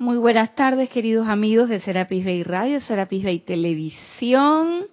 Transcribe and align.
Muy 0.00 0.16
buenas 0.16 0.54
tardes, 0.54 0.88
queridos 0.88 1.28
amigos 1.28 1.68
de 1.68 1.78
Serapis 1.78 2.24
Bay 2.24 2.42
Radio, 2.42 2.80
Serapis 2.80 3.22
Bay 3.22 3.40
Televisión 3.40 4.86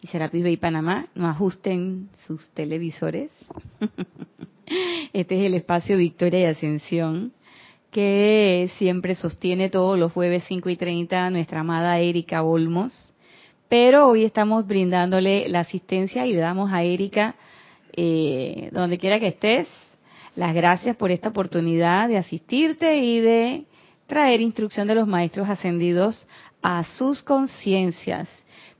y 0.00 0.06
Serapis 0.06 0.44
Bay 0.44 0.56
Panamá. 0.56 1.08
No 1.16 1.26
ajusten 1.26 2.10
sus 2.28 2.48
televisores. 2.50 3.32
Este 5.12 5.36
es 5.36 5.46
el 5.46 5.54
espacio 5.54 5.96
Victoria 5.96 6.42
y 6.42 6.44
Ascensión 6.44 7.32
que 7.90 8.70
siempre 8.78 9.16
sostiene 9.16 9.68
todos 9.68 9.98
los 9.98 10.12
jueves 10.12 10.44
5 10.46 10.70
y 10.70 10.76
30 10.76 11.30
nuestra 11.30 11.62
amada 11.62 11.98
Erika 11.98 12.44
Olmos. 12.44 13.12
Pero 13.68 14.06
hoy 14.06 14.22
estamos 14.22 14.64
brindándole 14.64 15.48
la 15.48 15.58
asistencia 15.58 16.24
y 16.24 16.34
le 16.34 16.38
damos 16.38 16.72
a 16.72 16.84
Erika, 16.84 17.34
eh, 17.96 18.68
donde 18.70 18.96
quiera 18.96 19.18
que 19.18 19.26
estés, 19.26 19.66
las 20.36 20.54
gracias 20.54 20.94
por 20.94 21.10
esta 21.10 21.30
oportunidad 21.30 22.06
de 22.06 22.16
asistirte 22.16 22.98
y 22.98 23.18
de 23.18 23.64
traer 24.10 24.40
instrucción 24.40 24.88
de 24.88 24.96
los 24.96 25.06
maestros 25.06 25.48
ascendidos 25.48 26.26
a 26.62 26.82
sus 26.82 27.22
conciencias. 27.22 28.28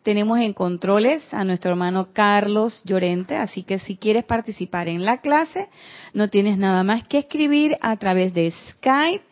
Tenemos 0.02 0.40
en 0.40 0.52
controles 0.52 1.22
a 1.32 1.44
nuestro 1.44 1.70
hermano 1.70 2.08
Carlos 2.12 2.82
Llorente, 2.84 3.36
así 3.36 3.62
que 3.62 3.78
si 3.78 3.96
quieres 3.96 4.24
participar 4.24 4.88
en 4.88 5.04
la 5.04 5.18
clase, 5.18 5.68
no 6.14 6.28
tienes 6.30 6.58
nada 6.58 6.82
más 6.82 7.06
que 7.06 7.18
escribir 7.18 7.78
a 7.80 7.96
través 7.96 8.34
de 8.34 8.50
Skype. 8.50 9.22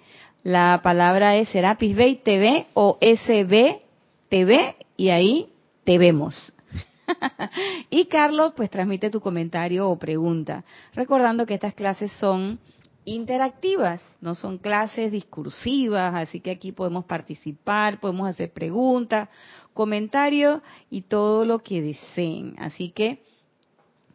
La 0.44 0.80
palabra 0.84 1.34
es 1.36 1.48
Serapis 1.48 1.96
Bay 1.96 2.20
TV 2.22 2.66
o 2.74 2.96
SB 3.00 3.80
TV 4.28 4.76
y 4.96 5.08
ahí 5.08 5.48
te 5.82 5.98
vemos. 5.98 6.52
y 7.90 8.04
Carlos, 8.04 8.52
pues 8.56 8.70
transmite 8.70 9.10
tu 9.10 9.20
comentario 9.20 9.90
o 9.90 9.98
pregunta, 9.98 10.62
recordando 10.94 11.44
que 11.44 11.54
estas 11.54 11.74
clases 11.74 12.12
son 12.12 12.60
interactivas, 13.14 14.02
no 14.20 14.34
son 14.34 14.58
clases 14.58 15.12
discursivas, 15.12 16.14
así 16.14 16.40
que 16.40 16.50
aquí 16.50 16.72
podemos 16.72 17.04
participar, 17.04 18.00
podemos 18.00 18.28
hacer 18.28 18.52
preguntas, 18.52 19.28
comentarios 19.72 20.60
y 20.90 21.02
todo 21.02 21.44
lo 21.44 21.60
que 21.60 21.80
deseen. 21.80 22.54
Así 22.58 22.90
que, 22.90 23.22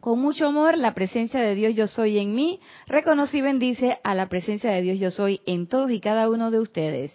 con 0.00 0.20
mucho 0.20 0.46
amor, 0.46 0.76
la 0.76 0.94
presencia 0.94 1.40
de 1.40 1.54
Dios 1.54 1.74
yo 1.74 1.86
soy 1.86 2.18
en 2.18 2.34
mí, 2.34 2.60
reconoce 2.86 3.38
y 3.38 3.42
bendice 3.42 3.98
a 4.04 4.14
la 4.14 4.28
presencia 4.28 4.70
de 4.70 4.82
Dios 4.82 5.00
yo 5.00 5.10
soy 5.10 5.40
en 5.46 5.66
todos 5.66 5.90
y 5.90 6.00
cada 6.00 6.28
uno 6.28 6.50
de 6.50 6.60
ustedes. 6.60 7.12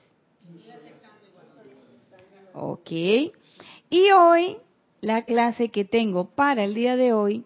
Ok. 2.53 2.91
Y 2.91 4.11
hoy, 4.11 4.57
la 5.01 5.23
clase 5.23 5.69
que 5.69 5.85
tengo 5.85 6.31
para 6.31 6.63
el 6.63 6.73
día 6.73 6.95
de 6.95 7.13
hoy, 7.13 7.45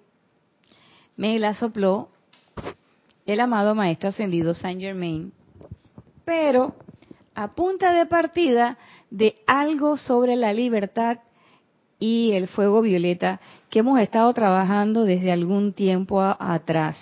me 1.17 1.37
la 1.39 1.53
sopló 1.53 2.12
el 3.25 3.39
amado 3.39 3.75
Maestro 3.75 4.09
Ascendido 4.09 4.53
Saint 4.53 4.81
Germain, 4.81 5.31
pero 6.25 6.75
a 7.35 7.49
punta 7.49 7.91
de 7.91 8.05
partida 8.05 8.77
de 9.09 9.35
algo 9.47 9.97
sobre 9.97 10.35
la 10.35 10.53
libertad 10.53 11.19
y 11.99 12.31
el 12.33 12.47
fuego 12.47 12.81
violeta 12.81 13.39
que 13.69 13.79
hemos 13.79 13.99
estado 13.99 14.33
trabajando 14.33 15.05
desde 15.05 15.31
algún 15.31 15.73
tiempo 15.73 16.21
atrás. 16.21 16.97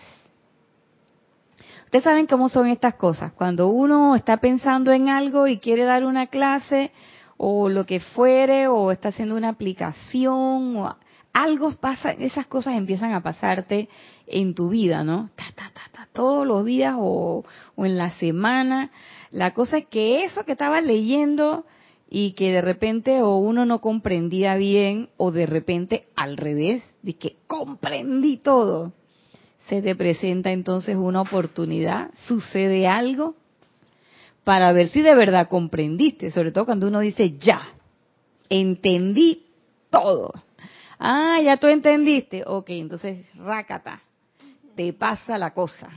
Ustedes 1.85 2.03
saben 2.03 2.27
cómo 2.27 2.47
son 2.47 2.67
estas 2.67 2.93
cosas. 2.93 3.33
Cuando 3.33 3.67
uno 3.67 4.15
está 4.15 4.37
pensando 4.37 4.93
en 4.93 5.09
algo 5.09 5.47
y 5.47 5.57
quiere 5.57 5.83
dar 5.83 6.05
una 6.05 6.27
clase 6.27 6.91
o 7.35 7.67
lo 7.67 7.85
que 7.85 7.99
fuere, 7.99 8.67
o 8.67 8.91
está 8.91 9.09
haciendo 9.09 9.35
una 9.35 9.49
aplicación, 9.49 10.77
o 10.77 10.95
algo 11.33 11.71
pasa, 11.71 12.11
esas 12.11 12.47
cosas 12.47 12.75
empiezan 12.75 13.13
a 13.13 13.23
pasarte 13.23 13.89
en 14.27 14.53
tu 14.53 14.69
vida, 14.69 15.03
¿no? 15.03 15.31
Ta, 15.35 15.45
ta, 15.55 15.71
ta, 15.91 16.00
todos 16.13 16.45
los 16.45 16.65
días 16.65 16.95
o, 16.97 17.43
en 17.77 17.97
la 17.97 18.11
semana. 18.11 18.91
La 19.31 19.53
cosa 19.53 19.77
es 19.77 19.85
que 19.87 20.25
eso 20.25 20.43
que 20.43 20.53
estabas 20.53 20.83
leyendo 20.83 21.65
y 22.09 22.33
que 22.33 22.51
de 22.51 22.61
repente 22.61 23.21
o 23.21 23.37
uno 23.37 23.65
no 23.65 23.79
comprendía 23.79 24.55
bien 24.55 25.09
o 25.17 25.31
de 25.31 25.45
repente 25.45 26.07
al 26.15 26.37
revés, 26.37 26.83
de 27.01 27.13
que 27.13 27.37
comprendí 27.47 28.37
todo, 28.37 28.91
se 29.67 29.81
te 29.81 29.95
presenta 29.95 30.51
entonces 30.51 30.97
una 30.97 31.21
oportunidad, 31.21 32.11
sucede 32.27 32.87
algo 32.87 33.35
para 34.43 34.71
ver 34.73 34.89
si 34.89 35.01
de 35.01 35.15
verdad 35.15 35.47
comprendiste, 35.47 36.31
sobre 36.31 36.51
todo 36.51 36.65
cuando 36.65 36.87
uno 36.87 36.99
dice 36.99 37.37
ya, 37.37 37.61
entendí 38.49 39.45
todo. 39.89 40.31
Ah, 40.99 41.39
ya 41.43 41.57
tú 41.57 41.67
entendiste. 41.67 42.43
Ok, 42.45 42.69
entonces, 42.69 43.25
rácata, 43.35 44.01
te 44.75 44.93
pasa 44.93 45.37
la 45.37 45.53
cosa. 45.53 45.89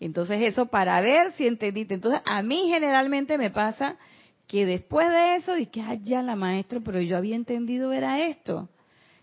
Entonces 0.00 0.42
eso 0.42 0.66
para 0.66 1.00
ver 1.00 1.32
si 1.32 1.46
entendiste. 1.46 1.94
Entonces 1.94 2.20
a 2.24 2.42
mí 2.42 2.68
generalmente 2.68 3.38
me 3.38 3.50
pasa 3.50 3.96
que 4.46 4.66
después 4.66 5.08
de 5.08 5.36
eso 5.36 5.54
dije, 5.54 5.80
ah, 5.80 5.94
ya 5.94 6.22
la 6.22 6.36
maestra, 6.36 6.80
pero 6.84 7.00
yo 7.00 7.16
había 7.16 7.36
entendido 7.36 7.92
era 7.92 8.26
esto. 8.26 8.68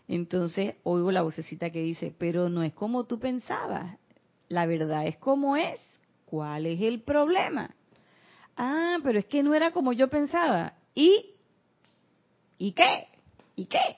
Entonces 0.08 0.76
oigo 0.84 1.12
la 1.12 1.22
vocecita 1.22 1.70
que 1.70 1.82
dice, 1.82 2.14
pero 2.18 2.50
no 2.50 2.64
es 2.64 2.74
como 2.74 3.06
tú 3.06 3.20
pensabas. 3.20 3.98
La 4.48 4.66
verdad 4.66 5.06
es 5.06 5.18
como 5.18 5.56
es. 5.56 5.80
¿Cuál 6.26 6.66
es 6.66 6.82
el 6.82 7.02
problema? 7.02 7.76
Ah, 8.56 8.98
pero 9.04 9.20
es 9.20 9.26
que 9.26 9.44
no 9.44 9.54
era 9.54 9.72
como 9.72 9.94
yo 9.94 10.10
pensaba. 10.10 10.74
¿Y? 10.96 11.36
¿Y 12.58 12.72
qué? 12.72 13.08
¿Y 13.56 13.66
qué? 13.66 13.98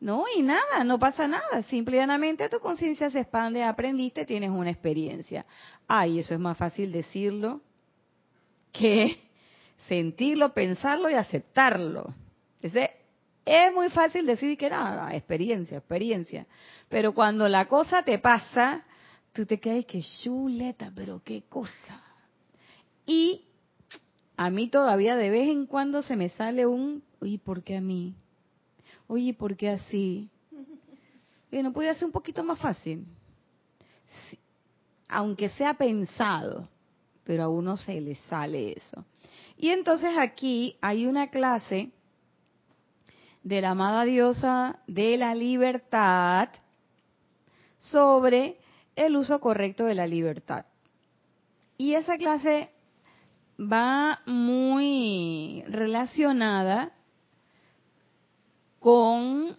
No, 0.00 0.24
y 0.36 0.42
nada, 0.42 0.84
no 0.84 0.98
pasa 0.98 1.26
nada. 1.26 1.62
Simplemente 1.62 2.48
tu 2.48 2.60
conciencia 2.60 3.10
se 3.10 3.20
expande, 3.20 3.64
aprendiste, 3.64 4.24
tienes 4.24 4.50
una 4.50 4.70
experiencia. 4.70 5.44
Ay, 5.88 6.20
eso 6.20 6.34
es 6.34 6.40
más 6.40 6.56
fácil 6.56 6.92
decirlo 6.92 7.60
que 8.72 9.18
sentirlo, 9.88 10.52
pensarlo 10.52 11.10
y 11.10 11.14
aceptarlo. 11.14 12.14
es 12.62 13.74
muy 13.74 13.90
fácil 13.90 14.26
decir 14.26 14.56
que 14.56 14.70
nada, 14.70 15.14
experiencia, 15.14 15.78
experiencia. 15.78 16.46
Pero 16.88 17.12
cuando 17.12 17.48
la 17.48 17.66
cosa 17.66 18.02
te 18.02 18.18
pasa, 18.18 18.84
tú 19.32 19.46
te 19.46 19.58
quedas 19.58 19.84
que 19.84 20.02
chuleta, 20.22 20.92
pero 20.94 21.22
qué 21.24 21.42
cosa. 21.48 22.02
Y 23.04 23.46
a 24.36 24.50
mí 24.50 24.68
todavía 24.68 25.16
de 25.16 25.30
vez 25.30 25.48
en 25.48 25.66
cuando 25.66 26.02
se 26.02 26.14
me 26.14 26.28
sale 26.30 26.66
un, 26.66 27.02
¿y 27.20 27.38
¿por 27.38 27.64
qué 27.64 27.78
a 27.78 27.80
mí? 27.80 28.14
Oye, 29.08 29.34
¿por 29.34 29.56
qué 29.56 29.70
así? 29.70 30.30
Y 31.50 31.62
no 31.62 31.72
puede 31.72 31.94
ser 31.94 32.04
un 32.04 32.12
poquito 32.12 32.44
más 32.44 32.58
fácil. 32.58 33.06
Aunque 35.08 35.48
sea 35.48 35.72
pensado, 35.74 36.68
pero 37.24 37.44
a 37.44 37.48
uno 37.48 37.78
se 37.78 37.98
le 38.02 38.16
sale 38.28 38.72
eso. 38.76 39.06
Y 39.56 39.70
entonces 39.70 40.10
aquí 40.18 40.76
hay 40.82 41.06
una 41.06 41.30
clase 41.30 41.90
de 43.42 43.60
la 43.62 43.70
amada 43.70 44.04
diosa 44.04 44.80
de 44.86 45.16
la 45.16 45.34
libertad 45.34 46.50
sobre 47.78 48.58
el 48.94 49.16
uso 49.16 49.40
correcto 49.40 49.86
de 49.86 49.94
la 49.94 50.06
libertad. 50.06 50.66
Y 51.78 51.94
esa 51.94 52.18
clase 52.18 52.70
va 53.58 54.20
muy 54.26 55.64
relacionada 55.66 56.92
con 58.78 59.56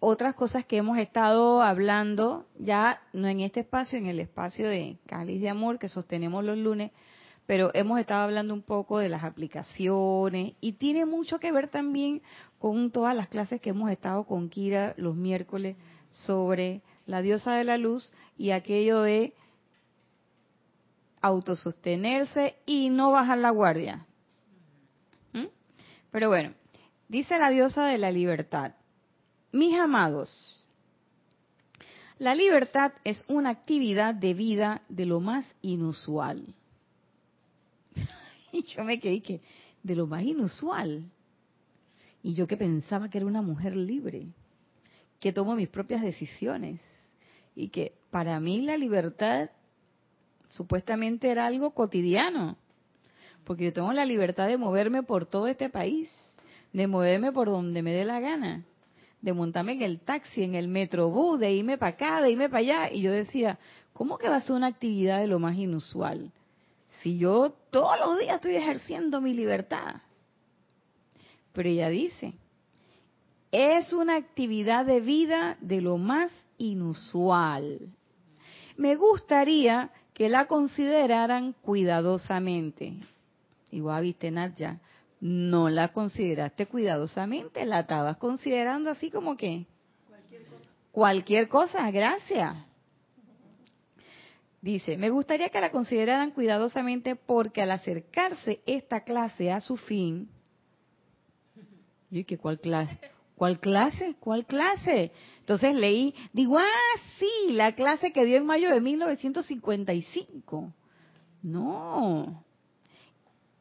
otras 0.00 0.34
cosas 0.34 0.64
que 0.64 0.78
hemos 0.78 0.98
estado 0.98 1.62
hablando 1.62 2.46
ya 2.58 3.00
no 3.12 3.28
en 3.28 3.40
este 3.40 3.60
espacio, 3.60 3.98
en 3.98 4.06
el 4.06 4.18
espacio 4.18 4.68
de 4.68 4.96
Cáliz 5.06 5.40
de 5.40 5.48
Amor 5.48 5.78
que 5.78 5.88
sostenemos 5.88 6.44
los 6.44 6.58
lunes, 6.58 6.90
pero 7.46 7.70
hemos 7.74 8.00
estado 8.00 8.22
hablando 8.22 8.54
un 8.54 8.62
poco 8.62 8.98
de 8.98 9.08
las 9.08 9.24
aplicaciones 9.24 10.54
y 10.60 10.72
tiene 10.72 11.06
mucho 11.06 11.38
que 11.38 11.52
ver 11.52 11.68
también 11.68 12.22
con 12.58 12.90
todas 12.90 13.14
las 13.14 13.28
clases 13.28 13.60
que 13.60 13.70
hemos 13.70 13.90
estado 13.90 14.24
con 14.24 14.48
Kira 14.48 14.94
los 14.96 15.14
miércoles 15.14 15.76
sobre 16.10 16.82
la 17.06 17.22
diosa 17.22 17.54
de 17.54 17.64
la 17.64 17.78
luz 17.78 18.12
y 18.36 18.50
aquello 18.50 19.02
de 19.02 19.34
autosostenerse 21.20 22.56
y 22.66 22.90
no 22.90 23.12
bajar 23.12 23.38
la 23.38 23.50
guardia. 23.50 24.06
¿Mm? 25.32 25.46
Pero 26.10 26.28
bueno, 26.28 26.54
Dice 27.12 27.36
la 27.36 27.50
diosa 27.50 27.84
de 27.84 27.98
la 27.98 28.10
libertad, 28.10 28.72
mis 29.52 29.78
amados, 29.78 30.66
la 32.18 32.34
libertad 32.34 32.92
es 33.04 33.22
una 33.28 33.50
actividad 33.50 34.14
de 34.14 34.32
vida 34.32 34.80
de 34.88 35.04
lo 35.04 35.20
más 35.20 35.44
inusual. 35.60 36.54
Y 38.50 38.62
yo 38.62 38.82
me 38.84 38.98
quedé 38.98 39.20
que, 39.20 39.42
de 39.82 39.94
lo 39.94 40.06
más 40.06 40.22
inusual. 40.22 41.04
Y 42.22 42.32
yo 42.32 42.46
que 42.46 42.56
pensaba 42.56 43.10
que 43.10 43.18
era 43.18 43.26
una 43.26 43.42
mujer 43.42 43.76
libre, 43.76 44.28
que 45.20 45.34
tomo 45.34 45.54
mis 45.54 45.68
propias 45.68 46.00
decisiones. 46.00 46.80
Y 47.54 47.68
que 47.68 47.92
para 48.10 48.40
mí 48.40 48.62
la 48.62 48.78
libertad 48.78 49.50
supuestamente 50.48 51.30
era 51.30 51.44
algo 51.44 51.72
cotidiano. 51.72 52.56
Porque 53.44 53.64
yo 53.64 53.72
tengo 53.74 53.92
la 53.92 54.06
libertad 54.06 54.46
de 54.48 54.56
moverme 54.56 55.02
por 55.02 55.26
todo 55.26 55.46
este 55.46 55.68
país 55.68 56.08
de 56.72 56.86
moverme 56.86 57.32
por 57.32 57.48
donde 57.48 57.82
me 57.82 57.92
dé 57.92 58.04
la 58.04 58.20
gana, 58.20 58.64
de 59.20 59.32
montarme 59.32 59.72
en 59.72 59.82
el 59.82 60.00
taxi, 60.00 60.42
en 60.42 60.54
el 60.54 60.68
metrobús, 60.68 61.38
de 61.38 61.52
irme 61.52 61.78
para 61.78 61.92
acá, 61.92 62.22
de 62.22 62.30
irme 62.30 62.48
para 62.48 62.60
allá. 62.60 62.92
Y 62.92 63.02
yo 63.02 63.12
decía, 63.12 63.58
¿cómo 63.92 64.18
que 64.18 64.28
va 64.28 64.36
a 64.36 64.40
ser 64.40 64.56
una 64.56 64.68
actividad 64.68 65.20
de 65.20 65.26
lo 65.26 65.38
más 65.38 65.56
inusual? 65.56 66.32
Si 67.00 67.18
yo 67.18 67.54
todos 67.70 67.98
los 67.98 68.18
días 68.18 68.36
estoy 68.36 68.56
ejerciendo 68.56 69.20
mi 69.20 69.34
libertad. 69.34 69.96
Pero 71.52 71.68
ella 71.68 71.88
dice, 71.88 72.34
es 73.50 73.92
una 73.92 74.16
actividad 74.16 74.86
de 74.86 75.00
vida 75.00 75.58
de 75.60 75.80
lo 75.82 75.98
más 75.98 76.32
inusual. 76.58 77.80
Me 78.76 78.96
gustaría 78.96 79.90
que 80.14 80.28
la 80.28 80.46
consideraran 80.46 81.54
cuidadosamente. 81.60 82.94
Igual 83.70 84.04
viste, 84.04 84.30
Nadia, 84.30 84.80
no 85.22 85.70
la 85.70 85.92
consideraste 85.92 86.66
cuidadosamente, 86.66 87.64
la 87.64 87.80
estabas 87.80 88.16
considerando 88.16 88.90
así 88.90 89.08
como 89.08 89.36
que 89.36 89.66
cualquier 90.08 90.46
cosa, 90.46 90.68
cualquier 90.90 91.48
cosa 91.48 91.90
gracias. 91.92 92.56
Dice, 94.60 94.96
me 94.96 95.10
gustaría 95.10 95.48
que 95.48 95.60
la 95.60 95.70
consideraran 95.70 96.32
cuidadosamente 96.32 97.14
porque 97.14 97.62
al 97.62 97.70
acercarse 97.70 98.62
esta 98.66 99.04
clase 99.04 99.52
a 99.52 99.60
su 99.60 99.76
fin, 99.76 100.28
¿y 102.10 102.24
qué 102.24 102.36
cuál 102.36 102.58
clase? 102.58 102.98
¿Cuál 103.36 103.60
clase? 103.60 104.16
¿Cuál 104.18 104.44
clase? 104.44 105.12
Entonces 105.38 105.72
leí, 105.76 106.16
digo, 106.32 106.58
ah, 106.58 106.98
sí, 107.20 107.52
la 107.52 107.76
clase 107.76 108.10
que 108.12 108.24
dio 108.24 108.38
en 108.38 108.46
mayo 108.46 108.70
de 108.70 108.80
1955. 108.80 110.72
No. 111.42 112.44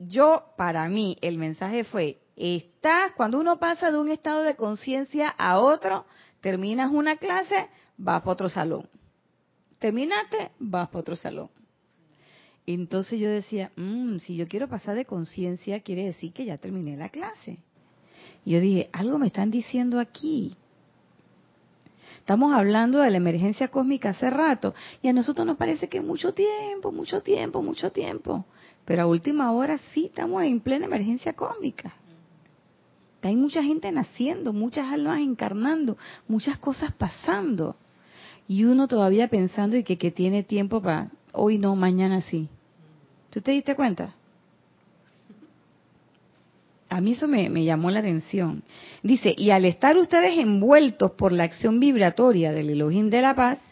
Yo, 0.07 0.45
para 0.57 0.87
mí, 0.89 1.17
el 1.21 1.37
mensaje 1.37 1.83
fue, 1.83 2.19
estás, 2.35 3.11
cuando 3.13 3.39
uno 3.39 3.59
pasa 3.59 3.91
de 3.91 3.99
un 3.99 4.09
estado 4.09 4.43
de 4.43 4.55
conciencia 4.55 5.29
a 5.29 5.59
otro, 5.59 6.05
terminas 6.41 6.91
una 6.91 7.17
clase, 7.17 7.69
vas 7.97 8.21
para 8.21 8.31
otro 8.31 8.49
salón 8.49 8.89
terminaste, 9.81 10.51
vas 10.59 10.87
para 10.89 10.99
otro 10.99 11.15
salón. 11.15 11.49
Entonces 12.67 13.19
yo 13.19 13.27
decía, 13.29 13.71
mm, 13.75 14.19
si 14.19 14.35
yo 14.35 14.47
quiero 14.47 14.69
pasar 14.69 14.95
de 14.95 15.05
conciencia, 15.05 15.81
quiere 15.81 16.05
decir 16.05 16.31
que 16.31 16.45
ya 16.45 16.57
terminé 16.57 16.95
la 16.95 17.09
clase. 17.09 17.57
Y 18.45 18.51
yo 18.51 18.61
dije, 18.61 18.89
algo 18.93 19.17
me 19.17 19.27
están 19.27 19.49
diciendo 19.49 19.99
aquí. 19.99 20.55
Estamos 22.19 22.53
hablando 22.53 22.99
de 22.99 23.09
la 23.09 23.17
emergencia 23.17 23.69
cósmica 23.69 24.11
hace 24.11 24.29
rato 24.29 24.75
y 25.01 25.07
a 25.07 25.13
nosotros 25.13 25.47
nos 25.47 25.57
parece 25.57 25.89
que 25.89 25.99
mucho 25.99 26.35
tiempo, 26.35 26.91
mucho 26.91 27.23
tiempo, 27.23 27.63
mucho 27.63 27.91
tiempo. 27.91 28.45
Pero 28.91 29.03
a 29.03 29.07
última 29.07 29.53
hora 29.53 29.77
sí 29.93 30.07
estamos 30.07 30.43
en 30.43 30.59
plena 30.59 30.85
emergencia 30.85 31.31
cósmica. 31.31 31.93
Hay 33.21 33.37
mucha 33.37 33.63
gente 33.63 33.89
naciendo, 33.89 34.51
muchas 34.51 34.91
almas 34.91 35.21
encarnando, 35.21 35.97
muchas 36.27 36.57
cosas 36.57 36.91
pasando 36.95 37.77
y 38.49 38.65
uno 38.65 38.89
todavía 38.89 39.29
pensando 39.29 39.77
y 39.77 39.85
que, 39.85 39.97
que 39.97 40.11
tiene 40.11 40.43
tiempo 40.43 40.81
para 40.81 41.09
hoy 41.31 41.57
no, 41.57 41.73
mañana 41.77 42.19
sí. 42.19 42.49
¿Tú 43.29 43.39
te 43.39 43.51
diste 43.51 43.77
cuenta? 43.77 44.13
A 46.89 46.99
mí 46.99 47.13
eso 47.13 47.29
me, 47.29 47.49
me, 47.49 47.63
llamó 47.63 47.91
la 47.91 47.99
atención. 47.99 48.61
Dice, 49.03 49.33
y 49.37 49.51
al 49.51 49.63
estar 49.63 49.95
ustedes 49.95 50.37
envueltos 50.37 51.11
por 51.11 51.31
la 51.31 51.45
acción 51.45 51.79
vibratoria 51.79 52.51
del 52.51 52.69
Elohim 52.71 53.09
de 53.09 53.21
la 53.21 53.35
paz, 53.35 53.70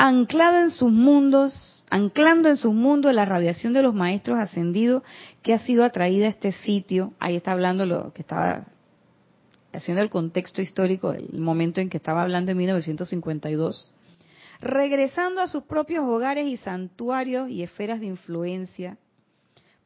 anclado 0.00 0.60
en 0.60 0.70
sus 0.70 0.90
mundos, 0.90 1.84
anclando 1.90 2.48
en 2.48 2.56
sus 2.56 2.72
mundos 2.72 3.12
la 3.12 3.26
radiación 3.26 3.74
de 3.74 3.82
los 3.82 3.92
maestros 3.92 4.38
ascendidos 4.38 5.02
que 5.42 5.52
ha 5.52 5.58
sido 5.58 5.84
atraída 5.84 6.24
a 6.24 6.30
este 6.30 6.52
sitio, 6.52 7.12
ahí 7.20 7.36
está 7.36 7.52
hablando 7.52 7.84
lo 7.84 8.10
que 8.14 8.22
estaba 8.22 8.64
haciendo 9.74 10.02
el 10.02 10.08
contexto 10.08 10.62
histórico, 10.62 11.12
el 11.12 11.38
momento 11.38 11.82
en 11.82 11.90
que 11.90 11.98
estaba 11.98 12.22
hablando 12.22 12.50
en 12.50 12.56
1952, 12.56 13.92
regresando 14.62 15.42
a 15.42 15.48
sus 15.48 15.64
propios 15.64 16.02
hogares 16.04 16.46
y 16.46 16.56
santuarios 16.56 17.50
y 17.50 17.62
esferas 17.62 18.00
de 18.00 18.06
influencia 18.06 18.96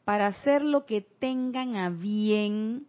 para 0.04 0.28
hacer 0.28 0.62
lo 0.62 0.86
que 0.86 1.00
tengan 1.00 1.74
a 1.74 1.90
bien 1.90 2.86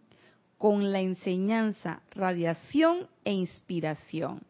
con 0.60 0.92
la 0.92 1.00
enseñanza, 1.00 2.04
radiación 2.12 3.08
e 3.24 3.34
inspiración. 3.34 4.42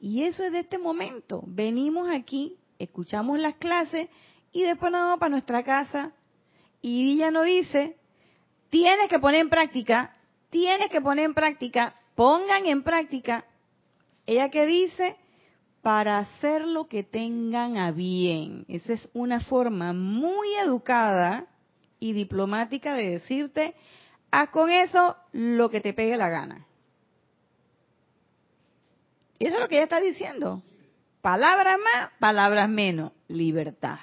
Y 0.00 0.24
eso 0.24 0.44
es 0.44 0.52
de 0.52 0.60
este 0.60 0.78
momento. 0.78 1.42
Venimos 1.46 2.08
aquí, 2.08 2.56
escuchamos 2.78 3.38
las 3.40 3.56
clases 3.56 4.08
y 4.52 4.62
después 4.62 4.92
nos 4.92 5.02
vamos 5.02 5.18
para 5.18 5.30
nuestra 5.30 5.62
casa 5.62 6.12
y 6.80 7.14
ella 7.14 7.30
nos 7.30 7.44
dice, 7.44 7.96
tienes 8.70 9.08
que 9.08 9.18
poner 9.18 9.40
en 9.40 9.50
práctica, 9.50 10.16
tienes 10.50 10.88
que 10.90 11.00
poner 11.00 11.24
en 11.24 11.34
práctica, 11.34 11.94
pongan 12.14 12.66
en 12.66 12.82
práctica. 12.82 13.44
Ella 14.26 14.50
que 14.50 14.66
dice, 14.66 15.16
para 15.82 16.18
hacer 16.18 16.66
lo 16.66 16.86
que 16.86 17.02
tengan 17.02 17.76
a 17.76 17.90
bien. 17.92 18.64
Esa 18.68 18.92
es 18.92 19.08
una 19.14 19.40
forma 19.40 19.92
muy 19.92 20.54
educada 20.54 21.46
y 21.98 22.12
diplomática 22.12 22.94
de 22.94 23.10
decirte, 23.10 23.74
haz 24.30 24.50
con 24.50 24.70
eso 24.70 25.16
lo 25.32 25.70
que 25.70 25.80
te 25.80 25.92
pegue 25.92 26.16
la 26.16 26.28
gana. 26.28 26.67
Y 29.38 29.46
eso 29.46 29.54
es 29.56 29.60
lo 29.60 29.68
que 29.68 29.76
ella 29.76 29.84
está 29.84 30.00
diciendo. 30.00 30.62
Palabras 31.20 31.78
más, 31.78 32.10
palabras 32.18 32.68
menos, 32.68 33.12
libertad. 33.28 33.98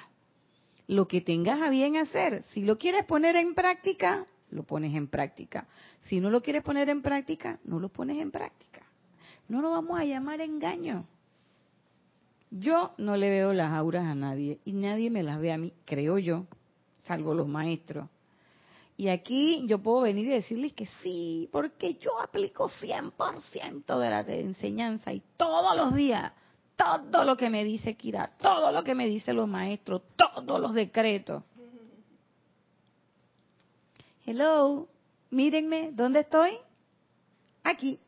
Lo 0.87 1.07
que 1.07 1.21
tengas 1.21 1.61
a 1.61 1.69
bien 1.69 1.97
hacer. 1.97 2.43
Si 2.53 2.63
lo 2.63 2.77
quieres 2.77 3.05
poner 3.05 3.35
en 3.35 3.55
práctica, 3.55 4.25
lo 4.49 4.63
pones 4.63 4.93
en 4.95 5.07
práctica. 5.07 5.67
Si 6.01 6.19
no 6.19 6.29
lo 6.29 6.41
quieres 6.41 6.61
poner 6.61 6.89
en 6.89 7.01
práctica, 7.01 7.59
no 7.63 7.79
lo 7.79 7.89
pones 7.89 8.17
en 8.17 8.31
práctica. 8.31 8.81
No 9.47 9.61
lo 9.61 9.71
vamos 9.71 9.99
a 9.99 10.05
llamar 10.05 10.41
engaño. 10.41 11.05
Yo 12.51 12.93
no 12.97 13.17
le 13.17 13.29
veo 13.29 13.53
las 13.53 13.73
auras 13.73 14.05
a 14.05 14.15
nadie 14.15 14.59
y 14.63 14.73
nadie 14.73 15.09
me 15.09 15.23
las 15.23 15.39
ve 15.39 15.51
a 15.51 15.57
mí, 15.57 15.73
creo 15.83 16.19
yo, 16.19 16.45
salvo 16.99 17.33
los 17.33 17.47
maestros. 17.47 18.07
Y 18.97 19.09
aquí 19.09 19.65
yo 19.67 19.79
puedo 19.79 20.01
venir 20.01 20.25
y 20.27 20.29
decirles 20.29 20.73
que 20.73 20.85
sí, 21.01 21.49
porque 21.51 21.95
yo 21.95 22.17
aplico 22.19 22.69
100% 22.69 23.99
de 23.99 24.09
la 24.09 24.21
enseñanza 24.21 25.11
y 25.11 25.21
todos 25.35 25.75
los 25.75 25.93
días, 25.93 26.31
todo 26.77 27.25
lo 27.25 27.35
que 27.35 27.49
me 27.49 27.65
dice 27.65 27.95
Kira, 27.95 28.31
todo 28.39 28.71
lo 28.71 28.83
que 28.83 28.95
me 28.95 29.05
dicen 29.05 29.35
los 29.35 29.49
maestros, 29.49 30.01
todos 30.15 30.61
los 30.61 30.73
decretos. 30.73 31.43
Hello, 34.25 34.87
mírenme, 35.29 35.91
¿dónde 35.91 36.21
estoy? 36.21 36.57
Aquí. 37.63 37.99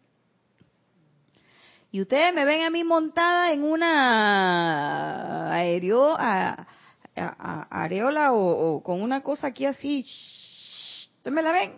Y 1.91 2.01
ustedes 2.01 2.33
me 2.33 2.45
ven 2.45 2.63
a 2.63 2.69
mí 2.69 2.83
montada 2.83 3.51
en 3.51 3.63
una 3.63 5.53
aereo, 5.53 6.15
a, 6.17 6.67
areola 7.69 8.33
o, 8.33 8.81
con 8.83 9.01
una 9.01 9.21
cosa 9.21 9.47
aquí 9.47 9.65
así. 9.65 10.05
¿Ustedes 11.27 11.43
me 11.43 11.43
la 11.43 11.51
ven? 11.51 11.73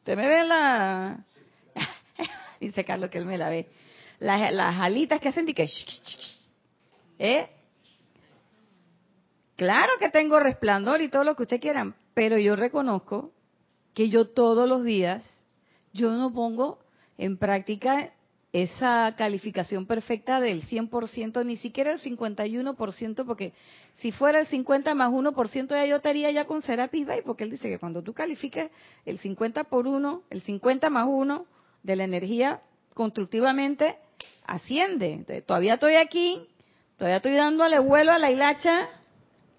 ¿Ustedes 0.00 0.18
me 0.18 0.28
ven 0.28 0.46
la...? 0.46 1.24
Dice 2.60 2.84
Carlos 2.84 3.08
que 3.08 3.16
él 3.16 3.24
me 3.24 3.38
la 3.38 3.48
ve. 3.48 3.66
Las, 4.18 4.52
las 4.52 4.78
alitas 4.78 5.22
que 5.22 5.30
hacen 5.30 5.48
y 5.48 5.54
que... 5.54 5.66
¿Eh? 7.18 7.48
Claro 9.56 9.92
que 9.98 10.10
tengo 10.10 10.38
resplandor 10.38 11.00
y 11.00 11.08
todo 11.08 11.24
lo 11.24 11.34
que 11.34 11.44
ustedes 11.44 11.62
quieran, 11.62 11.94
pero 12.12 12.36
yo 12.36 12.56
reconozco 12.56 13.32
que 13.94 14.10
yo 14.10 14.28
todos 14.28 14.68
los 14.68 14.84
días, 14.84 15.24
yo 15.94 16.10
no 16.10 16.30
pongo 16.30 16.78
en 17.16 17.38
práctica 17.38 18.12
esa 18.52 19.14
calificación 19.16 19.86
perfecta 19.86 20.40
del 20.40 20.64
100%, 20.64 21.44
ni 21.44 21.56
siquiera 21.56 21.92
el 21.92 22.00
51%, 22.00 23.24
porque 23.24 23.52
si 23.98 24.10
fuera 24.12 24.40
el 24.40 24.46
50 24.46 24.94
más 24.94 25.10
1%, 25.10 25.68
ya 25.68 25.86
yo 25.86 25.96
estaría 25.96 26.30
ya 26.30 26.46
con 26.46 26.62
Serapis 26.62 27.06
Bay, 27.06 27.20
porque 27.24 27.44
él 27.44 27.50
dice 27.50 27.68
que 27.68 27.78
cuando 27.78 28.02
tú 28.02 28.12
califiques 28.12 28.70
el 29.06 29.18
50 29.18 29.64
por 29.64 29.86
1, 29.86 30.22
el 30.30 30.42
50 30.42 30.90
más 30.90 31.06
1 31.08 31.46
de 31.82 31.96
la 31.96 32.04
energía 32.04 32.60
constructivamente, 32.94 33.96
asciende. 34.46 35.42
todavía 35.46 35.74
estoy 35.74 35.94
aquí, 35.94 36.40
todavía 36.98 37.18
estoy 37.18 37.34
dándole 37.34 37.78
vuelo 37.78 38.12
a 38.12 38.18
la 38.18 38.30
hilacha. 38.32 38.88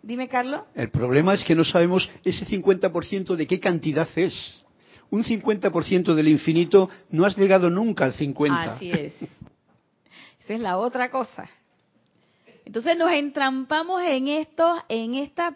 Dime, 0.03 0.27
Carlos. 0.27 0.62
El 0.75 0.89
problema 0.89 1.33
es 1.33 1.43
que 1.43 1.55
no 1.55 1.63
sabemos 1.63 2.10
ese 2.25 2.45
50% 2.45 3.36
de 3.36 3.48
qué 3.48 3.60
cantidad 3.60 4.10
es 4.15 4.61
un 5.12 5.24
50% 5.24 6.13
del 6.15 6.27
infinito, 6.30 6.89
no 7.10 7.25
has 7.25 7.38
llegado 7.38 7.70
nunca 7.70 8.06
al 8.06 8.13
50%. 8.13 8.75
Así 8.75 8.91
es. 8.91 9.13
Esa 10.44 10.53
es 10.53 10.60
la 10.60 10.77
otra 10.77 11.10
cosa. 11.10 11.50
Entonces 12.65 12.98
nos 12.98 13.12
entrampamos 13.12 14.01
en 14.03 14.30
estos, 14.30 14.80
en 14.88 15.15
estos 15.15 15.53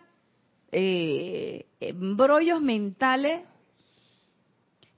eh, 0.72 1.66
embrollos 1.80 2.62
mentales 2.62 3.42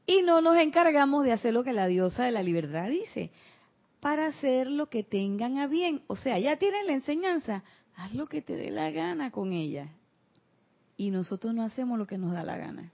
y 0.08 0.24
no 0.24 0.42
nos 0.42 0.58
encargamos 0.58 1.24
de 1.24 1.34
hacer 1.34 1.54
lo 1.54 1.64
que 1.64 1.74
la 1.74 1.86
diosa 1.86 2.24
de 2.26 2.32
la 2.32 2.42
libertad 2.42 2.90
dice, 2.90 3.30
para 4.00 4.28
hacer 4.28 4.68
lo 4.68 4.88
que 4.88 5.04
tengan 5.04 5.60
a 5.60 5.68
bien. 5.68 6.02
O 6.08 6.16
sea, 6.16 6.40
ya 6.40 6.58
tienen 6.58 6.88
la 6.88 6.94
enseñanza, 6.94 7.64
haz 7.96 8.14
lo 8.16 8.26
que 8.26 8.42
te 8.42 8.56
dé 8.56 8.72
la 8.72 8.90
gana 8.90 9.30
con 9.30 9.54
ella. 9.54 9.90
Y 10.96 11.12
nosotros 11.12 11.54
no 11.54 11.64
hacemos 11.64 12.00
lo 12.00 12.08
que 12.08 12.18
nos 12.18 12.34
da 12.34 12.42
la 12.44 12.58
gana. 12.58 12.92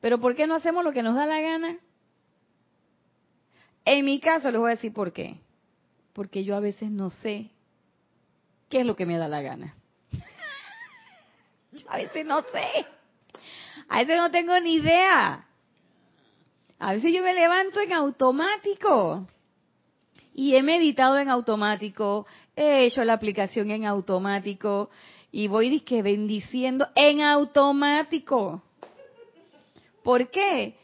Pero 0.00 0.18
¿por 0.18 0.34
qué 0.34 0.46
no 0.46 0.54
hacemos 0.54 0.84
lo 0.84 0.92
que 0.92 1.02
nos 1.02 1.14
da 1.14 1.26
la 1.26 1.40
gana? 1.40 1.78
En 3.84 4.04
mi 4.04 4.20
caso 4.20 4.50
les 4.50 4.60
voy 4.60 4.68
a 4.68 4.74
decir 4.76 4.92
por 4.92 5.12
qué. 5.12 5.36
Porque 6.12 6.44
yo 6.44 6.56
a 6.56 6.60
veces 6.60 6.90
no 6.90 7.10
sé 7.10 7.50
qué 8.68 8.80
es 8.80 8.86
lo 8.86 8.96
que 8.96 9.06
me 9.06 9.18
da 9.18 9.28
la 9.28 9.42
gana. 9.42 9.74
a 11.88 11.96
veces 11.98 12.24
no 12.24 12.42
sé. 12.42 12.86
A 13.88 13.98
veces 13.98 14.16
no 14.16 14.30
tengo 14.30 14.58
ni 14.60 14.74
idea. 14.74 15.46
A 16.78 16.92
veces 16.94 17.12
yo 17.12 17.22
me 17.22 17.34
levanto 17.34 17.80
en 17.80 17.92
automático. 17.92 19.26
Y 20.32 20.54
he 20.54 20.62
meditado 20.62 21.18
en 21.18 21.28
automático, 21.28 22.26
he 22.56 22.86
hecho 22.86 23.04
la 23.04 23.14
aplicación 23.14 23.70
en 23.70 23.84
automático 23.84 24.88
y 25.32 25.48
voy 25.48 25.82
bendiciendo 26.02 26.88
en 26.94 27.20
automático. 27.20 28.62
¿Por 30.02 30.30
qué? 30.30 30.76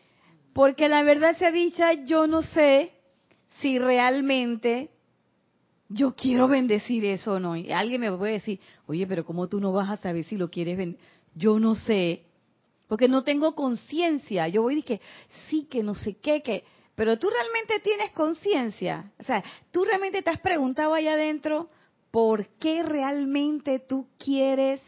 Porque 0.52 0.88
la 0.88 1.02
verdad 1.02 1.36
sea 1.36 1.50
dicha, 1.50 1.92
yo 2.04 2.26
no 2.26 2.42
sé 2.42 2.92
si 3.60 3.78
realmente 3.78 4.90
yo 5.88 6.14
quiero 6.14 6.48
bendecir 6.48 7.04
eso 7.04 7.34
o 7.34 7.40
no. 7.40 7.56
Y 7.56 7.70
alguien 7.72 8.00
me 8.00 8.12
puede 8.12 8.34
decir, 8.34 8.60
oye, 8.86 9.06
pero 9.06 9.24
¿cómo 9.24 9.48
tú 9.48 9.60
no 9.60 9.72
vas 9.72 9.90
a 9.90 9.96
saber 9.96 10.24
si 10.24 10.36
lo 10.36 10.50
quieres 10.50 10.76
bendecir? 10.76 11.06
Yo 11.34 11.58
no 11.58 11.74
sé, 11.74 12.24
porque 12.88 13.08
no 13.08 13.24
tengo 13.24 13.54
conciencia. 13.54 14.48
Yo 14.48 14.62
voy 14.62 14.78
y 14.78 14.82
que 14.82 15.00
sí, 15.48 15.66
que 15.70 15.82
no 15.82 15.94
sé 15.94 16.14
qué, 16.14 16.42
que... 16.42 16.64
Pero 16.94 17.18
tú 17.18 17.28
realmente 17.28 17.78
tienes 17.80 18.10
conciencia. 18.12 19.12
O 19.18 19.22
sea, 19.22 19.44
tú 19.70 19.84
realmente 19.84 20.22
te 20.22 20.30
has 20.30 20.40
preguntado 20.40 20.94
allá 20.94 21.12
adentro 21.12 21.68
por 22.10 22.46
qué 22.58 22.82
realmente 22.82 23.80
tú 23.80 24.08
quieres 24.18 24.80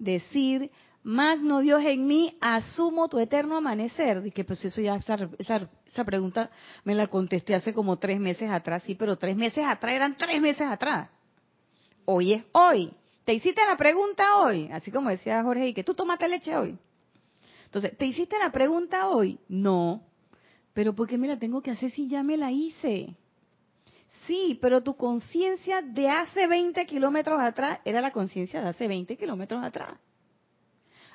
decir, 0.00 0.72
Magno 1.04 1.60
Dios 1.60 1.82
en 1.84 2.06
mí, 2.06 2.36
asumo 2.40 3.08
tu 3.08 3.18
eterno 3.18 3.56
amanecer. 3.56 4.22
Y 4.24 4.30
que 4.30 4.44
pues 4.44 4.64
eso 4.64 4.80
ya, 4.80 4.96
esa, 4.96 5.28
esa, 5.38 6.04
pregunta 6.04 6.50
me 6.84 6.94
la 6.94 7.08
contesté 7.08 7.54
hace 7.54 7.74
como 7.74 7.98
tres 7.98 8.20
meses 8.20 8.50
atrás, 8.50 8.82
sí, 8.84 8.94
pero 8.94 9.16
tres 9.16 9.36
meses 9.36 9.64
atrás 9.66 9.94
eran 9.94 10.16
tres 10.16 10.40
meses 10.40 10.62
atrás. 10.62 11.08
Hoy 12.04 12.34
es 12.34 12.44
hoy. 12.52 12.92
Te 13.24 13.34
hiciste 13.34 13.60
la 13.68 13.76
pregunta 13.76 14.38
hoy, 14.38 14.68
así 14.72 14.90
como 14.90 15.10
decía 15.10 15.42
Jorge, 15.42 15.68
y 15.68 15.74
que 15.74 15.84
tú 15.84 15.94
tomaste 15.94 16.28
leche 16.28 16.56
hoy. 16.56 16.76
Entonces, 17.64 17.96
¿te 17.96 18.06
hiciste 18.06 18.36
la 18.38 18.50
pregunta 18.50 19.08
hoy? 19.08 19.38
No. 19.48 20.02
Pero 20.72 20.94
porque 20.94 21.18
me 21.18 21.28
la 21.28 21.38
tengo 21.38 21.62
que 21.62 21.70
hacer 21.70 21.90
si 21.90 22.08
ya 22.08 22.22
me 22.22 22.36
la 22.36 22.50
hice? 22.50 23.14
Sí, 24.26 24.58
pero 24.60 24.82
tu 24.82 24.96
conciencia 24.96 25.82
de 25.82 26.08
hace 26.08 26.46
20 26.46 26.84
kilómetros 26.86 27.40
atrás 27.40 27.80
era 27.84 28.00
la 28.00 28.12
conciencia 28.12 28.60
de 28.60 28.68
hace 28.68 28.86
20 28.86 29.16
kilómetros 29.16 29.62
atrás. 29.62 29.98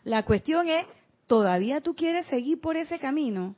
La 0.08 0.24
cuestión 0.24 0.70
es, 0.70 0.86
¿todavía 1.28 1.82
tú 1.82 1.94
quieres 1.94 2.26
seguir 2.28 2.62
por 2.62 2.78
ese 2.78 2.98
camino? 2.98 3.58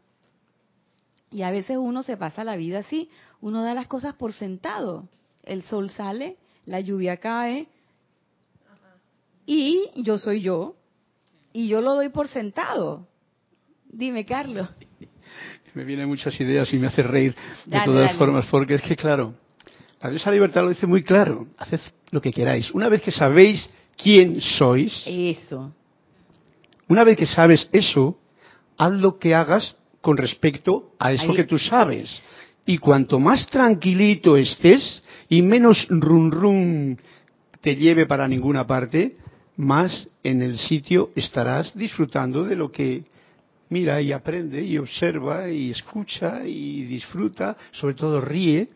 Y 1.30 1.44
a 1.44 1.52
veces 1.52 1.78
uno 1.78 2.02
se 2.02 2.18
pasa 2.18 2.44
la 2.44 2.56
vida 2.56 2.80
así, 2.80 3.08
uno 3.40 3.62
da 3.62 3.76
las 3.76 3.86
cosas 3.86 4.16
por 4.16 4.34
sentado. 4.34 5.08
El 5.44 5.62
sol 5.62 5.92
sale, 5.92 6.38
la 6.66 6.80
lluvia 6.80 7.18
cae, 7.18 7.68
y 9.46 9.92
yo 9.98 10.18
soy 10.18 10.42
yo, 10.42 10.76
y 11.54 11.68
yo 11.68 11.82
lo 11.82 11.94
doy 11.94 12.10
por 12.10 12.28
sentado. 12.28 13.08
Dime, 13.88 14.26
Carlos. 14.26 14.68
Me 15.76 15.84
vienen 15.84 16.08
muchas 16.08 16.42
ideas 16.42 16.74
y 16.74 16.80
me 16.80 16.88
hace 16.88 17.04
reír 17.04 17.36
de 17.68 17.80
todas 17.86 18.18
formas, 18.18 18.48
porque 18.50 18.74
es 18.74 18.82
que, 18.82 18.96
claro, 18.96 19.36
la 20.02 20.10
diosa 20.10 20.32
libertad 20.32 20.64
lo 20.64 20.70
dice 20.70 20.88
muy 20.88 21.04
claro, 21.04 21.46
haced 21.60 21.80
lo 22.10 22.20
que 22.20 22.34
queráis. 22.34 22.72
Una 22.72 22.90
vez 22.90 23.04
que 23.04 23.12
sabéis 23.12 23.70
quién 23.96 24.42
sois, 24.42 25.04
eso. 25.06 25.76
Una 26.90 27.04
vez 27.04 27.18
que 27.18 27.28
sabes 27.28 27.70
eso, 27.72 28.18
haz 28.78 28.94
lo 28.94 29.18
que 29.18 29.36
hagas 29.36 29.76
con 30.02 30.18
respecto 30.18 30.94
a 31.00 31.14
eso 31.14 31.34
que 31.34 31.44
tú 31.44 31.60
sabes. 31.60 32.22
Y 32.66 32.80
cuanto 32.80 33.20
más 33.20 33.48
tranquilito 33.48 34.36
estés 34.36 35.04
y 35.30 35.42
menos 35.42 35.88
run 35.90 36.32
run 36.32 37.00
te 37.62 37.76
lleve 37.76 38.06
para 38.06 38.28
ninguna 38.28 38.66
parte, 38.66 39.18
más 39.58 40.08
en 40.24 40.42
el 40.42 40.58
sitio 40.58 41.12
estarás 41.16 41.78
disfrutando 41.78 42.44
de 42.44 42.56
lo 42.56 42.72
que 42.72 43.04
mira 43.70 44.02
y 44.02 44.12
aprende 44.12 44.64
y 44.64 44.78
observa 44.78 45.50
y 45.50 45.72
escucha 45.72 46.48
y 46.48 46.86
disfruta, 46.86 47.56
sobre 47.72 47.94
todo 47.94 48.20
ríe 48.20 48.70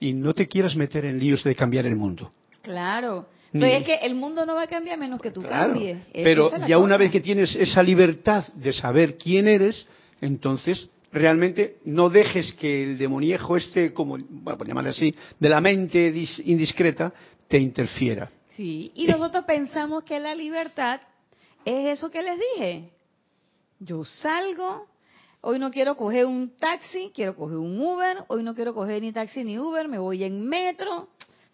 y 0.00 0.14
no 0.14 0.32
te 0.32 0.48
quieras 0.48 0.74
meter 0.74 1.04
en 1.04 1.18
líos 1.18 1.44
de 1.44 1.54
cambiar 1.54 1.84
el 1.84 1.96
mundo. 1.96 2.30
Claro, 2.62 3.26
pero 3.52 3.66
es 3.66 3.84
que 3.84 3.94
el 3.94 4.14
mundo 4.14 4.44
no 4.44 4.54
va 4.54 4.62
a 4.62 4.66
cambiar 4.66 4.98
menos 4.98 5.20
que 5.20 5.30
tú 5.30 5.42
cambies. 5.42 5.98
Pero 6.12 6.50
ya 6.66 6.78
una 6.78 6.96
vez 6.96 7.10
que 7.10 7.20
tienes 7.20 7.54
esa 7.54 7.82
libertad 7.82 8.46
de 8.54 8.72
saber 8.72 9.16
quién 9.16 9.48
eres, 9.48 9.86
entonces 10.20 10.88
realmente 11.12 11.76
no 11.84 12.10
dejes 12.10 12.52
que 12.54 12.82
el 12.82 12.98
demoniejo 12.98 13.56
este, 13.56 13.92
como, 13.92 14.18
bueno, 14.18 14.58
por 14.58 14.66
llamarle 14.66 14.90
así, 14.90 15.14
de 15.38 15.48
la 15.48 15.60
mente 15.60 16.12
indiscreta, 16.44 17.12
te 17.48 17.58
interfiera. 17.58 18.30
Sí, 18.50 18.92
y 18.94 19.06
nosotros 19.06 19.44
pensamos 19.44 20.02
que 20.02 20.18
la 20.18 20.34
libertad 20.34 21.00
es 21.64 21.98
eso 21.98 22.10
que 22.10 22.22
les 22.22 22.38
dije. 22.54 22.90
Yo 23.78 24.04
salgo, 24.04 24.86
hoy 25.40 25.58
no 25.58 25.70
quiero 25.70 25.96
coger 25.96 26.26
un 26.26 26.56
taxi, 26.56 27.12
quiero 27.14 27.36
coger 27.36 27.56
un 27.56 27.80
Uber, 27.80 28.24
hoy 28.26 28.42
no 28.42 28.54
quiero 28.54 28.74
coger 28.74 29.02
ni 29.02 29.12
taxi 29.12 29.44
ni 29.44 29.58
Uber, 29.58 29.88
me 29.88 29.98
voy 29.98 30.24
en 30.24 30.46
metro. 30.46 31.08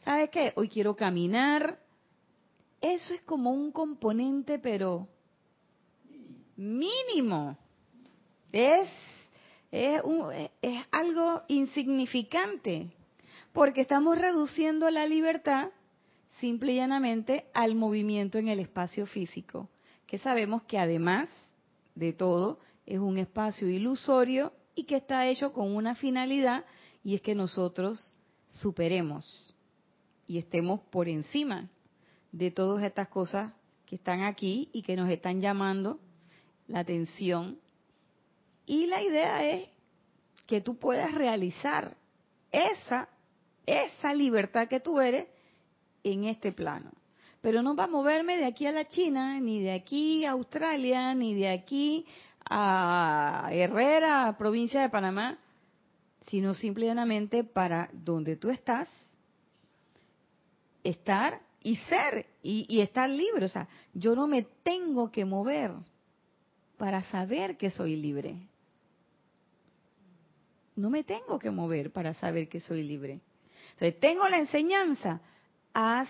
¿Sabes 0.05 0.31
qué? 0.31 0.53
Hoy 0.57 0.69
quiero 0.69 0.97
caminar, 0.97 1.79
eso 2.93 3.15
es 3.15 3.23
como 3.23 3.51
un 3.51 3.73
componente, 3.73 4.59
pero 4.59 5.09
mínimo. 6.57 7.57
Es, 8.53 8.91
es, 9.71 10.03
es 10.61 10.85
algo 10.91 11.43
insignificante, 11.49 12.91
porque 13.55 13.81
estamos 13.81 14.19
reduciendo 14.19 14.91
la 14.91 15.07
libertad 15.07 15.71
simple 16.41 16.73
y 16.73 16.77
llanamente 16.77 17.47
al 17.55 17.75
movimiento 17.75 18.37
en 18.37 18.49
el 18.49 18.61
espacio 18.61 19.07
físico, 19.07 19.71
que 20.07 20.19
sabemos 20.19 20.63
que 20.65 20.79
además 20.79 21.31
de 21.95 22.13
todo 22.13 22.59
es 22.85 22.99
un 22.99 23.17
espacio 23.17 23.67
ilusorio 23.67 24.53
y 24.75 24.85
que 24.85 24.97
está 24.97 25.27
hecho 25.27 25.53
con 25.53 25.75
una 25.75 25.95
finalidad 25.95 26.67
y 27.03 27.15
es 27.15 27.23
que 27.23 27.35
nosotros 27.35 28.15
superemos 28.51 29.55
y 30.27 30.39
estemos 30.39 30.81
por 30.91 31.09
encima 31.09 31.71
de 32.35 32.51
todas 32.51 32.83
estas 32.83 33.09
cosas 33.09 33.53
que 33.87 33.95
están 33.95 34.23
aquí 34.23 34.69
y 34.73 34.83
que 34.83 34.97
nos 34.97 35.09
están 35.09 35.41
llamando 35.41 36.01
la 36.67 36.81
atención. 36.81 37.61
Y 38.67 38.87
la 38.87 39.01
idea 39.03 39.45
es 39.45 39.69
que 40.45 40.61
tú 40.61 40.77
puedas 40.77 41.15
realizar 41.15 41.97
esa, 42.51 43.09
esa 43.67 44.13
libertad 44.15 44.67
que 44.67 44.81
tú 44.81 45.01
eres 45.01 45.29
en 46.03 46.25
este 46.25 46.51
plano. 46.51 46.91
Pero 47.41 47.63
no 47.63 47.77
va 47.77 47.85
a 47.85 47.89
moverme 47.89 48.37
de 48.37 48.47
aquí 48.47 48.67
a 48.67 48.73
la 48.73 48.89
China, 48.89 49.39
ni 49.39 49.63
de 49.63 49.73
aquí 49.73 50.25
a 50.25 50.33
Australia, 50.33 51.15
ni 51.15 51.35
de 51.35 51.51
aquí 51.51 52.05
a 52.51 53.49
Herrera, 53.53 54.35
provincia 54.37 54.83
de 54.83 54.89
Panamá, 54.89 55.39
sino 56.27 56.53
simplemente 56.53 57.45
para 57.45 57.91
donde 57.93 58.35
tú 58.35 58.51
estás, 58.51 58.89
estar 60.83 61.41
y 61.65 61.77
ser 61.77 62.27
y, 62.43 62.81
estar 62.81 63.09
libre. 63.09 63.47
O 63.47 63.49
sea, 63.49 63.67
yo 63.95 64.15
no 64.15 64.29
me 64.29 64.43
tengo 64.63 65.11
que 65.11 65.25
mover 65.25 65.73
para 66.77 67.03
saber 67.05 67.57
que 67.57 67.71
soy 67.71 67.97
libre. 67.97 68.37
No 70.77 70.91
me 70.91 71.03
tengo 71.05 71.39
que 71.39 71.51
mover 71.51 71.91
para 71.91 72.13
saber 72.15 72.49
que 72.49 72.61
soy 72.61 72.83
libre. 72.83 73.21
Entonces, 73.73 73.99
tengo 73.99 74.29
la 74.29 74.39
enseñanza, 74.39 75.21
haz 75.73 76.09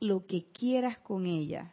lo 0.00 0.26
que 0.26 0.44
quieras 0.44 0.98
con 0.98 1.26
ella. 1.26 1.72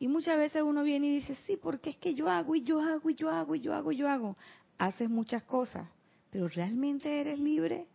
Y 0.00 0.08
muchas 0.08 0.36
veces 0.36 0.62
uno 0.62 0.82
viene 0.82 1.06
y 1.06 1.14
dice, 1.20 1.36
sí, 1.46 1.56
porque 1.56 1.90
es 1.90 1.96
que 1.98 2.14
yo 2.14 2.28
hago 2.28 2.56
y 2.56 2.64
yo 2.64 2.80
hago 2.80 3.08
y 3.08 3.14
yo 3.14 3.30
hago 3.30 3.54
y 3.54 3.60
yo 3.60 3.72
hago 3.72 3.92
y 3.92 3.96
yo 3.96 4.08
hago. 4.08 4.36
Haces 4.76 5.08
muchas 5.08 5.44
cosas, 5.44 5.88
pero 6.30 6.48
¿realmente 6.48 7.20
eres 7.20 7.38
libre? 7.38 7.86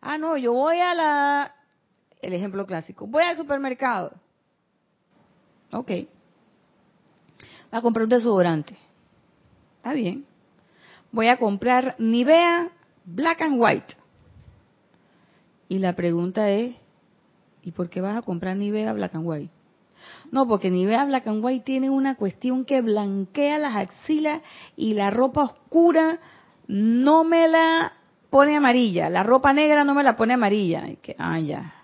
Ah, 0.00 0.18
no, 0.18 0.36
yo 0.36 0.52
voy 0.52 0.78
a 0.78 0.92
la 0.92 1.54
el 2.26 2.32
ejemplo 2.32 2.66
clásico. 2.66 3.06
Voy 3.06 3.22
al 3.22 3.36
supermercado. 3.36 4.12
Ok. 5.72 5.88
Voy 5.88 6.08
a 7.70 7.82
comprar 7.82 8.04
un 8.04 8.10
desodorante. 8.10 8.76
Está 9.76 9.92
bien. 9.92 10.24
Voy 11.12 11.28
a 11.28 11.36
comprar 11.36 11.96
Nivea 11.98 12.70
Black 13.04 13.42
and 13.42 13.60
White. 13.60 13.96
Y 15.68 15.78
la 15.78 15.94
pregunta 15.94 16.50
es, 16.50 16.74
¿y 17.62 17.72
por 17.72 17.88
qué 17.90 18.00
vas 18.00 18.16
a 18.16 18.22
comprar 18.22 18.56
Nivea 18.56 18.92
Black 18.92 19.14
and 19.14 19.26
White? 19.26 19.50
No, 20.30 20.46
porque 20.46 20.70
Nivea 20.70 21.04
Black 21.04 21.26
and 21.26 21.44
White 21.44 21.64
tiene 21.64 21.90
una 21.90 22.16
cuestión 22.16 22.64
que 22.64 22.80
blanquea 22.80 23.58
las 23.58 23.76
axilas 23.76 24.42
y 24.76 24.94
la 24.94 25.10
ropa 25.10 25.44
oscura 25.44 26.20
no 26.66 27.24
me 27.24 27.48
la 27.48 27.92
pone 28.30 28.56
amarilla. 28.56 29.08
La 29.10 29.22
ropa 29.22 29.52
negra 29.52 29.84
no 29.84 29.94
me 29.94 30.02
la 30.02 30.16
pone 30.16 30.34
amarilla. 30.34 30.86
Que, 31.02 31.14
ah, 31.18 31.38
ya. 31.38 31.83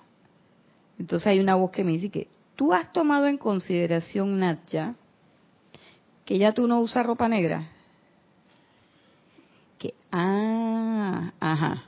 Entonces 1.00 1.28
hay 1.28 1.40
una 1.40 1.54
voz 1.54 1.70
que 1.70 1.82
me 1.82 1.92
dice 1.92 2.10
que 2.10 2.28
tú 2.56 2.74
has 2.74 2.92
tomado 2.92 3.26
en 3.26 3.38
consideración, 3.38 4.38
Natya, 4.38 4.96
que 6.26 6.36
ya 6.36 6.52
tú 6.52 6.68
no 6.68 6.78
usas 6.80 7.06
ropa 7.06 7.26
negra. 7.26 7.70
Que, 9.78 9.94
ah, 10.12 11.32
ajá. 11.40 11.84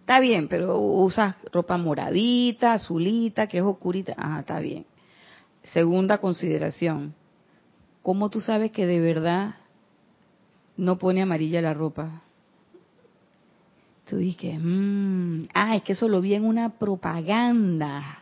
Está 0.00 0.20
bien, 0.20 0.48
pero 0.48 0.78
usas 0.78 1.36
ropa 1.52 1.76
moradita, 1.76 2.72
azulita, 2.72 3.46
que 3.46 3.58
es 3.58 3.62
oscurita. 3.62 4.14
Ajá, 4.16 4.40
está 4.40 4.58
bien. 4.58 4.86
segunda 5.62 6.16
consideración, 6.16 7.14
¿cómo 8.00 8.30
tú 8.30 8.40
sabes 8.40 8.70
que 8.70 8.86
de 8.86 9.00
verdad 9.00 9.56
no 10.78 10.96
pone 10.96 11.20
amarilla 11.20 11.60
la 11.60 11.74
ropa? 11.74 12.22
Tú 14.08 14.16
dices, 14.16 14.58
mmm, 14.58 15.42
ah, 15.52 15.76
es 15.76 15.82
que 15.82 15.92
eso 15.92 16.08
lo 16.08 16.22
vi 16.22 16.32
en 16.32 16.46
una 16.46 16.70
propaganda. 16.70 18.19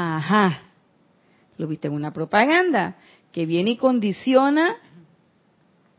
Ajá, 0.00 0.62
lo 1.56 1.66
viste 1.66 1.88
en 1.88 1.94
una 1.94 2.12
propaganda 2.12 2.98
que 3.32 3.46
viene 3.46 3.72
y 3.72 3.76
condiciona 3.76 4.76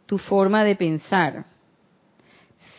tu 0.05 0.17
forma 0.17 0.63
de 0.63 0.77
pensar. 0.77 1.45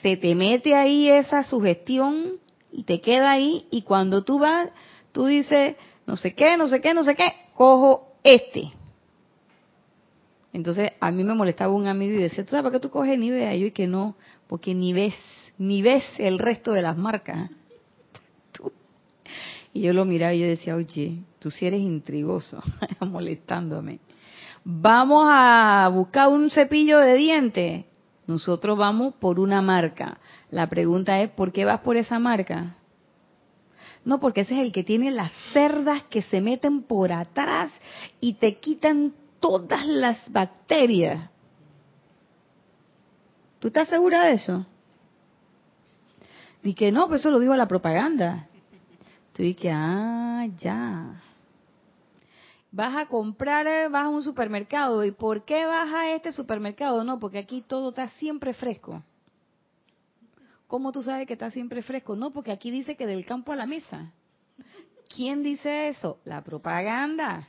Se 0.01 0.17
te 0.17 0.35
mete 0.35 0.75
ahí 0.75 1.11
esa 1.11 1.45
sugestión 1.45 2.39
y 2.73 2.85
te 2.85 3.03
queda 3.03 3.33
ahí 3.33 3.67
y 3.71 3.83
cuando 3.83 4.25
tú 4.25 4.39
vas, 4.39 4.71
tú 5.13 5.27
dices, 5.27 5.77
no 6.07 6.17
sé 6.17 6.35
qué, 6.35 6.57
no 6.57 6.69
sé 6.69 6.81
qué, 6.81 6.95
no 6.95 7.05
sé 7.05 7.15
qué, 7.15 7.31
cojo 7.53 8.15
este. 8.25 8.73
Entonces 10.55 10.93
a 11.01 11.11
mí 11.11 11.23
me 11.23 11.35
molestaba 11.35 11.75
un 11.75 11.87
amigo 11.87 12.15
y 12.15 12.23
decía, 12.23 12.47
¿tú 12.47 12.53
sabes 12.53 12.63
por 12.63 12.73
qué 12.73 12.81
tú 12.81 12.89
coges 12.89 13.19
Nivea? 13.19 13.55
Y 13.55 13.61
yo 13.61 13.67
y 13.67 13.73
que 13.73 13.87
no, 13.87 14.17
porque 14.47 14.75
ni 14.75 14.95
ves, 14.95 15.17
ni 15.59 15.83
ves 15.83 16.03
el 16.17 16.39
resto 16.39 16.73
de 16.73 16.81
las 16.81 16.97
marcas. 16.97 17.51
Y 19.73 19.83
yo 19.83 19.93
lo 19.93 20.05
miraba 20.05 20.35
y 20.35 20.41
yo 20.41 20.47
decía, 20.47 20.75
oye, 20.75 21.23
tú 21.39 21.51
sí 21.51 21.67
eres 21.67 21.81
intrigoso, 21.81 22.63
molestándome. 23.01 24.01
Vamos 24.65 25.25
a 25.27 25.89
buscar 25.93 26.29
un 26.29 26.51
cepillo 26.51 26.99
de 26.99 27.15
dientes. 27.15 27.85
Nosotros 28.27 28.77
vamos 28.77 29.15
por 29.15 29.41
una 29.41 29.63
marca. 29.63 30.19
La 30.51 30.69
pregunta 30.69 31.21
es, 31.21 31.31
¿por 31.31 31.53
qué 31.53 31.65
vas 31.65 31.81
por 31.81 31.97
esa 31.97 32.19
marca? 32.19 32.77
No, 34.05 34.19
porque 34.19 34.43
ese 34.43 34.55
es 34.55 34.61
el 34.61 34.73
que 34.73 34.85
tiene 34.85 35.11
las 35.11 35.33
cerdas 35.53 36.05
que 36.05 36.23
se 36.23 36.41
meten 36.41 36.83
por 36.83 37.13
atrás 37.13 37.73
y 38.21 38.35
te 38.35 38.59
quitan 38.59 39.15
todas 39.41 39.87
las 39.87 40.31
bacterias. 40.31 41.31
¿Tú 43.59 43.69
estás 43.69 43.89
segura 43.89 44.25
de 44.25 44.33
eso? 44.33 44.67
Y 46.63 46.75
que 46.75 46.93
no, 46.93 47.09
pues 47.09 47.21
eso 47.21 47.31
lo 47.31 47.41
dijo 47.41 47.57
la 47.57 47.69
propaganda. 47.69 48.49
Que, 49.41 49.71
ah, 49.73 50.47
ya. 50.59 51.23
Vas 52.71 52.95
a 52.95 53.07
comprar, 53.07 53.91
vas 53.91 54.05
a 54.05 54.09
un 54.09 54.23
supermercado. 54.23 55.03
¿Y 55.03 55.13
por 55.13 55.47
qué 55.47 55.65
vas 55.65 55.91
a 55.95 56.11
este 56.11 56.31
supermercado? 56.31 57.03
No, 57.05 57.19
porque 57.19 57.39
aquí 57.39 57.65
todo 57.67 57.89
está 57.89 58.09
siempre 58.09 58.53
fresco. 58.53 59.03
¿Cómo 60.67 60.93
tú 60.93 61.03
sabes 61.03 61.27
que 61.27 61.33
está 61.33 61.51
siempre 61.51 61.81
fresco? 61.81 62.15
No, 62.17 62.33
porque 62.33 62.53
aquí 62.53 62.71
dice 62.71 62.97
que 62.97 63.07
del 63.07 63.25
campo 63.25 63.53
a 63.53 63.57
la 63.57 63.67
mesa. 63.67 64.13
¿Quién 65.09 65.43
dice 65.43 65.89
eso? 65.89 66.21
La 66.25 66.45
propaganda. 66.45 67.49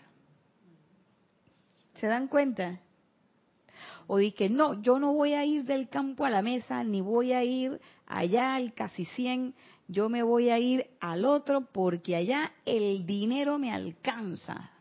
¿Se 1.99 2.07
dan 2.07 2.29
cuenta? 2.29 2.79
O 4.07 4.17
di 4.17 4.31
que 4.31 4.49
no, 4.49 4.81
yo 4.81 4.97
no 4.97 5.13
voy 5.13 5.33
a 5.33 5.45
ir 5.45 5.65
del 5.65 5.89
campo 5.89 6.25
a 6.25 6.29
la 6.29 6.41
mesa, 6.41 6.83
ni 6.83 7.01
voy 7.01 7.33
a 7.33 7.43
ir 7.43 7.79
allá 8.07 8.55
al 8.55 8.73
casi 8.73 9.05
100, 9.05 9.53
yo 9.91 10.07
me 10.07 10.23
voy 10.23 10.49
a 10.49 10.57
ir 10.57 10.89
al 11.01 11.25
otro 11.25 11.65
porque 11.65 12.15
allá 12.15 12.53
el 12.65 13.05
dinero 13.05 13.59
me 13.59 13.73
alcanza. 13.73 14.71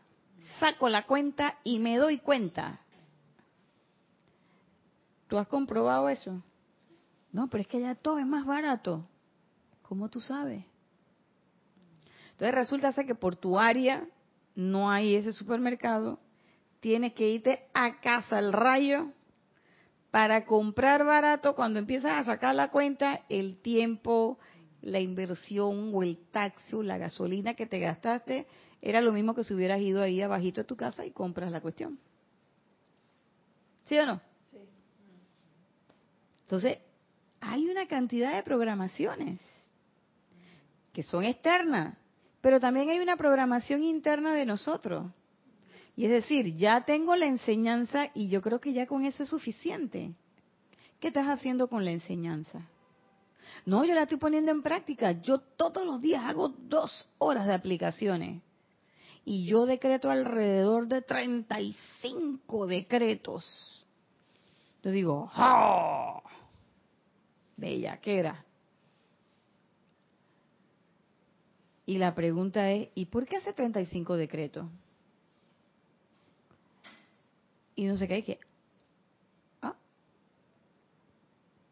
Saco 0.57 0.87
la 0.87 1.05
cuenta 1.05 1.57
y 1.65 1.79
me 1.79 1.97
doy 1.97 2.19
cuenta. 2.19 2.79
¿Tú 5.27 5.37
has 5.37 5.47
comprobado 5.49 6.07
eso? 6.07 6.41
No, 7.33 7.49
pero 7.49 7.61
es 7.61 7.67
que 7.67 7.77
allá 7.77 7.95
todo 7.95 8.19
es 8.19 8.25
más 8.25 8.45
barato. 8.45 9.05
¿Cómo 9.81 10.07
tú 10.07 10.21
sabes? 10.21 10.63
Entonces 12.31 12.55
resulta 12.55 12.93
ser 12.93 13.05
que 13.05 13.15
por 13.15 13.35
tu 13.35 13.59
área 13.59 14.07
no 14.55 14.89
hay 14.89 15.15
ese 15.15 15.33
supermercado, 15.33 16.19
tienes 16.79 17.11
que 17.13 17.27
irte 17.27 17.67
a 17.73 17.99
casa 17.99 18.37
al 18.37 18.53
rayo 18.53 19.11
para 20.09 20.45
comprar 20.45 21.03
barato 21.03 21.53
cuando 21.53 21.79
empiezas 21.79 22.13
a 22.13 22.23
sacar 22.23 22.55
la 22.55 22.69
cuenta, 22.69 23.21
el 23.27 23.57
tiempo, 23.61 24.39
la 24.81 24.99
inversión 24.99 25.91
o 25.93 26.03
el 26.03 26.17
taxi 26.31 26.75
o 26.75 26.83
la 26.83 26.97
gasolina 26.97 27.53
que 27.53 27.65
te 27.65 27.79
gastaste 27.79 28.47
era 28.81 29.01
lo 29.01 29.13
mismo 29.13 29.35
que 29.35 29.43
si 29.43 29.53
hubieras 29.53 29.79
ido 29.79 30.01
ahí 30.01 30.21
abajito 30.21 30.61
de 30.61 30.65
tu 30.65 30.75
casa 30.75 31.05
y 31.05 31.11
compras 31.11 31.51
la 31.51 31.61
cuestión. 31.61 31.99
¿Sí 33.85 33.97
o 33.97 34.05
no? 34.05 34.21
Sí. 34.49 34.57
Entonces, 36.43 36.79
hay 37.39 37.67
una 37.67 37.87
cantidad 37.87 38.35
de 38.35 38.43
programaciones 38.43 39.39
que 40.93 41.03
son 41.03 41.23
externas, 41.23 41.97
pero 42.41 42.59
también 42.59 42.89
hay 42.89 42.99
una 42.99 43.17
programación 43.17 43.83
interna 43.83 44.33
de 44.33 44.45
nosotros. 44.45 45.11
Y 45.95 46.05
es 46.05 46.11
decir, 46.11 46.55
ya 46.55 46.85
tengo 46.85 47.15
la 47.15 47.27
enseñanza 47.27 48.09
y 48.13 48.29
yo 48.29 48.41
creo 48.41 48.59
que 48.59 48.73
ya 48.73 48.87
con 48.87 49.05
eso 49.05 49.23
es 49.23 49.29
suficiente. 49.29 50.13
¿Qué 50.99 51.09
estás 51.09 51.27
haciendo 51.27 51.67
con 51.67 51.85
la 51.85 51.91
enseñanza? 51.91 52.67
No, 53.65 53.85
yo 53.85 53.93
la 53.93 54.03
estoy 54.03 54.17
poniendo 54.17 54.51
en 54.51 54.61
práctica. 54.61 55.11
Yo 55.21 55.39
todos 55.39 55.85
los 55.85 56.01
días 56.01 56.23
hago 56.25 56.49
dos 56.49 57.07
horas 57.17 57.47
de 57.47 57.53
aplicaciones. 57.53 58.41
Y 59.23 59.45
yo 59.45 59.65
decreto 59.65 60.09
alrededor 60.09 60.87
de 60.87 61.01
35 61.01 62.67
decretos. 62.67 63.85
Yo 64.83 64.91
digo, 64.91 65.31
¡oh! 65.35 66.23
era. 68.03 68.45
Y 71.85 71.97
la 71.97 72.15
pregunta 72.15 72.71
es, 72.71 72.89
¿y 72.95 73.05
por 73.05 73.27
qué 73.27 73.37
hace 73.37 73.53
35 73.53 74.15
decretos? 74.15 74.65
Y 77.75 77.85
no 77.85 77.97
sé 77.97 78.07
qué 78.07 78.13
hay 78.15 78.23
que... 78.23 78.39
¿Ah? 79.61 79.75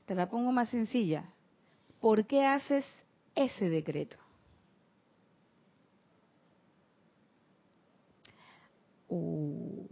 Te 0.06 0.15
la 0.15 0.30
pongo 0.30 0.52
más 0.52 0.70
sencilla. 0.70 1.26
¿Por 1.99 2.25
qué 2.25 2.45
haces 2.45 2.85
ese 3.35 3.69
decreto? 3.69 4.17
Uh, 9.09 9.88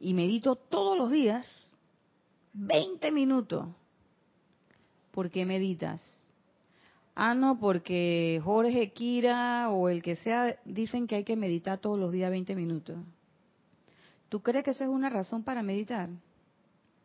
y 0.00 0.14
medito 0.14 0.56
todos 0.56 0.98
los 0.98 1.10
días 1.10 1.46
20 2.54 3.10
minutos. 3.12 3.66
¿Por 5.12 5.30
qué 5.30 5.46
meditas? 5.46 6.02
Ah, 7.14 7.34
no, 7.34 7.58
porque 7.58 8.40
Jorge, 8.42 8.92
Kira 8.92 9.70
o 9.70 9.88
el 9.88 10.02
que 10.02 10.16
sea 10.16 10.58
dicen 10.64 11.06
que 11.06 11.16
hay 11.16 11.24
que 11.24 11.36
meditar 11.36 11.78
todos 11.78 11.98
los 11.98 12.12
días 12.12 12.30
20 12.30 12.54
minutos. 12.56 12.98
¿Tú 14.28 14.40
crees 14.40 14.64
que 14.64 14.70
esa 14.70 14.84
es 14.84 14.90
una 14.90 15.10
razón 15.10 15.42
para 15.42 15.62
meditar? 15.62 16.08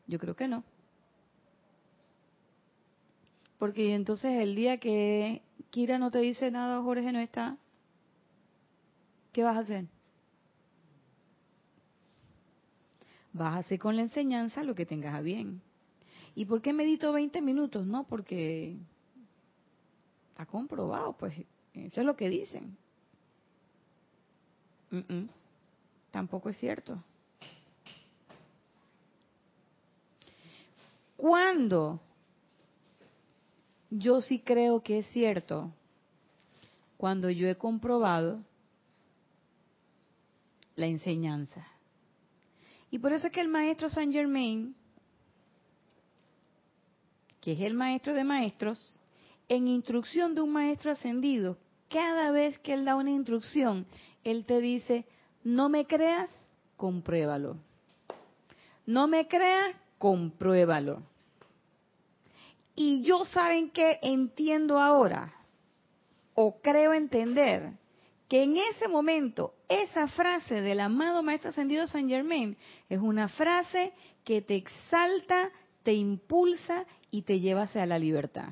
Yo 0.07 0.17
creo 0.17 0.35
que 0.35 0.47
no. 0.47 0.63
Porque 3.57 3.95
entonces 3.95 4.39
el 4.39 4.55
día 4.55 4.77
que 4.77 5.41
Kira 5.69 5.97
no 5.97 6.11
te 6.11 6.19
dice 6.19 6.51
nada, 6.51 6.81
Jorge 6.81 7.11
no 7.11 7.19
está, 7.19 7.57
¿qué 9.33 9.43
vas 9.43 9.57
a 9.57 9.61
hacer? 9.61 9.85
Vas 13.33 13.53
a 13.53 13.57
hacer 13.57 13.79
con 13.79 13.95
la 13.95 14.03
enseñanza 14.03 14.63
lo 14.63 14.75
que 14.75 14.85
tengas 14.85 15.15
a 15.15 15.21
bien. 15.21 15.61
¿Y 16.35 16.45
por 16.45 16.61
qué 16.61 16.71
medito 16.71 17.11
20 17.11 17.41
minutos? 17.41 17.85
No, 17.85 18.03
porque 18.03 18.77
está 20.29 20.45
comprobado, 20.45 21.13
pues 21.13 21.35
eso 21.73 22.01
es 22.01 22.05
lo 22.05 22.15
que 22.15 22.29
dicen. 22.29 22.77
tampoco 26.11 26.49
es 26.49 26.57
cierto. 26.57 27.03
¿Cuándo 31.15 31.99
yo 33.89 34.21
sí 34.21 34.39
creo 34.39 34.81
que 34.81 34.99
es 34.99 35.07
cierto 35.07 35.71
cuando 36.97 37.29
yo 37.29 37.47
he 37.47 37.55
comprobado 37.55 38.39
la 40.75 40.87
enseñanza. 40.87 41.65
Y 42.89 42.99
por 42.99 43.11
eso 43.13 43.27
es 43.27 43.33
que 43.33 43.41
el 43.41 43.47
maestro 43.47 43.89
Saint 43.89 44.13
Germain, 44.13 44.75
que 47.41 47.53
es 47.53 47.59
el 47.59 47.73
maestro 47.73 48.13
de 48.13 48.23
maestros, 48.23 49.01
en 49.49 49.67
instrucción 49.67 50.35
de 50.35 50.41
un 50.41 50.51
maestro 50.51 50.91
ascendido, 50.91 51.57
cada 51.89 52.31
vez 52.31 52.57
que 52.59 52.73
él 52.73 52.85
da 52.85 52.95
una 52.95 53.11
instrucción, 53.11 53.85
él 54.23 54.45
te 54.45 54.59
dice, 54.59 55.05
no 55.43 55.69
me 55.69 55.85
creas, 55.85 56.29
compruébalo. 56.75 57.57
No 58.85 59.07
me 59.07 59.27
creas, 59.27 59.75
compruébalo. 59.97 61.03
Y 62.79 63.01
yo 63.01 63.25
saben 63.25 63.71
que 63.71 63.97
entiendo 64.03 64.77
ahora, 64.77 65.33
o 66.35 66.61
creo 66.61 66.93
entender, 66.93 67.71
que 68.29 68.43
en 68.43 68.57
ese 68.57 68.87
momento 68.87 69.55
esa 69.67 70.07
frase 70.09 70.61
del 70.61 70.81
amado 70.81 71.23
Maestro 71.23 71.49
Ascendido 71.49 71.87
San 71.87 72.07
Germain 72.07 72.55
es 72.87 72.99
una 72.99 73.29
frase 73.29 73.93
que 74.23 74.43
te 74.43 74.57
exalta, 74.57 75.49
te 75.81 75.93
impulsa 75.93 76.85
y 77.09 77.23
te 77.23 77.39
lleva 77.39 77.63
hacia 77.63 77.87
la 77.87 77.97
libertad. 77.97 78.49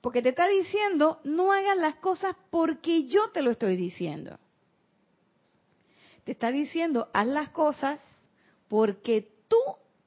Porque 0.00 0.22
te 0.22 0.30
está 0.30 0.48
diciendo, 0.48 1.20
no 1.24 1.52
hagas 1.52 1.76
las 1.76 1.96
cosas 1.96 2.36
porque 2.48 3.04
yo 3.04 3.28
te 3.32 3.42
lo 3.42 3.50
estoy 3.50 3.76
diciendo. 3.76 4.38
te 6.24 6.32
está 6.32 6.50
diciendo, 6.50 7.10
haz 7.12 7.26
las 7.26 7.50
cosas 7.50 8.00
porque 8.68 9.30
tú 9.46 9.58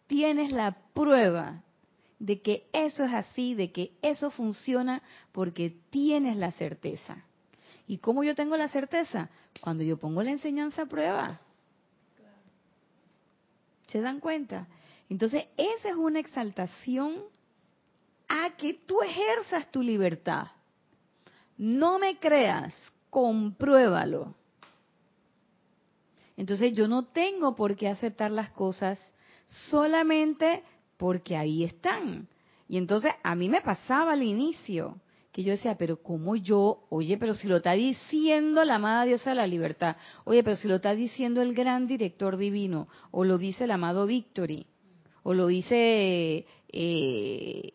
tienes 0.08 0.52
la 0.52 0.76
prueba 0.96 1.64
de 2.20 2.42
que 2.42 2.68
eso 2.74 3.04
es 3.06 3.14
así, 3.14 3.56
de 3.56 3.72
que 3.72 3.94
eso 4.02 4.30
funciona, 4.30 5.02
porque 5.32 5.76
tienes 5.90 6.38
la 6.38 6.52
certeza. 6.52 7.24
¿Y 7.88 7.98
cómo 7.98 8.24
yo 8.24 8.36
tengo 8.36 8.56
la 8.58 8.68
certeza? 8.68 9.30
Cuando 9.62 9.84
yo 9.84 9.98
pongo 9.98 10.22
la 10.22 10.32
enseñanza 10.32 10.84
a 10.84 10.86
prueba. 10.86 11.40
¿Se 13.88 14.02
dan 14.02 14.20
cuenta? 14.20 14.68
Entonces, 15.10 15.46
esa 15.58 15.90
es 15.90 15.96
una 15.96 16.20
exaltación 16.20 17.16
a 18.28 18.52
que 18.58 18.76
tú 18.76 19.02
ejerzas 19.02 19.72
tu 19.72 19.82
libertad. 19.82 20.48
No 21.58 21.98
me 21.98 22.20
creas, 22.20 22.76
compruébalo. 23.10 24.36
Entonces 26.38 26.74
yo 26.74 26.88
no 26.88 27.06
tengo 27.06 27.56
por 27.56 27.76
qué 27.76 27.90
aceptar 27.90 28.32
las 28.32 28.52
cosas 28.52 28.98
solamente 29.46 30.64
porque 31.00 31.38
ahí 31.38 31.64
están. 31.64 32.28
Y 32.68 32.78
entonces 32.78 33.14
a 33.24 33.34
mí 33.34 33.48
me 33.48 33.62
pasaba 33.62 34.12
al 34.12 34.22
inicio 34.22 35.00
que 35.32 35.44
yo 35.44 35.52
decía, 35.52 35.76
pero 35.78 36.04
¿cómo 36.04 36.36
yo? 36.36 36.84
Oye, 36.90 37.18
pero 37.18 37.34
si 37.36 37.48
lo 37.48 37.58
está 37.58 37.72
diciendo 37.72 38.66
la 38.66 38.76
amada 38.76 39.06
diosa 39.06 39.30
de 39.30 39.38
la 39.38 39.48
libertad, 39.48 39.96
oye, 40.26 40.44
pero 40.44 40.58
si 40.58 40.68
lo 40.68 40.76
está 40.76 40.94
diciendo 40.94 41.42
el 41.42 41.54
gran 41.54 41.88
director 41.88 42.36
divino, 42.36 42.90
o 43.12 43.24
lo 43.24 43.38
dice 43.38 43.64
el 43.64 43.72
amado 43.72 44.08
Victory, 44.08 44.68
o 45.24 45.34
lo 45.34 45.48
dice 45.48 46.46
eh, 46.68 47.74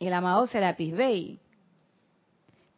el 0.00 0.12
amado 0.14 0.46
Serapis 0.46 0.96
Bey. 0.96 1.40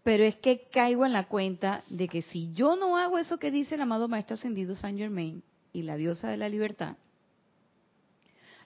Pero 0.02 0.24
es 0.24 0.36
que 0.36 0.68
caigo 0.72 1.06
en 1.06 1.12
la 1.12 1.28
cuenta 1.28 1.84
de 1.88 2.08
que 2.08 2.22
si 2.22 2.52
yo 2.52 2.74
no 2.74 2.96
hago 2.96 3.16
eso 3.18 3.38
que 3.38 3.52
dice 3.52 3.76
el 3.76 3.82
amado 3.82 4.08
Maestro 4.08 4.34
Ascendido 4.34 4.74
Saint 4.74 4.98
Germain 4.98 5.44
y 5.72 5.82
la 5.82 5.96
diosa 5.96 6.30
de 6.30 6.36
la 6.36 6.48
libertad, 6.48 6.96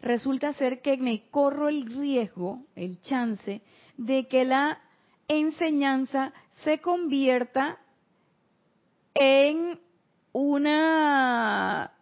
resulta 0.03 0.53
ser 0.53 0.83
que 0.83 0.97
me 0.99 1.29
corro 1.31 1.69
el 1.69 1.87
riesgo, 1.87 2.65
el 2.75 3.01
chance, 3.01 3.63
de 3.97 4.27
que 4.27 4.45
la 4.45 4.81
enseñanza 5.29 6.33
se 6.65 6.81
convierta 6.81 7.79
en 9.15 9.79
una 10.33 11.93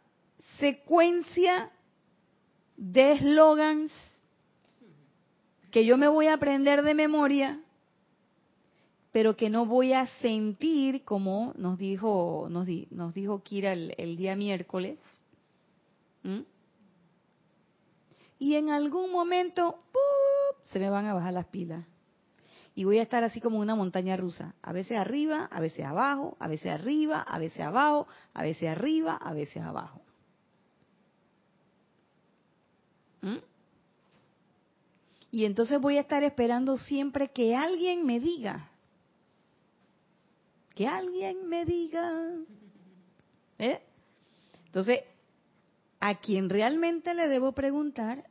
secuencia 0.58 1.70
de 2.76 3.12
eslogans 3.12 3.92
que 5.70 5.84
yo 5.84 5.96
me 5.96 6.08
voy 6.08 6.26
a 6.26 6.34
aprender 6.34 6.82
de 6.82 6.94
memoria, 6.94 7.60
pero 9.12 9.36
que 9.36 9.50
no 9.50 9.66
voy 9.66 9.92
a 9.92 10.06
sentir, 10.20 11.04
como 11.04 11.52
nos 11.56 11.78
dijo, 11.78 12.48
nos, 12.50 12.66
nos 12.90 13.14
dijo 13.14 13.42
Kira 13.42 13.72
el, 13.72 14.16
día 14.16 14.36
miércoles. 14.36 14.98
Y 18.40 18.57
en 18.57 18.70
algún 18.70 19.12
momento 19.12 19.85
se 20.64 20.79
me 20.79 20.88
van 20.88 21.07
a 21.07 21.12
bajar 21.12 21.35
las 21.35 21.46
pilas. 21.46 21.87
Y 22.74 22.85
voy 22.85 22.98
a 22.98 23.03
estar 23.03 23.22
así 23.22 23.38
como 23.38 23.59
una 23.59 23.74
montaña 23.74 24.16
rusa. 24.16 24.55
A 24.62 24.72
veces 24.72 24.96
arriba, 24.96 25.44
a 25.53 25.61
veces 25.61 25.85
abajo, 25.85 26.38
a 26.40 26.48
veces 26.48 26.72
arriba, 26.72 27.20
a 27.20 27.38
veces 27.38 27.61
abajo, 27.61 28.09
a 28.33 28.42
veces 28.42 28.70
arriba, 28.70 29.14
a 29.16 29.35
veces 29.35 29.62
abajo. 29.62 30.00
¿Mm? 33.20 33.37
Y 35.33 35.44
entonces 35.44 35.79
voy 35.79 35.98
a 35.98 36.00
estar 36.00 36.24
esperando 36.24 36.79
siempre 36.79 37.29
que 37.29 37.55
alguien 37.55 38.07
me 38.07 38.20
diga. 38.20 38.70
Que 40.74 40.88
alguien 40.88 41.46
me 41.46 41.66
diga. 41.66 42.37
¿Eh? 43.59 43.83
Entonces, 44.64 45.00
a 46.00 46.14
quien 46.14 46.48
realmente 46.48 47.12
le 47.12 47.29
debo 47.29 47.53
preguntar 47.53 48.29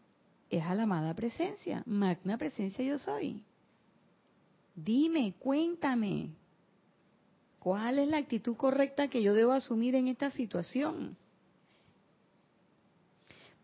es 0.49 0.63
a 0.63 0.75
la 0.75 0.83
amada 0.83 1.13
presencia. 1.13 1.83
Magna 1.85 2.37
presencia 2.37 2.83
yo 2.83 2.97
soy. 2.97 3.43
Dime, 4.75 5.35
cuéntame. 5.39 6.31
¿Cuál 7.59 7.99
es 7.99 8.07
la 8.07 8.17
actitud 8.17 8.55
correcta 8.55 9.09
que 9.09 9.21
yo 9.21 9.33
debo 9.33 9.51
asumir 9.51 9.95
en 9.95 10.07
esta 10.07 10.31
situación? 10.31 11.17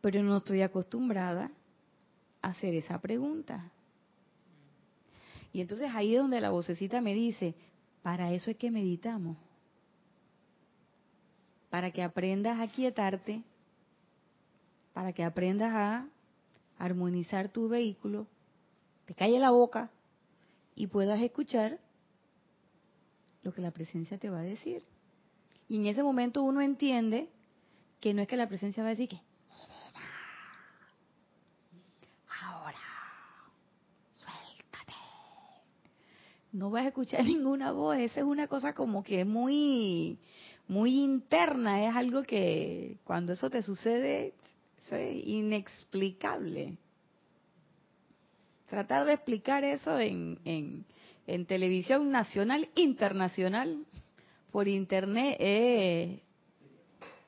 Pero 0.02 0.22
no 0.22 0.38
estoy 0.38 0.62
acostumbrada 0.62 1.50
a 2.42 2.50
hacer 2.50 2.76
esa 2.76 3.00
pregunta. 3.00 3.72
Y 5.54 5.62
entonces 5.62 5.90
ahí 5.94 6.16
es 6.16 6.22
donde 6.22 6.42
la 6.42 6.50
vocecita 6.50 7.00
me 7.00 7.14
dice, 7.14 7.56
para 8.04 8.32
eso 8.34 8.52
es 8.52 8.58
que 8.58 8.70
meditamos. 8.70 9.38
Para 11.70 11.92
que 11.92 12.04
aprendas 12.04 12.60
a 12.60 12.68
quietarte, 12.68 13.42
para 14.94 15.14
que 15.14 15.24
aprendas 15.24 15.74
a 15.74 16.06
armonizar 16.78 17.50
tu 17.50 17.68
vehículo, 17.68 18.28
te 19.06 19.14
calle 19.14 19.40
la 19.40 19.52
boca 19.52 19.90
y 20.76 20.88
puedas 20.88 21.22
escuchar 21.22 21.80
lo 23.44 23.54
que 23.54 23.62
la 23.62 23.72
presencia 23.72 24.18
te 24.18 24.30
va 24.30 24.40
a 24.40 24.44
decir. 24.44 24.84
Y 25.68 25.78
en 25.78 25.88
ese 25.88 26.04
momento 26.04 26.44
uno 26.44 26.62
entiende 26.62 27.30
que 28.00 28.14
no 28.14 28.22
es 28.22 28.28
que 28.28 28.38
la 28.38 28.48
presencia 28.48 28.84
va 28.84 28.90
a 28.90 28.96
decir 28.96 29.10
que 29.10 29.22
ahora 32.42 32.78
suéltate. 34.14 34.94
No 36.52 36.70
vas 36.70 36.86
a 36.86 36.88
escuchar 36.90 37.24
ninguna 37.26 37.72
voz, 37.72 37.98
esa 37.98 38.20
es 38.20 38.26
una 38.26 38.48
cosa 38.48 38.74
como 38.74 39.04
que 39.04 39.26
muy 39.26 40.20
muy 40.68 41.00
interna, 41.00 41.88
es 41.88 41.96
algo 41.96 42.24
que 42.24 42.98
cuando 43.04 43.34
eso 43.34 43.50
te 43.50 43.62
sucede 43.62 44.34
es 44.92 45.26
inexplicable. 45.26 46.78
Tratar 48.70 49.06
de 49.06 49.14
explicar 49.14 49.64
eso 49.64 50.00
en, 50.00 50.40
en, 51.26 51.46
televisión 51.46 52.12
nacional, 52.12 52.70
internacional, 52.76 53.86
por 54.52 54.68
internet 54.68 55.38
es 55.40 56.20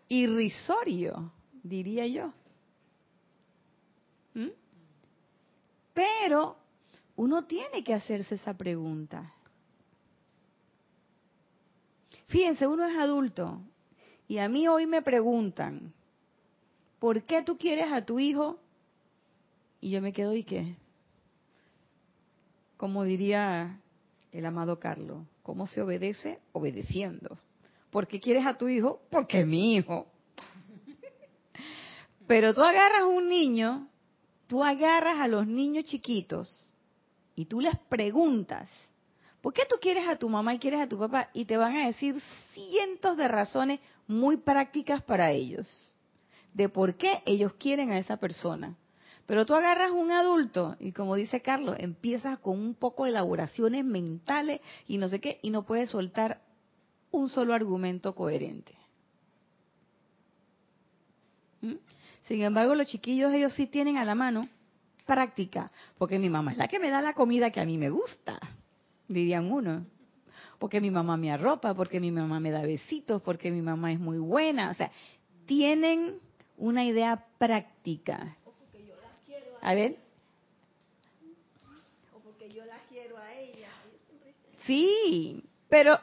irrisorio, 0.10 1.32
diría 1.64 2.08
yo. 2.08 2.34
¿Mm? 4.34 4.50
Pero 5.94 6.58
uno 7.16 7.46
tiene 7.46 7.84
que 7.84 7.94
hacerse 7.94 8.36
esa 8.36 8.56
pregunta. 8.56 9.34
Fíjense, 12.28 12.68
uno 12.68 12.86
es 12.86 12.98
adulto 12.98 13.62
y 14.28 14.40
a 14.40 14.50
mí 14.50 14.68
hoy 14.68 14.86
me 14.86 15.02
preguntan, 15.02 15.94
¿por 17.00 17.24
qué 17.24 17.44
tú 17.44 17.58
quieres 17.58 17.92
a 17.92 18.04
tu 18.04 18.20
hijo? 18.20 18.60
Y 19.80 19.92
yo 19.92 20.02
me 20.02 20.14
quedo 20.14 20.34
y 20.34 20.44
qué. 20.44 20.76
Como 22.78 23.04
diría 23.04 23.80
el 24.32 24.46
amado 24.46 24.80
Carlos, 24.80 25.26
¿cómo 25.44 25.68
se 25.68 25.82
obedece? 25.82 26.40
Obedeciendo. 26.52 27.38
¿Por 27.90 28.08
qué 28.08 28.20
quieres 28.20 28.46
a 28.46 28.58
tu 28.58 28.68
hijo? 28.68 29.02
Porque 29.10 29.42
es 29.42 29.48
mi 29.48 29.76
hijo. 29.76 30.08
Pero 32.28 32.54
tú 32.54 32.62
agarras 32.62 33.04
un 33.04 33.30
niño, 33.30 33.88
tú 34.48 34.64
agarras 34.64 35.20
a 35.20 35.28
los 35.28 35.48
niños 35.48 35.86
chiquitos 35.86 36.74
y 37.36 37.46
tú 37.46 37.62
les 37.62 37.78
preguntas, 37.88 38.70
¿por 39.42 39.54
qué 39.54 39.64
tú 39.70 39.78
quieres 39.80 40.08
a 40.08 40.18
tu 40.18 40.28
mamá 40.28 40.54
y 40.54 40.60
quieres 40.60 40.82
a 40.82 40.90
tu 40.90 41.00
papá? 41.00 41.30
Y 41.34 41.46
te 41.46 41.58
van 41.58 41.76
a 41.78 41.88
decir 41.88 42.22
cientos 42.54 43.18
de 43.18 43.28
razones 43.28 43.80
muy 44.08 44.38
prácticas 44.38 45.02
para 45.04 45.32
ellos 45.32 45.97
de 46.58 46.70
por 46.70 46.96
qué 46.96 47.22
ellos 47.28 47.54
quieren 47.54 47.92
a 47.92 48.00
esa 48.00 48.18
persona. 48.18 48.76
Pero 49.28 49.46
tú 49.46 49.54
agarras 49.54 49.92
un 49.92 50.12
adulto 50.12 50.76
y 50.80 50.92
como 50.92 51.16
dice 51.16 51.42
Carlos, 51.42 51.76
empiezas 51.78 52.40
con 52.40 52.60
un 52.60 52.74
poco 52.74 53.04
de 53.04 53.12
elaboraciones 53.12 53.86
mentales 53.86 54.60
y 54.88 54.98
no 54.98 55.08
sé 55.08 55.20
qué, 55.20 55.40
y 55.44 55.52
no 55.52 55.64
puedes 55.64 55.92
soltar 55.92 56.42
un 57.12 57.30
solo 57.30 57.54
argumento 57.54 58.16
coherente. 58.16 58.74
¿Mm? 61.62 61.76
Sin 62.24 62.42
embargo, 62.42 62.74
los 62.74 62.88
chiquillos 62.88 63.32
ellos 63.34 63.54
sí 63.54 63.68
tienen 63.68 63.98
a 63.98 64.06
la 64.06 64.16
mano 64.16 64.48
práctica, 65.06 65.72
porque 66.00 66.18
mi 66.18 66.30
mamá 66.30 66.54
es 66.54 66.58
la 66.58 66.68
que 66.68 66.80
me 66.80 66.90
da 66.90 67.02
la 67.02 67.14
comida 67.14 67.52
que 67.52 67.62
a 67.62 67.66
mí 67.66 67.78
me 67.78 67.92
gusta, 67.92 68.40
dirían 69.08 69.52
uno. 69.52 69.86
Porque 70.58 70.82
mi 70.82 70.90
mamá 70.90 71.18
me 71.18 71.32
arropa, 71.32 71.76
porque 71.76 72.00
mi 72.00 72.10
mamá 72.10 72.40
me 72.40 72.50
da 72.50 72.62
besitos, 72.62 73.22
porque 73.22 73.52
mi 73.52 73.62
mamá 73.62 73.92
es 73.92 74.00
muy 74.00 74.18
buena. 74.18 74.72
O 74.72 74.74
sea, 74.74 74.92
tienen 75.46 76.16
una 76.58 76.84
idea 76.84 77.26
práctica. 77.38 78.36
A 79.62 79.74
ver. 79.74 79.96
O 82.16 82.20
porque 82.20 82.50
yo 82.50 82.66
la 82.66 82.78
quiero 82.90 83.18
a 83.18 83.34
ella. 83.34 83.70
Sí, 84.66 85.44
pero 85.70 86.00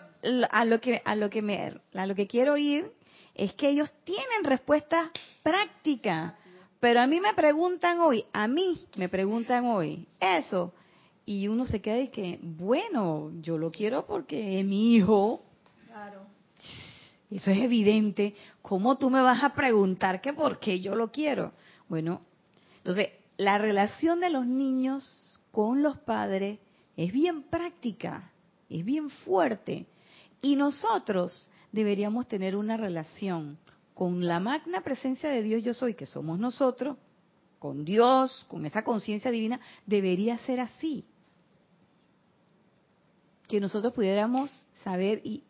a 0.50 0.64
lo 0.64 0.80
que 0.80 1.02
a 1.04 1.14
lo 1.16 1.30
que 1.30 1.42
me 1.42 1.74
a 1.94 2.06
lo 2.06 2.14
que 2.14 2.26
quiero 2.26 2.56
ir 2.56 2.90
es 3.34 3.54
que 3.54 3.68
ellos 3.68 3.92
tienen 4.04 4.44
respuesta 4.44 5.10
práctica. 5.42 6.36
Pero 6.80 7.00
a 7.00 7.06
mí 7.06 7.18
me 7.20 7.32
preguntan 7.34 8.00
hoy, 8.00 8.24
a 8.32 8.46
mí 8.46 8.78
me 8.96 9.08
preguntan 9.08 9.64
hoy 9.66 10.06
eso. 10.20 10.72
Y 11.26 11.48
uno 11.48 11.64
se 11.64 11.80
queda 11.80 12.00
y 12.00 12.08
que, 12.08 12.38
bueno, 12.42 13.32
yo 13.40 13.56
lo 13.56 13.72
quiero 13.72 14.04
porque 14.04 14.60
es 14.60 14.66
mi 14.66 14.94
hijo. 14.94 15.42
Claro. 15.86 16.33
Eso 17.34 17.50
es 17.50 17.58
evidente. 17.58 18.36
¿Cómo 18.62 18.96
tú 18.96 19.10
me 19.10 19.20
vas 19.20 19.42
a 19.42 19.54
preguntar 19.54 20.20
que 20.20 20.32
por 20.32 20.60
qué 20.60 20.78
yo 20.80 20.94
lo 20.94 21.10
quiero? 21.10 21.52
Bueno, 21.88 22.20
entonces, 22.76 23.08
la 23.36 23.58
relación 23.58 24.20
de 24.20 24.30
los 24.30 24.46
niños 24.46 25.40
con 25.50 25.82
los 25.82 25.98
padres 25.98 26.60
es 26.96 27.12
bien 27.12 27.42
práctica, 27.42 28.30
es 28.70 28.84
bien 28.84 29.10
fuerte. 29.10 29.86
Y 30.42 30.54
nosotros 30.54 31.50
deberíamos 31.72 32.28
tener 32.28 32.54
una 32.54 32.76
relación 32.76 33.58
con 33.94 34.24
la 34.24 34.38
magna 34.38 34.82
presencia 34.82 35.28
de 35.28 35.42
Dios 35.42 35.64
yo 35.64 35.74
soy, 35.74 35.94
que 35.94 36.06
somos 36.06 36.38
nosotros, 36.38 36.96
con 37.58 37.84
Dios, 37.84 38.46
con 38.46 38.64
esa 38.64 38.84
conciencia 38.84 39.32
divina, 39.32 39.58
debería 39.86 40.38
ser 40.38 40.60
así. 40.60 41.04
Que 43.48 43.58
nosotros 43.58 43.92
pudiéramos 43.92 44.68
saber 44.84 45.20
y, 45.24 45.42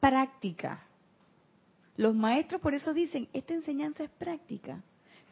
práctica. 0.00 0.84
Los 1.96 2.14
maestros 2.14 2.60
por 2.60 2.74
eso 2.74 2.94
dicen, 2.94 3.28
esta 3.32 3.54
enseñanza 3.54 4.04
es 4.04 4.10
práctica. 4.10 4.80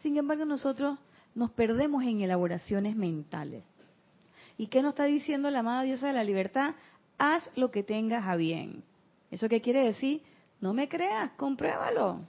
Sin 0.02 0.16
embargo, 0.16 0.44
nosotros 0.44 0.98
nos 1.35 1.50
perdemos 1.52 2.02
en 2.02 2.20
elaboraciones 2.20 2.96
mentales. 2.96 3.62
¿Y 4.59 4.68
qué 4.68 4.83
nos 4.83 4.90
está 4.90 5.05
diciendo 5.05 5.50
la 5.50 5.61
amada 5.61 5.83
diosa 5.83 6.09
de 6.09 6.14
la 6.14 6.24
libertad? 6.24 6.74
Haz 7.18 7.50
lo 7.57 7.70
que 7.70 7.83
tengas 7.83 8.26
a 8.26 8.37
bien. 8.37 8.83
¿Eso 9.31 9.48
qué 9.48 9.61
quiere 9.61 9.85
decir? 9.85 10.22
No 10.61 10.72
me 10.72 10.88
creas, 10.88 11.31
compruébalo. 11.37 12.20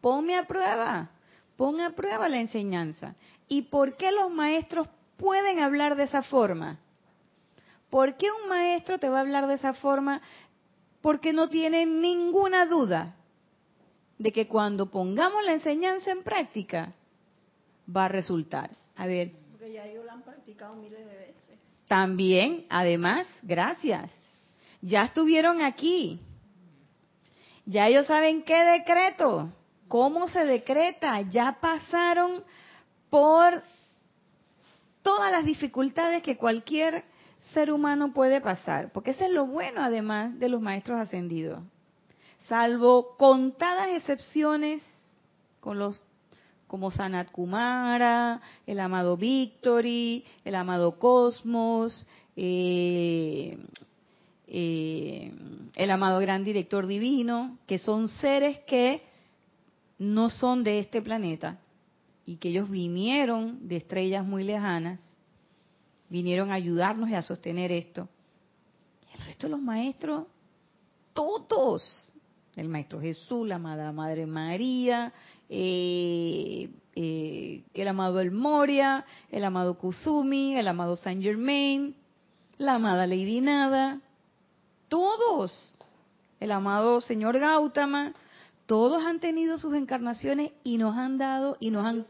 Ponme 0.00 0.36
a 0.36 0.46
prueba. 0.46 1.10
Pon 1.56 1.80
a 1.80 1.90
prueba 1.90 2.28
la 2.28 2.38
enseñanza. 2.38 3.14
¿Y 3.48 3.62
por 3.62 3.96
qué 3.96 4.10
los 4.12 4.30
maestros 4.30 4.88
pueden 5.16 5.60
hablar 5.60 5.96
de 5.96 6.04
esa 6.04 6.22
forma? 6.22 6.78
¿Por 7.90 8.16
qué 8.16 8.26
un 8.42 8.48
maestro 8.48 8.98
te 8.98 9.08
va 9.08 9.18
a 9.18 9.20
hablar 9.20 9.46
de 9.46 9.54
esa 9.54 9.72
forma 9.72 10.20
porque 11.06 11.32
no 11.32 11.48
tiene 11.48 11.86
ninguna 11.86 12.66
duda 12.66 13.14
de 14.18 14.32
que 14.32 14.48
cuando 14.48 14.90
pongamos 14.90 15.44
la 15.44 15.52
enseñanza 15.52 16.10
en 16.10 16.24
práctica 16.24 16.94
va 17.88 18.06
a 18.06 18.08
resultar. 18.08 18.70
A 18.96 19.06
ver. 19.06 19.30
Porque 19.52 19.72
ya 19.72 19.86
ellos 19.86 20.04
la 20.04 20.14
han 20.14 20.22
practicado 20.22 20.74
miles 20.74 21.06
de 21.06 21.16
veces. 21.16 21.60
También, 21.86 22.66
además, 22.68 23.28
gracias. 23.44 24.12
Ya 24.82 25.04
estuvieron 25.04 25.62
aquí. 25.62 26.18
Ya 27.66 27.86
ellos 27.86 28.08
saben 28.08 28.42
qué 28.42 28.64
decreto, 28.64 29.52
cómo 29.86 30.26
se 30.26 30.44
decreta. 30.44 31.20
Ya 31.20 31.58
pasaron 31.60 32.42
por 33.10 33.62
todas 35.02 35.30
las 35.30 35.44
dificultades 35.44 36.20
que 36.24 36.36
cualquier 36.36 37.04
ser 37.52 37.70
humano 37.72 38.12
puede 38.12 38.40
pasar, 38.40 38.92
porque 38.92 39.12
eso 39.12 39.24
es 39.24 39.32
lo 39.32 39.46
bueno 39.46 39.82
además 39.82 40.38
de 40.38 40.48
los 40.48 40.60
maestros 40.60 40.98
ascendidos. 40.98 41.60
Salvo 42.48 43.16
contadas 43.16 43.90
excepciones 43.90 44.82
con 45.60 45.78
los 45.78 46.00
como 46.66 46.90
Sanat 46.90 47.30
Kumara, 47.30 48.40
el 48.66 48.80
amado 48.80 49.16
Victory, 49.16 50.24
el 50.44 50.54
amado 50.56 50.98
Cosmos, 50.98 52.06
eh, 52.34 53.56
eh, 54.48 55.32
el 55.76 55.90
amado 55.90 56.18
Gran 56.18 56.42
Director 56.42 56.86
Divino, 56.86 57.58
que 57.66 57.78
son 57.78 58.08
seres 58.08 58.58
que 58.66 59.02
no 59.98 60.28
son 60.28 60.64
de 60.64 60.80
este 60.80 61.00
planeta 61.02 61.60
y 62.26 62.36
que 62.36 62.48
ellos 62.48 62.68
vinieron 62.68 63.68
de 63.68 63.76
estrellas 63.76 64.26
muy 64.26 64.42
lejanas 64.42 65.00
vinieron 66.08 66.50
a 66.50 66.54
ayudarnos 66.54 67.08
y 67.08 67.14
a 67.14 67.22
sostener 67.22 67.72
esto. 67.72 68.08
el 69.14 69.24
resto 69.24 69.46
de 69.46 69.50
los 69.52 69.60
maestros, 69.60 70.26
todos, 71.12 72.12
el 72.54 72.68
Maestro 72.68 73.00
Jesús, 73.00 73.48
la 73.48 73.56
Amada 73.56 73.92
Madre 73.92 74.26
María, 74.26 75.12
eh, 75.48 76.68
eh, 76.94 77.62
el 77.74 77.88
amado 77.88 78.20
El 78.20 78.30
Moria, 78.32 79.04
el 79.30 79.44
amado 79.44 79.78
Kuzumi, 79.78 80.56
el 80.56 80.68
amado 80.68 80.96
Saint 80.96 81.22
Germain, 81.22 81.94
la 82.58 82.74
amada 82.74 83.06
Lady 83.06 83.40
Nada, 83.40 84.00
todos, 84.88 85.78
el 86.40 86.52
amado 86.52 87.00
Señor 87.00 87.38
Gautama, 87.38 88.14
todos 88.66 89.04
han 89.04 89.20
tenido 89.20 89.58
sus 89.58 89.74
encarnaciones 89.74 90.50
y 90.64 90.78
nos 90.78 90.96
han 90.96 91.18
dado 91.18 91.56
y 91.60 91.70
nos 91.70 91.86
han 91.86 92.04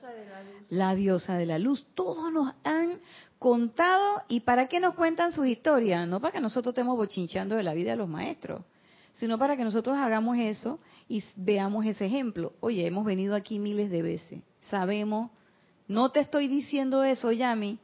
la 0.68 0.94
diosa 0.94 1.36
de 1.36 1.46
la 1.46 1.58
luz, 1.58 1.86
todos 1.94 2.32
nos 2.32 2.54
han 2.64 2.98
contado 3.38 4.22
y 4.28 4.40
para 4.40 4.66
qué 4.66 4.80
nos 4.80 4.94
cuentan 4.94 5.32
sus 5.32 5.46
historias, 5.46 6.08
no 6.08 6.20
para 6.20 6.32
que 6.32 6.40
nosotros 6.40 6.72
estemos 6.72 6.96
bochinchando 6.96 7.56
de 7.56 7.62
la 7.62 7.74
vida 7.74 7.90
de 7.90 7.96
los 7.96 8.08
maestros, 8.08 8.62
sino 9.14 9.38
para 9.38 9.56
que 9.56 9.64
nosotros 9.64 9.96
hagamos 9.96 10.38
eso 10.38 10.80
y 11.08 11.22
veamos 11.36 11.84
ese 11.86 12.06
ejemplo. 12.06 12.54
Oye, 12.60 12.86
hemos 12.86 13.04
venido 13.04 13.34
aquí 13.34 13.58
miles 13.58 13.90
de 13.90 14.02
veces, 14.02 14.42
sabemos, 14.70 15.30
no 15.88 16.10
te 16.10 16.20
estoy 16.20 16.48
diciendo 16.48 17.04
eso, 17.04 17.30
Yami, 17.30 17.78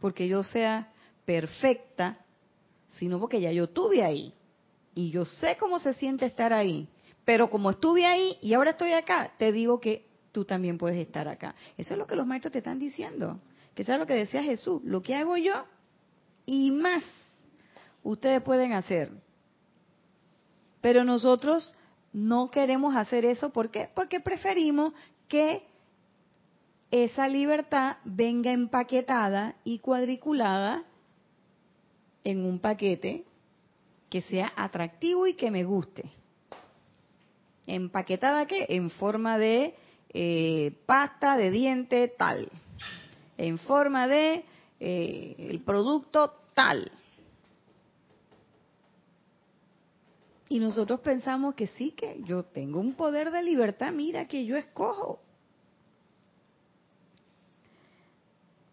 porque 0.00 0.28
yo 0.28 0.42
sea 0.42 0.92
perfecta, 1.24 2.18
sino 2.96 3.20
porque 3.20 3.40
ya 3.40 3.52
yo 3.52 3.64
estuve 3.64 4.02
ahí 4.02 4.34
y 4.94 5.10
yo 5.10 5.24
sé 5.24 5.56
cómo 5.58 5.78
se 5.78 5.94
siente 5.94 6.26
estar 6.26 6.52
ahí. 6.52 6.88
Pero 7.28 7.50
como 7.50 7.68
estuve 7.68 8.06
ahí 8.06 8.38
y 8.40 8.54
ahora 8.54 8.70
estoy 8.70 8.92
acá, 8.92 9.34
te 9.36 9.52
digo 9.52 9.80
que 9.80 10.08
tú 10.32 10.46
también 10.46 10.78
puedes 10.78 10.96
estar 10.96 11.28
acá. 11.28 11.54
Eso 11.76 11.92
es 11.92 11.98
lo 11.98 12.06
que 12.06 12.16
los 12.16 12.26
maestros 12.26 12.52
te 12.52 12.60
están 12.60 12.78
diciendo 12.78 13.38
que 13.74 13.84
sea 13.84 13.98
lo 13.98 14.06
que 14.06 14.14
decía 14.14 14.42
Jesús, 14.42 14.80
lo 14.82 15.02
que 15.02 15.14
hago 15.14 15.36
yo 15.36 15.66
y 16.46 16.70
más 16.70 17.04
ustedes 18.02 18.40
pueden 18.40 18.72
hacer. 18.72 19.12
Pero 20.80 21.04
nosotros 21.04 21.76
no 22.14 22.50
queremos 22.50 22.96
hacer 22.96 23.26
eso, 23.26 23.50
¿por 23.50 23.70
qué? 23.70 23.90
Porque 23.94 24.20
preferimos 24.20 24.94
que 25.28 25.66
esa 26.90 27.28
libertad 27.28 27.98
venga 28.06 28.52
empaquetada 28.52 29.54
y 29.64 29.80
cuadriculada 29.80 30.82
en 32.24 32.46
un 32.46 32.58
paquete 32.58 33.26
que 34.08 34.22
sea 34.22 34.50
atractivo 34.56 35.26
y 35.26 35.34
que 35.34 35.50
me 35.50 35.64
guste. 35.64 36.17
¿Empaquetada 37.68 38.46
qué? 38.46 38.66
En 38.68 38.90
forma 38.90 39.38
de 39.38 39.76
eh, 40.12 40.72
pasta, 40.86 41.36
de 41.36 41.50
diente, 41.52 42.08
tal 42.08 42.50
en 43.38 43.56
forma 43.58 44.06
de 44.08 44.44
eh, 44.80 45.34
el 45.38 45.60
producto 45.60 46.34
tal. 46.52 46.90
Y 50.50 50.58
nosotros 50.58 51.00
pensamos 51.00 51.54
que 51.54 51.68
sí, 51.68 51.92
que 51.92 52.20
yo 52.24 52.42
tengo 52.42 52.80
un 52.80 52.94
poder 52.94 53.30
de 53.30 53.42
libertad, 53.42 53.92
mira 53.92 54.26
que 54.26 54.44
yo 54.44 54.56
escojo. 54.56 55.20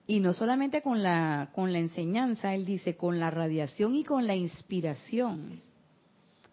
Y 0.07 0.19
no 0.19 0.33
solamente 0.33 0.81
con 0.81 1.01
la, 1.03 1.49
con 1.53 1.73
la 1.73 1.79
enseñanza, 1.79 2.53
él 2.53 2.65
dice, 2.65 2.95
con 2.95 3.19
la 3.19 3.29
radiación 3.29 3.95
y 3.95 4.03
con 4.03 4.25
la 4.25 4.35
inspiración. 4.35 5.61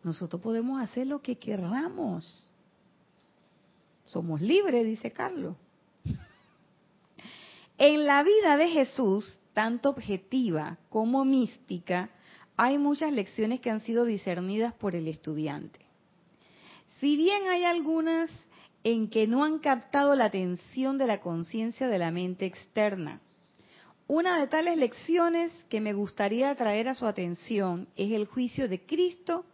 Nosotros 0.02 0.42
podemos 0.42 0.80
hacer 0.82 1.06
lo 1.06 1.22
que 1.22 1.36
querramos. 1.36 2.50
Somos 4.06 4.40
libres, 4.40 4.84
dice 4.84 5.10
Carlos. 5.10 5.56
En 7.78 8.06
la 8.06 8.22
vida 8.22 8.56
de 8.56 8.68
Jesús, 8.68 9.38
tanto 9.54 9.90
objetiva 9.90 10.78
como 10.88 11.24
mística, 11.24 12.10
hay 12.56 12.78
muchas 12.78 13.12
lecciones 13.12 13.60
que 13.60 13.70
han 13.70 13.80
sido 13.80 14.04
discernidas 14.04 14.72
por 14.74 14.94
el 14.94 15.08
estudiante. 15.08 15.80
Si 17.00 17.16
bien 17.16 17.48
hay 17.48 17.64
algunas 17.64 18.30
en 18.84 19.08
que 19.08 19.26
no 19.26 19.42
han 19.42 19.58
captado 19.58 20.14
la 20.14 20.26
atención 20.26 20.98
de 20.98 21.06
la 21.06 21.20
conciencia 21.20 21.88
de 21.88 21.98
la 21.98 22.12
mente 22.12 22.46
externa, 22.46 23.20
una 24.06 24.38
de 24.38 24.46
tales 24.46 24.76
lecciones 24.76 25.50
que 25.68 25.80
me 25.80 25.94
gustaría 25.94 26.54
traer 26.54 26.88
a 26.88 26.94
su 26.94 27.06
atención 27.06 27.88
es 27.96 28.12
el 28.12 28.26
juicio 28.26 28.68
de 28.68 28.84
Cristo 28.84 29.44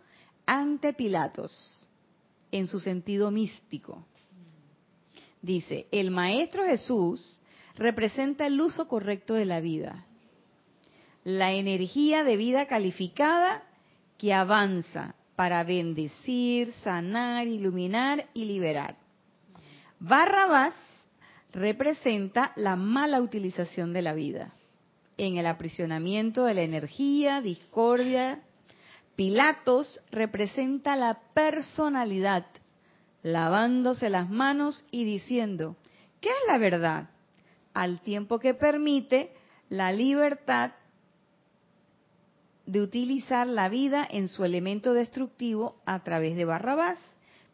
ante 0.49 0.95
Pilatos, 0.95 1.87
en 2.51 2.67
su 2.69 2.81
sentido 2.81 3.31
místico. 3.31 4.07
Dice, 5.43 5.87
el 5.93 6.11
Maestro 6.11 6.65
Jesús 6.65 7.43
representa 7.77 8.47
el 8.47 8.59
uso 8.59 8.89
correcto 8.89 9.35
de 9.35 9.45
la 9.45 9.61
vida, 9.61 10.07
la 11.23 11.53
energía 11.53 12.25
de 12.25 12.39
vida 12.39 12.67
calificada 12.67 13.63
que 14.17 14.33
avanza 14.33 15.15
para 15.37 15.63
bendecir, 15.65 16.73
sanar, 16.83 17.47
iluminar 17.47 18.27
y 18.33 18.47
liberar. 18.47 18.97
Barrabás 20.01 20.75
representa 21.53 22.53
la 22.57 22.75
mala 22.75 23.21
utilización 23.21 23.93
de 23.93 24.01
la 24.01 24.15
vida, 24.15 24.55
en 25.19 25.37
el 25.37 25.47
aprisionamiento 25.47 26.45
de 26.45 26.55
la 26.55 26.63
energía, 26.63 27.43
discordia. 27.43 28.41
Pilatos 29.19 30.01
representa 30.13 30.95
la 30.95 31.19
personalidad, 31.35 32.47
lavándose 33.25 34.11
las 34.11 34.31
manos 34.31 34.87
y 34.93 35.03
diciendo, 35.03 35.75
¿qué 36.21 36.29
es 36.29 36.37
la 36.47 36.57
verdad? 36.59 37.11
al 37.75 38.01
tiempo 38.01 38.39
que 38.39 38.55
permite 38.55 39.33
la 39.71 39.91
libertad 39.91 40.71
de 42.65 42.81
utilizar 42.81 43.49
la 43.49 43.69
vida 43.69 44.07
en 44.09 44.29
su 44.29 44.45
elemento 44.45 44.95
destructivo 44.95 45.81
a 45.85 46.05
través 46.05 46.37
de 46.37 46.45
Barrabás, 46.45 47.01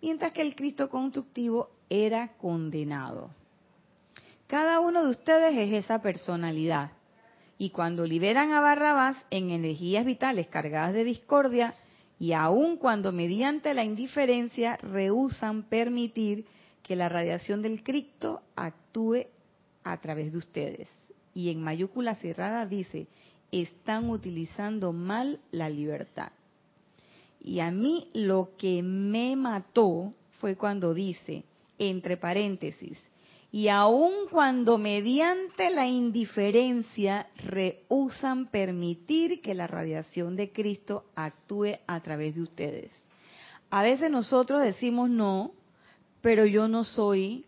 mientras 0.03 0.33
que 0.33 0.43
el 0.43 0.55
Cristo 0.57 0.91
constructivo 0.91 1.71
era 1.89 2.37
condenado. 2.37 3.31
Cada 4.49 4.81
uno 4.81 5.03
de 5.03 5.13
ustedes 5.13 5.57
es 5.57 5.85
esa 5.85 6.03
personalidad. 6.03 6.91
Y 7.59 7.71
cuando 7.71 8.05
liberan 8.07 8.53
a 8.53 8.61
Barrabás 8.61 9.17
en 9.31 9.51
energías 9.51 10.05
vitales 10.05 10.49
cargadas 10.49 10.93
de 10.93 11.05
discordia, 11.05 11.75
y 12.19 12.33
aun 12.33 12.77
cuando 12.77 13.13
mediante 13.13 13.75
la 13.75 13.85
indiferencia 13.85 14.77
rehusan 14.77 15.65
permitir 15.65 16.47
que 16.83 16.97
la 16.97 17.09
radiación 17.09 17.63
del 17.63 17.83
Cristo 17.83 18.43
actúe 18.57 19.27
a 19.83 20.01
través 20.01 20.33
de 20.33 20.39
ustedes. 20.39 20.89
Y 21.35 21.51
en 21.51 21.63
mayúscula 21.63 22.15
cerrada 22.15 22.67
dice, 22.67 23.09
están 23.51 24.11
utilizando 24.11 24.93
mal 24.93 25.41
la 25.51 25.69
libertad. 25.69 26.33
Y 27.41 27.61
a 27.61 27.71
mí 27.71 28.09
lo 28.15 28.51
que 28.57 28.83
me 28.83 29.37
mató 29.37 30.13
fue 30.41 30.57
cuando 30.57 30.95
dice, 30.95 31.45
entre 31.79 32.17
paréntesis, 32.17 32.99
y 33.55 33.69
aun 33.69 34.27
cuando 34.33 34.79
mediante 34.79 35.71
la 35.71 35.87
indiferencia 35.87 37.29
rehusan 37.37 38.47
permitir 38.47 39.41
que 39.41 39.55
la 39.55 39.69
radiación 39.69 40.35
de 40.35 40.51
Cristo 40.51 41.05
actúe 41.15 41.79
a 41.87 42.01
través 42.01 42.35
de 42.35 42.43
ustedes. 42.43 42.91
A 43.71 43.85
veces 43.85 44.11
nosotros 44.11 44.61
decimos 44.61 45.09
no, 45.09 45.53
pero 46.21 46.47
yo 46.47 46.67
no 46.67 46.83
soy 46.83 47.45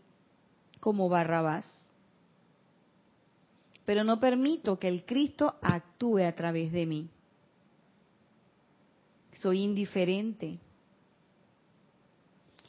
como 0.78 1.08
Barrabás. 1.08 1.66
Pero 3.84 4.04
no 4.04 4.20
permito 4.20 4.78
que 4.78 4.86
el 4.86 5.04
Cristo 5.04 5.56
actúe 5.60 6.18
a 6.18 6.36
través 6.36 6.70
de 6.70 6.86
mí. 6.86 7.08
Soy 9.32 9.62
indiferente. 9.62 10.60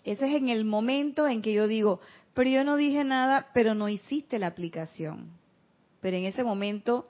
Ese 0.03 0.25
es 0.25 0.35
en 0.35 0.49
el 0.49 0.65
momento 0.65 1.27
en 1.27 1.43
que 1.43 1.53
yo 1.53 1.67
digo, 1.67 1.99
pero 2.37 2.51
yo 2.51 2.63
no 2.63 2.77
dije 2.77 3.03
nada, 3.03 3.49
pero 3.51 3.73
no 3.73 3.89
hiciste 3.89 4.37
la 4.37 4.45
aplicación. 4.45 5.31
Pero 6.01 6.17
en 6.17 6.25
ese 6.25 6.43
momento 6.43 7.09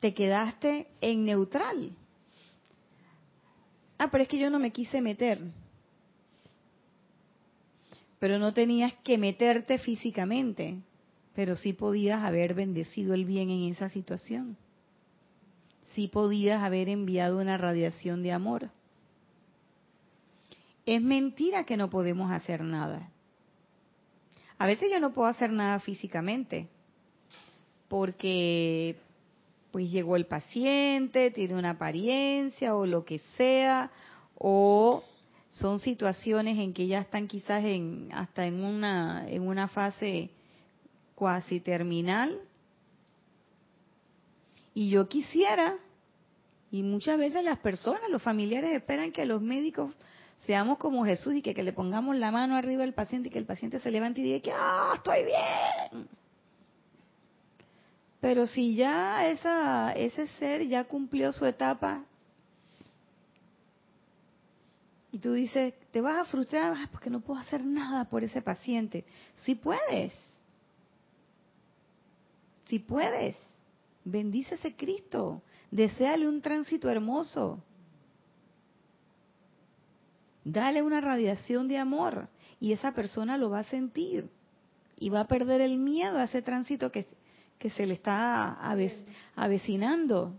te 0.00 0.12
quedaste 0.12 0.88
en 1.00 1.24
neutral. 1.24 1.96
Ah, 3.96 4.10
pero 4.10 4.24
es 4.24 4.28
que 4.28 4.38
yo 4.38 4.50
no 4.50 4.58
me 4.58 4.70
quise 4.70 5.00
meter 5.00 5.40
pero 8.18 8.38
no 8.38 8.52
tenías 8.52 8.92
que 9.02 9.16
meterte 9.16 9.78
físicamente, 9.78 10.76
pero 11.34 11.56
sí 11.56 11.72
podías 11.72 12.22
haber 12.22 12.52
bendecido 12.54 13.14
el 13.14 13.24
bien 13.24 13.48
en 13.48 13.72
esa 13.72 13.88
situación. 13.88 14.58
Sí 15.86 16.06
podías 16.06 16.62
haber 16.62 16.90
enviado 16.90 17.40
una 17.40 17.56
radiación 17.56 18.22
de 18.22 18.30
amor. 18.30 18.70
Es 20.84 21.02
mentira 21.02 21.64
que 21.64 21.76
no 21.76 21.90
podemos 21.90 22.30
hacer 22.30 22.62
nada. 22.62 23.11
A 24.62 24.66
veces 24.66 24.92
yo 24.92 25.00
no 25.00 25.12
puedo 25.12 25.26
hacer 25.26 25.50
nada 25.50 25.80
físicamente, 25.80 26.68
porque 27.88 28.94
pues 29.72 29.90
llegó 29.90 30.14
el 30.14 30.26
paciente, 30.26 31.32
tiene 31.32 31.56
una 31.56 31.70
apariencia 31.70 32.76
o 32.76 32.86
lo 32.86 33.04
que 33.04 33.18
sea, 33.36 33.90
o 34.38 35.02
son 35.50 35.80
situaciones 35.80 36.60
en 36.60 36.72
que 36.74 36.86
ya 36.86 37.00
están 37.00 37.26
quizás 37.26 37.64
en 37.64 38.10
hasta 38.14 38.46
en 38.46 38.62
una 38.62 39.28
en 39.28 39.48
una 39.48 39.66
fase 39.66 40.30
cuasi 41.16 41.58
terminal. 41.58 42.40
Y 44.74 44.90
yo 44.90 45.08
quisiera 45.08 45.74
y 46.70 46.84
muchas 46.84 47.18
veces 47.18 47.42
las 47.42 47.58
personas 47.58 48.08
los 48.10 48.22
familiares 48.22 48.70
esperan 48.70 49.10
que 49.10 49.26
los 49.26 49.42
médicos 49.42 49.92
seamos 50.46 50.78
como 50.78 51.04
Jesús 51.04 51.34
y 51.34 51.42
que, 51.42 51.54
le 51.62 51.72
pongamos 51.72 52.16
la 52.16 52.30
mano 52.30 52.56
arriba 52.56 52.84
al 52.84 52.94
paciente 52.94 53.28
y 53.28 53.30
que 53.30 53.38
el 53.38 53.46
paciente 53.46 53.78
se 53.78 53.90
levante 53.90 54.20
y 54.20 54.24
diga 54.24 54.40
que 54.40 54.52
ah 54.52 54.92
estoy 54.96 55.24
bien 55.24 56.08
pero 58.20 58.46
si 58.46 58.74
ya 58.74 59.28
esa 59.28 59.92
ese 59.92 60.26
ser 60.38 60.66
ya 60.66 60.84
cumplió 60.84 61.32
su 61.32 61.44
etapa 61.44 62.04
y 65.12 65.18
tú 65.18 65.34
dices, 65.34 65.74
te 65.90 66.00
vas 66.00 66.18
a 66.18 66.24
frustrar 66.24 66.74
ah, 66.74 66.88
porque 66.90 67.10
no 67.10 67.20
puedo 67.20 67.38
hacer 67.38 67.62
nada 67.62 68.06
por 68.06 68.24
ese 68.24 68.40
paciente. 68.40 69.04
Si 69.44 69.54
puedes. 69.54 70.14
Si 72.64 72.78
puedes. 72.78 73.36
Bendice 74.04 74.54
ese 74.54 74.74
Cristo. 74.74 75.42
Deseale 75.70 76.26
un 76.26 76.40
tránsito 76.40 76.88
hermoso. 76.88 77.62
Dale 80.44 80.82
una 80.82 81.00
radiación 81.00 81.68
de 81.68 81.78
amor 81.78 82.28
y 82.58 82.72
esa 82.72 82.92
persona 82.92 83.36
lo 83.36 83.50
va 83.50 83.60
a 83.60 83.64
sentir 83.64 84.28
y 84.96 85.10
va 85.10 85.20
a 85.20 85.28
perder 85.28 85.60
el 85.60 85.78
miedo 85.78 86.18
a 86.18 86.24
ese 86.24 86.42
tránsito 86.42 86.90
que, 86.90 87.06
que 87.58 87.70
se 87.70 87.86
le 87.86 87.94
está 87.94 88.58
avecinando 89.36 90.34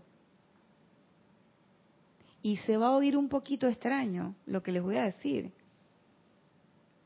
y 2.42 2.58
se 2.58 2.76
va 2.76 2.88
a 2.88 2.96
oír 2.96 3.16
un 3.16 3.28
poquito 3.30 3.66
extraño 3.66 4.34
lo 4.44 4.62
que 4.62 4.72
les 4.72 4.82
voy 4.82 4.96
a 4.96 5.04
decir. 5.04 5.52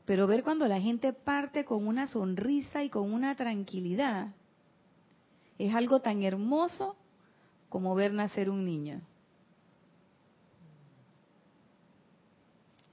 Pero 0.05 0.27
ver 0.27 0.43
cuando 0.43 0.67
la 0.67 0.81
gente 0.81 1.13
parte 1.13 1.63
con 1.63 1.87
una 1.87 2.07
sonrisa 2.07 2.83
y 2.83 2.89
con 2.89 3.13
una 3.13 3.35
tranquilidad 3.35 4.33
es 5.57 5.73
algo 5.73 6.01
tan 6.01 6.23
hermoso 6.23 6.97
como 7.69 7.95
ver 7.95 8.11
nacer 8.11 8.49
un 8.49 8.65
niño. 8.65 9.01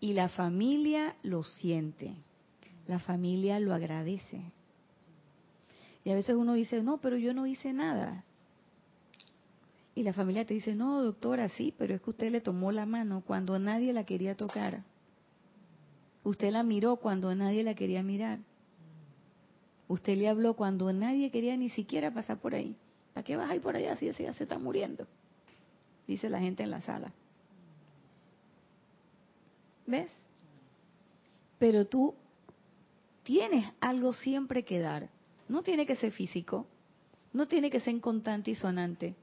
Y 0.07 0.13
la 0.13 0.29
familia 0.29 1.17
lo 1.25 1.43
siente, 1.43 2.15
la 2.87 3.01
familia 3.01 3.59
lo 3.59 3.75
agradece. 3.75 4.41
Y 6.05 6.13
a 6.13 6.15
veces 6.15 6.37
uno 6.37 6.53
dice, 6.53 6.81
no, 6.81 6.99
pero 6.99 7.17
yo 7.17 7.35
no 7.35 7.45
hice 7.45 7.73
nada. 7.73 8.23
Y 9.97 10.05
la 10.05 10.13
familia 10.13 10.47
te 10.47 10.55
dice, 10.55 10.77
no, 10.77 11.03
doctora, 11.03 11.49
sí, 11.49 11.75
pero 11.77 11.93
es 11.93 12.01
que 12.03 12.11
usted 12.11 12.31
le 12.31 12.41
tomó 12.41 12.71
la 12.71 12.87
mano 12.87 13.25
cuando 13.27 13.59
nadie 13.59 13.93
la 13.93 14.05
quería 14.05 14.37
tocar. 14.37 14.85
Usted 16.23 16.53
la 16.53 16.63
miró 16.63 16.99
cuando 16.99 17.35
nadie 17.35 17.65
la 17.65 17.75
quería 17.75 18.05
mirar. 18.05 18.39
Usted 19.89 20.17
le 20.17 20.29
habló 20.29 20.55
cuando 20.55 20.93
nadie 20.93 21.33
quería 21.33 21.57
ni 21.57 21.69
siquiera 21.69 22.15
pasar 22.15 22.39
por 22.39 22.55
ahí. 22.55 22.77
¿Para 23.13 23.25
qué 23.25 23.35
vas 23.35 23.51
ahí 23.51 23.59
por 23.59 23.75
allá 23.75 23.97
si 23.97 24.07
ya 24.07 24.33
se 24.35 24.45
está 24.45 24.57
muriendo? 24.57 25.05
Dice 26.07 26.31
la 26.31 26.39
gente 26.39 26.63
en 26.63 26.71
la 26.71 26.81
sala. 26.81 27.13
¿Ves? 29.87 30.11
Pero 31.59 31.87
tú 31.87 32.15
tienes 33.23 33.73
algo 33.81 34.13
siempre 34.13 34.65
que 34.65 34.79
dar. 34.79 35.09
No 35.49 35.63
tiene 35.63 35.87
que 35.87 35.97
ser 35.97 36.13
físico, 36.13 36.67
no 37.33 37.47
tiene 37.47 37.71
que 37.71 37.81
ser 37.81 37.95
incontante 37.95 38.51
y 38.51 38.55
sonante 38.55 39.15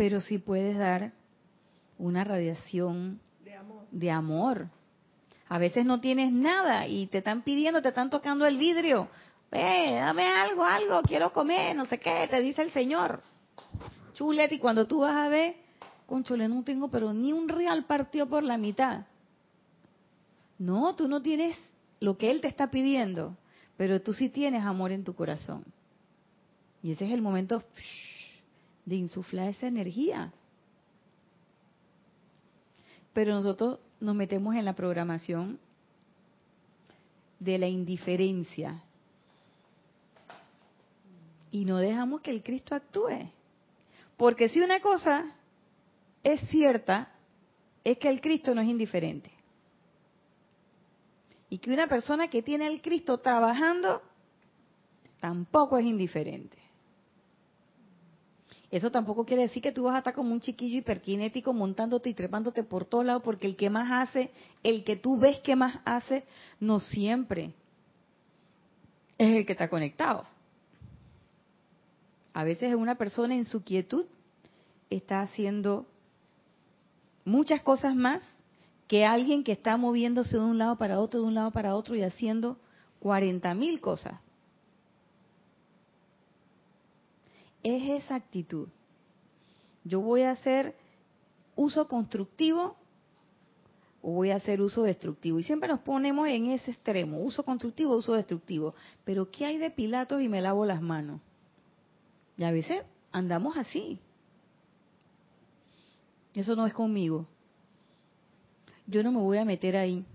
pero 0.00 0.22
sí 0.22 0.38
puedes 0.38 0.78
dar 0.78 1.12
una 1.98 2.24
radiación 2.24 3.20
de 3.90 4.10
amor. 4.10 4.68
A 5.46 5.58
veces 5.58 5.84
no 5.84 6.00
tienes 6.00 6.32
nada 6.32 6.86
y 6.86 7.06
te 7.08 7.18
están 7.18 7.42
pidiendo, 7.42 7.82
te 7.82 7.90
están 7.90 8.08
tocando 8.08 8.46
el 8.46 8.56
vidrio. 8.56 9.10
Ve, 9.50 9.96
dame 9.96 10.26
algo, 10.26 10.64
algo, 10.64 11.02
quiero 11.02 11.34
comer, 11.34 11.76
no 11.76 11.84
sé 11.84 11.98
qué, 11.98 12.26
te 12.30 12.40
dice 12.40 12.62
el 12.62 12.70
Señor. 12.70 13.20
Chulete, 14.20 14.56
y 14.56 14.58
cuando 14.58 14.86
tú 14.86 15.00
vas 15.00 15.16
a 15.16 15.30
ver, 15.30 15.56
conchole, 16.04 16.46
no 16.46 16.62
tengo, 16.62 16.90
pero 16.90 17.14
ni 17.14 17.32
un 17.32 17.48
real 17.48 17.86
partido 17.86 18.28
por 18.28 18.42
la 18.42 18.58
mitad. 18.58 19.06
No, 20.58 20.94
tú 20.94 21.08
no 21.08 21.22
tienes 21.22 21.56
lo 22.00 22.18
que 22.18 22.30
Él 22.30 22.42
te 22.42 22.48
está 22.48 22.70
pidiendo, 22.70 23.34
pero 23.78 24.02
tú 24.02 24.12
sí 24.12 24.28
tienes 24.28 24.62
amor 24.62 24.92
en 24.92 25.04
tu 25.04 25.14
corazón. 25.14 25.64
Y 26.82 26.92
ese 26.92 27.06
es 27.06 27.12
el 27.12 27.22
momento 27.22 27.62
de 28.84 28.96
insuflar 28.96 29.48
esa 29.48 29.68
energía. 29.68 30.30
Pero 33.14 33.32
nosotros 33.32 33.78
nos 34.00 34.14
metemos 34.14 34.54
en 34.54 34.66
la 34.66 34.74
programación 34.74 35.58
de 37.38 37.56
la 37.56 37.68
indiferencia 37.68 38.82
y 41.50 41.64
no 41.64 41.78
dejamos 41.78 42.20
que 42.20 42.32
el 42.32 42.42
Cristo 42.42 42.74
actúe. 42.74 43.39
Porque 44.20 44.50
si 44.50 44.60
una 44.60 44.80
cosa 44.80 45.34
es 46.22 46.42
cierta, 46.50 47.10
es 47.82 47.96
que 47.96 48.10
el 48.10 48.20
Cristo 48.20 48.54
no 48.54 48.60
es 48.60 48.68
indiferente. 48.68 49.32
Y 51.48 51.56
que 51.56 51.72
una 51.72 51.86
persona 51.86 52.28
que 52.28 52.42
tiene 52.42 52.66
al 52.66 52.82
Cristo 52.82 53.16
trabajando 53.16 54.02
tampoco 55.20 55.78
es 55.78 55.86
indiferente. 55.86 56.58
Eso 58.70 58.90
tampoco 58.90 59.24
quiere 59.24 59.44
decir 59.44 59.62
que 59.62 59.72
tú 59.72 59.84
vas 59.84 59.94
a 59.94 59.98
estar 60.00 60.12
como 60.12 60.34
un 60.34 60.42
chiquillo 60.42 60.76
hiperkinético 60.76 61.54
montándote 61.54 62.10
y 62.10 62.14
trepándote 62.14 62.62
por 62.62 62.84
todos 62.84 63.06
lados, 63.06 63.22
porque 63.22 63.46
el 63.46 63.56
que 63.56 63.70
más 63.70 64.06
hace, 64.06 64.32
el 64.62 64.84
que 64.84 64.96
tú 64.96 65.18
ves 65.18 65.40
que 65.40 65.56
más 65.56 65.80
hace, 65.86 66.24
no 66.60 66.78
siempre 66.78 67.54
es 69.16 69.30
el 69.30 69.46
que 69.46 69.52
está 69.52 69.70
conectado. 69.70 70.26
A 72.32 72.44
veces 72.44 72.74
una 72.74 72.96
persona 72.96 73.34
en 73.34 73.44
su 73.44 73.64
quietud 73.64 74.06
está 74.88 75.20
haciendo 75.20 75.86
muchas 77.24 77.62
cosas 77.62 77.94
más 77.94 78.22
que 78.88 79.04
alguien 79.04 79.44
que 79.44 79.52
está 79.52 79.76
moviéndose 79.76 80.36
de 80.36 80.42
un 80.42 80.58
lado 80.58 80.76
para 80.76 81.00
otro, 81.00 81.20
de 81.20 81.26
un 81.26 81.34
lado 81.34 81.50
para 81.50 81.74
otro 81.74 81.94
y 81.94 82.02
haciendo 82.02 82.58
40 83.00 83.54
mil 83.54 83.80
cosas. 83.80 84.20
Es 87.62 88.04
esa 88.04 88.16
actitud. 88.16 88.68
Yo 89.84 90.00
voy 90.00 90.22
a 90.22 90.32
hacer 90.32 90.74
uso 91.54 91.86
constructivo 91.88 92.76
o 94.02 94.12
voy 94.12 94.30
a 94.30 94.36
hacer 94.36 94.60
uso 94.60 94.82
destructivo. 94.82 95.38
Y 95.38 95.42
siempre 95.42 95.68
nos 95.68 95.80
ponemos 95.80 96.26
en 96.28 96.46
ese 96.46 96.70
extremo, 96.70 97.20
uso 97.20 97.44
constructivo, 97.44 97.94
uso 97.94 98.14
destructivo. 98.14 98.74
Pero 99.04 99.30
¿qué 99.30 99.46
hay 99.46 99.58
de 99.58 99.70
Pilatos 99.70 100.22
y 100.22 100.28
me 100.28 100.40
lavo 100.40 100.64
las 100.64 100.80
manos? 100.80 101.20
Y 102.40 102.44
a 102.44 102.50
veces 102.50 102.82
andamos 103.12 103.58
así. 103.58 104.00
Eso 106.34 106.56
no 106.56 106.64
es 106.64 106.72
conmigo. 106.72 107.26
Yo 108.86 109.02
no 109.02 109.12
me 109.12 109.18
voy 109.18 109.36
a 109.36 109.44
meter 109.44 109.76
ahí. 109.76 110.06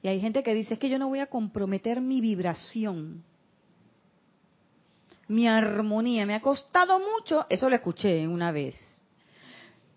Y 0.00 0.06
hay 0.06 0.20
gente 0.20 0.44
que 0.44 0.54
dice, 0.54 0.74
es 0.74 0.78
que 0.78 0.88
yo 0.88 1.00
no 1.00 1.08
voy 1.08 1.18
a 1.18 1.26
comprometer 1.26 2.00
mi 2.00 2.20
vibración, 2.20 3.24
mi 5.26 5.48
armonía. 5.48 6.24
Me 6.26 6.36
ha 6.36 6.40
costado 6.40 7.00
mucho, 7.00 7.44
eso 7.48 7.68
lo 7.68 7.74
escuché 7.74 8.28
una 8.28 8.52
vez. 8.52 8.76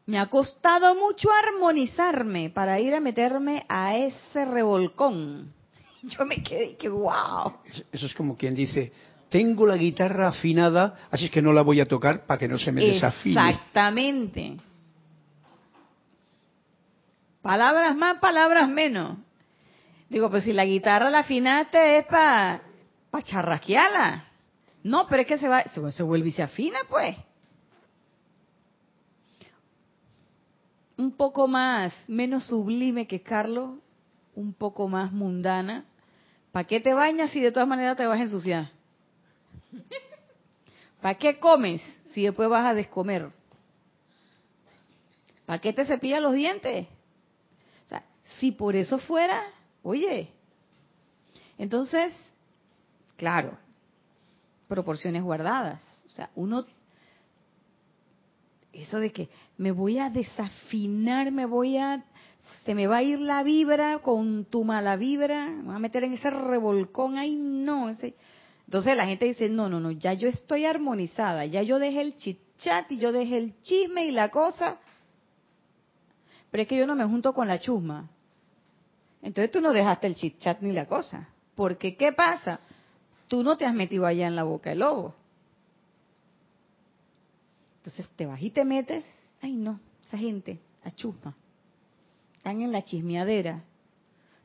Me 0.07 0.17
ha 0.17 0.25
costado 0.31 0.95
mucho 0.95 1.29
armonizarme 1.31 2.49
para 2.49 2.79
ir 2.79 2.95
a 2.95 2.99
meterme 2.99 3.67
a 3.69 3.95
ese 3.95 4.45
revolcón. 4.45 5.53
Yo 6.01 6.25
me 6.25 6.41
quedé 6.41 6.75
que 6.75 6.89
wow. 6.89 7.53
Eso 7.91 8.07
es 8.07 8.15
como 8.15 8.35
quien 8.35 8.55
dice, 8.55 8.91
tengo 9.29 9.65
la 9.65 9.77
guitarra 9.77 10.29
afinada, 10.29 10.95
así 11.11 11.25
es 11.25 11.31
que 11.31 11.41
no 11.41 11.53
la 11.53 11.61
voy 11.61 11.81
a 11.81 11.85
tocar 11.85 12.25
para 12.25 12.37
que 12.37 12.47
no 12.47 12.57
se 12.57 12.71
me 12.71 12.83
desafine. 12.83 13.49
Exactamente. 13.49 14.57
Palabras 17.41 17.95
más, 17.95 18.19
palabras 18.19 18.69
menos. 18.69 19.17
Digo, 20.09 20.29
pues 20.29 20.43
si 20.43 20.53
la 20.53 20.65
guitarra 20.65 21.09
la 21.09 21.19
afinaste 21.19 21.99
es 21.99 22.05
para 22.05 22.61
pa 23.11 23.21
charrasquearla. 23.21 24.25
No, 24.83 25.07
pero 25.07 25.21
es 25.21 25.27
que 25.27 25.37
se 25.37 25.49
va, 25.49 25.63
se, 25.63 25.91
se 25.91 26.03
vuelve 26.03 26.29
y 26.29 26.31
se 26.31 26.43
afina, 26.43 26.79
pues. 26.89 27.17
Un 30.95 31.11
poco 31.11 31.47
más, 31.47 31.93
menos 32.07 32.45
sublime 32.47 33.05
que 33.05 33.21
Carlos, 33.21 33.79
un 34.33 34.53
poco 34.53 34.87
más 34.87 35.11
mundana. 35.11 35.85
¿Para 36.51 36.65
qué 36.65 36.79
te 36.79 36.93
bañas 36.93 37.31
si 37.31 37.41
de 37.41 37.51
todas 37.51 37.67
maneras 37.67 37.97
te 37.97 38.07
vas 38.07 38.19
a 38.19 38.23
ensuciar? 38.23 38.76
¿Para 41.01 41.17
qué 41.17 41.39
comes 41.39 41.81
si 42.13 42.23
después 42.23 42.49
vas 42.49 42.65
a 42.65 42.73
descomer? 42.73 43.29
¿Para 45.45 45.59
qué 45.59 45.73
te 45.73 45.85
cepillas 45.85 46.21
los 46.21 46.33
dientes? 46.33 46.87
Si 48.39 48.51
por 48.51 48.75
eso 48.75 48.99
fuera, 48.99 49.41
oye, 49.81 50.29
entonces, 51.57 52.13
claro, 53.15 53.57
proporciones 54.67 55.23
guardadas. 55.23 55.83
O 56.05 56.09
sea, 56.09 56.29
uno, 56.35 56.65
eso 58.73 58.99
de 58.99 59.11
que 59.11 59.29
me 59.57 59.71
voy 59.71 59.97
a 59.97 60.09
desafinar, 60.09 61.31
me 61.31 61.45
voy 61.45 61.77
a, 61.77 62.03
se 62.63 62.75
me 62.75 62.85
va 62.85 62.97
a 62.97 63.03
ir 63.03 63.19
la 63.19 63.41
vibra 63.43 63.99
con 63.99 64.45
tu 64.45 64.63
mala 64.63 64.97
vibra, 64.97 65.47
me 65.47 65.63
voy 65.63 65.75
a 65.75 65.79
meter 65.79 66.03
en 66.03 66.13
ese 66.13 66.29
revolcón, 66.29 67.17
ahí 67.17 67.35
no. 67.35 67.95
Entonces 68.67 68.97
la 68.97 69.05
gente 69.05 69.25
dice, 69.25 69.47
no, 69.47 69.69
no, 69.69 69.79
no, 69.79 69.91
ya 69.91 70.13
yo 70.13 70.27
estoy 70.27 70.65
armonizada, 70.65 71.45
ya 71.45 71.63
yo 71.63 71.79
dejé 71.79 72.01
el 72.01 72.17
chit 72.17 72.39
chat 72.57 72.91
y 72.91 72.97
yo 72.97 73.13
dejé 73.13 73.37
el 73.37 73.61
chisme 73.61 74.05
y 74.05 74.11
la 74.11 74.29
cosa. 74.29 74.77
Pero 76.51 76.63
es 76.63 76.67
que 76.67 76.77
yo 76.77 76.85
no 76.85 76.95
me 76.95 77.05
junto 77.05 77.33
con 77.33 77.47
la 77.47 77.59
chusma. 77.59 78.09
Entonces 79.21 79.51
tú 79.51 79.61
no 79.61 79.71
dejaste 79.71 80.07
el 80.07 80.15
chit 80.15 80.37
chat 80.39 80.61
ni 80.61 80.73
la 80.73 80.85
cosa. 80.85 81.29
Porque 81.55 81.95
¿qué 81.95 82.11
pasa? 82.11 82.59
Tú 83.29 83.41
no 83.41 83.55
te 83.55 83.65
has 83.65 83.73
metido 83.73 84.05
allá 84.05 84.27
en 84.27 84.35
la 84.35 84.43
boca 84.43 84.69
del 84.69 84.79
lobo. 84.79 85.15
Entonces 87.77 88.05
te 88.17 88.25
vas 88.25 88.41
y 88.41 88.49
te 88.49 88.65
metes. 88.65 89.05
Ay 89.41 89.53
no, 89.53 89.79
esa 90.05 90.17
gente, 90.17 90.59
la 90.83 90.91
chusma. 90.91 91.35
Están 92.35 92.61
en 92.61 92.73
la 92.73 92.83
chismeadera. 92.83 93.63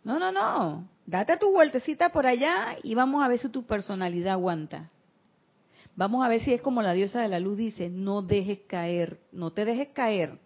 No, 0.04 0.20
no, 0.20 0.30
no. 0.30 0.91
Date 1.06 1.36
tu 1.36 1.52
vueltecita 1.52 2.10
por 2.10 2.26
allá 2.26 2.76
y 2.82 2.94
vamos 2.94 3.22
a 3.22 3.28
ver 3.28 3.38
si 3.38 3.48
tu 3.48 3.64
personalidad 3.64 4.34
aguanta. 4.34 4.90
Vamos 5.94 6.24
a 6.24 6.28
ver 6.28 6.40
si 6.40 6.52
es 6.52 6.62
como 6.62 6.80
la 6.82 6.92
diosa 6.92 7.20
de 7.20 7.28
la 7.28 7.40
luz 7.40 7.58
dice, 7.58 7.90
no 7.90 8.22
dejes 8.22 8.60
caer, 8.66 9.20
no 9.30 9.52
te 9.52 9.64
dejes 9.64 9.88
caer 9.88 10.38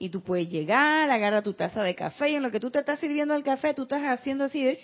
y 0.00 0.08
tú 0.08 0.22
puedes 0.22 0.48
llegar, 0.48 1.10
agarra 1.10 1.42
tu 1.42 1.52
taza 1.52 1.82
de 1.82 1.94
café 1.94 2.30
y 2.30 2.34
en 2.34 2.42
lo 2.42 2.50
que 2.50 2.58
tú 2.58 2.70
te 2.70 2.78
estás 2.78 2.98
sirviendo 2.98 3.34
el 3.34 3.44
café, 3.44 3.74
tú 3.74 3.82
estás 3.82 4.02
haciendo 4.02 4.44
así 4.44 4.64
de... 4.64 4.80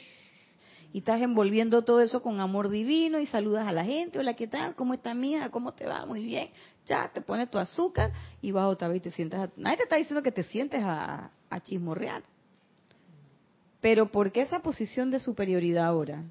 Y 0.93 0.99
estás 0.99 1.23
envolviendo 1.23 1.83
todo 1.83 2.01
eso 2.01 2.23
con 2.23 2.39
amor 2.39 2.69
divino 2.69 3.19
y 3.19 3.27
saludas 3.27 3.67
a 3.67 3.73
la 3.73 3.85
gente. 3.85 4.19
Hola, 4.19 4.35
¿qué 4.35 4.47
tal? 4.47 4.75
¿Cómo 4.75 4.93
está 4.93 5.15
mía? 5.15 5.49
¿Cómo 5.51 5.73
te 5.73 5.87
va? 5.87 6.05
Muy 6.05 6.23
bien. 6.25 6.51
Ya, 6.87 7.11
te 7.13 7.23
pones 7.23 7.51
tu 7.51 7.59
azúcar 7.59 8.13
y 8.43 8.53
vas 8.53 8.67
otra 8.67 8.89
vez 8.89 8.99
y 8.99 9.01
te 9.01 9.11
sientas... 9.11 9.49
A... 9.49 9.53
Nadie 9.57 9.79
te 9.79 9.83
está 9.85 9.97
diciendo 9.97 10.23
que 10.23 10.33
te 10.33 10.43
sientes 10.43 10.83
a, 10.83 11.31
a 11.49 11.61
chismorrear. 11.61 12.23
Pero 13.81 14.11
¿por 14.11 14.33
qué 14.33 14.43
esa 14.43 14.61
posición 14.61 15.11
de 15.11 15.21
superioridad 15.21 15.87
ahora? 15.87 16.25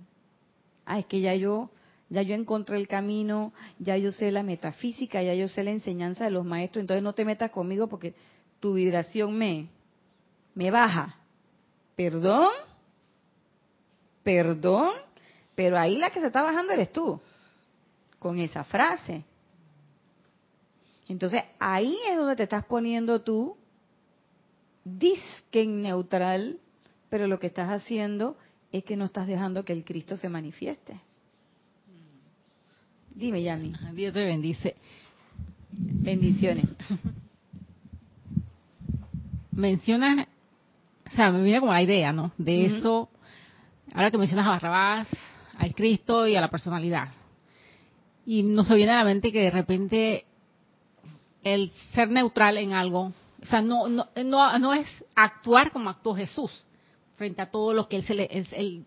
Ah, 0.85 0.99
es 0.99 1.05
que 1.05 1.21
ya 1.21 1.35
yo 1.35 1.69
ya 2.09 2.21
yo 2.21 2.35
encontré 2.35 2.77
el 2.77 2.87
camino, 2.87 3.51
ya 3.79 3.97
yo 3.97 4.11
sé 4.11 4.31
la 4.31 4.43
metafísica, 4.43 5.23
ya 5.23 5.33
yo 5.33 5.47
sé 5.47 5.63
la 5.63 5.71
enseñanza 5.71 6.25
de 6.25 6.31
los 6.31 6.45
maestros, 6.45 6.81
entonces 6.81 7.03
no 7.03 7.13
te 7.13 7.25
metas 7.25 7.51
conmigo 7.51 7.87
porque 7.87 8.13
tu 8.59 8.73
vibración 8.73 9.35
me, 9.37 9.69
me 10.53 10.69
baja. 10.69 11.17
¿Perdón? 11.95 12.51
¿Perdón? 14.23 14.93
Pero 15.55 15.79
ahí 15.79 15.97
la 15.97 16.09
que 16.11 16.19
se 16.19 16.27
está 16.27 16.43
bajando 16.43 16.73
eres 16.73 16.91
tú, 16.91 17.19
con 18.19 18.37
esa 18.39 18.63
frase. 18.63 19.23
Entonces 21.07 21.43
ahí 21.59 21.97
es 22.09 22.17
donde 22.17 22.35
te 22.35 22.43
estás 22.43 22.65
poniendo 22.65 23.21
tú, 23.21 23.57
disque 24.83 25.65
neutral, 25.65 26.59
pero 27.09 27.27
lo 27.27 27.39
que 27.39 27.47
estás 27.47 27.69
haciendo 27.69 28.37
es 28.71 28.83
que 28.83 28.97
no 28.97 29.05
estás 29.05 29.27
dejando 29.27 29.63
que 29.63 29.73
el 29.73 29.83
Cristo 29.83 30.17
se 30.17 30.29
manifieste. 30.29 30.99
Dime, 33.13 33.41
Yami. 33.41 33.73
Dios 33.93 34.13
te 34.13 34.25
bendice. 34.25 34.75
Bendiciones. 35.71 36.65
mencionas, 39.51 40.27
o 41.07 41.09
sea, 41.11 41.31
me 41.31 41.41
viene 41.43 41.61
como 41.61 41.71
la 41.71 41.81
idea, 41.81 42.11
¿no? 42.11 42.31
De 42.37 42.65
eso, 42.65 43.09
ahora 43.93 44.11
que 44.11 44.17
mencionas 44.17 44.47
a 44.47 44.51
Barrabás, 44.51 45.07
al 45.57 45.73
Cristo 45.73 46.27
y 46.27 46.35
a 46.35 46.41
la 46.41 46.49
personalidad. 46.49 47.09
Y 48.25 48.43
nos 48.43 48.67
viene 48.69 48.91
a 48.91 48.97
la 48.97 49.05
mente 49.05 49.31
que 49.31 49.43
de 49.43 49.51
repente 49.51 50.25
el 51.43 51.71
ser 51.93 52.09
neutral 52.09 52.57
en 52.57 52.73
algo, 52.73 53.13
o 53.41 53.45
sea, 53.45 53.61
no, 53.61 53.87
no, 53.87 54.09
no, 54.25 54.59
no 54.59 54.73
es 54.73 54.87
actuar 55.15 55.71
como 55.71 55.89
actuó 55.89 56.15
Jesús 56.15 56.65
frente 57.15 57.41
a 57.41 57.49
todo 57.49 57.73
lo 57.73 57.87
que 57.87 57.97
él 57.97 58.03
se 58.03 58.13
le, 58.13 58.25
el, 58.25 58.85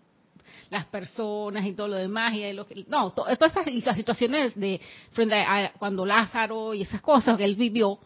las 0.70 0.86
personas 0.86 1.64
y 1.66 1.72
todo 1.72 1.88
lo 1.88 1.96
demás 1.96 2.34
y 2.34 2.52
lo 2.52 2.66
que, 2.66 2.84
no, 2.88 3.10
todas 3.10 3.38
esas 3.40 3.66
las 3.84 3.96
situaciones 3.96 4.54
de 4.54 4.80
frente 5.12 5.36
a, 5.36 5.72
cuando 5.78 6.04
Lázaro 6.04 6.74
y 6.74 6.82
esas 6.82 7.00
cosas 7.00 7.36
que 7.36 7.44
él 7.44 7.56
vivió 7.56 7.98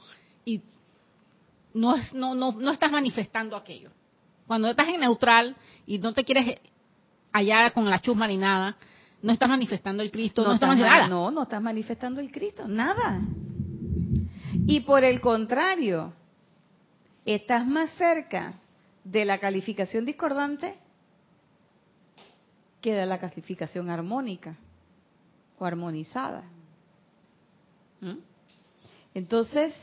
y 0.45 0.61
no, 1.75 1.95
no, 2.13 2.35
no, 2.35 2.53
no 2.53 2.71
estás 2.71 2.91
manifestando 2.91 3.57
aquello. 3.57 3.91
Cuando 4.47 4.69
estás 4.69 4.89
en 4.89 5.01
neutral 5.01 5.57
y 5.87 5.99
no 5.99 6.13
te 6.13 6.25
quieres 6.25 6.59
allá 7.33 7.71
con 7.71 7.89
la 7.89 8.01
chusma 8.01 8.27
ni 8.29 8.37
nada, 8.37 8.77
no 9.23 9.33
estás 9.33 9.49
manifestando 9.49 10.03
el 10.03 10.11
Cristo, 10.11 10.43
no, 10.45 10.55
estás, 10.55 10.77
nada. 10.77 11.09
No, 11.09 11.31
no 11.31 11.45
estás 11.45 11.63
manifestando 11.63 12.21
el 12.21 12.31
Cristo, 12.31 12.67
nada. 12.67 13.21
Y 14.67 14.81
por 14.81 15.05
el 15.05 15.21
contrario, 15.21 16.13
estás 17.25 17.67
más 17.67 17.91
cerca 17.91 18.55
de 19.05 19.25
la 19.25 19.39
calificación 19.39 20.05
discordante 20.05 20.75
que 22.81 22.95
de 22.95 23.07
la 23.07 23.19
calificación 23.19 23.91
armónica 23.91 24.57
o 25.59 25.65
armonizada. 25.65 26.45
¿Mm? 28.01 28.19
Entonces, 29.15 29.75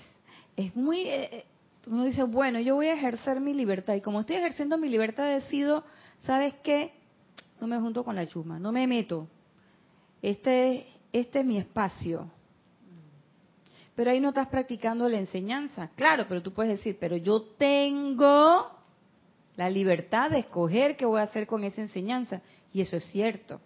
es 0.55 0.75
muy, 0.75 1.01
eh, 1.01 1.29
eh, 1.31 1.45
uno 1.87 2.03
dice, 2.03 2.23
bueno, 2.23 2.59
yo 2.59 2.75
voy 2.75 2.87
a 2.87 2.93
ejercer 2.93 3.39
mi 3.39 3.53
libertad 3.53 3.95
y 3.95 4.01
como 4.01 4.19
estoy 4.19 4.35
ejerciendo 4.35 4.77
mi 4.77 4.89
libertad 4.89 5.27
decido, 5.27 5.83
¿sabes 6.19 6.53
qué? 6.61 6.91
No 7.61 7.67
me 7.67 7.79
junto 7.79 8.03
con 8.03 8.15
la 8.15 8.27
chuma, 8.27 8.59
no 8.59 8.71
me 8.71 8.85
meto. 8.85 9.27
Este, 10.21 10.87
este 11.13 11.39
es 11.39 11.45
mi 11.45 11.57
espacio. 11.57 12.29
Pero 13.95 14.11
ahí 14.11 14.19
no 14.19 14.29
estás 14.29 14.47
practicando 14.47 15.07
la 15.09 15.17
enseñanza. 15.17 15.89
Claro, 15.95 16.25
pero 16.27 16.41
tú 16.41 16.53
puedes 16.53 16.77
decir, 16.77 16.97
pero 16.99 17.17
yo 17.17 17.41
tengo 17.57 18.78
la 19.59 19.69
libertad 19.69 20.31
de 20.31 20.39
escoger 20.39 20.95
qué 20.95 21.05
voy 21.05 21.19
a 21.19 21.23
hacer 21.23 21.45
con 21.45 21.65
esa 21.65 21.81
enseñanza. 21.81 22.41
Y 22.71 22.79
eso 22.79 22.95
es 22.95 23.03
cierto. 23.11 23.59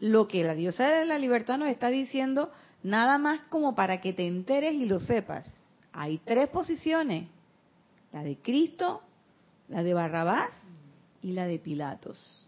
lo 0.00 0.26
que 0.26 0.42
la 0.42 0.54
diosa 0.54 0.88
de 0.88 1.04
la 1.04 1.18
libertad 1.18 1.58
nos 1.58 1.68
está 1.68 1.88
diciendo, 1.88 2.50
nada 2.82 3.18
más 3.18 3.40
como 3.50 3.74
para 3.74 4.00
que 4.00 4.14
te 4.14 4.26
enteres 4.26 4.72
y 4.72 4.86
lo 4.86 5.00
sepas. 5.00 5.46
Hay 5.92 6.16
tres 6.24 6.48
posiciones, 6.48 7.28
la 8.10 8.22
de 8.22 8.38
Cristo, 8.38 9.02
la 9.68 9.82
de 9.82 9.92
Barrabás 9.92 10.50
y 11.20 11.32
la 11.32 11.46
de 11.46 11.58
Pilatos. 11.58 12.46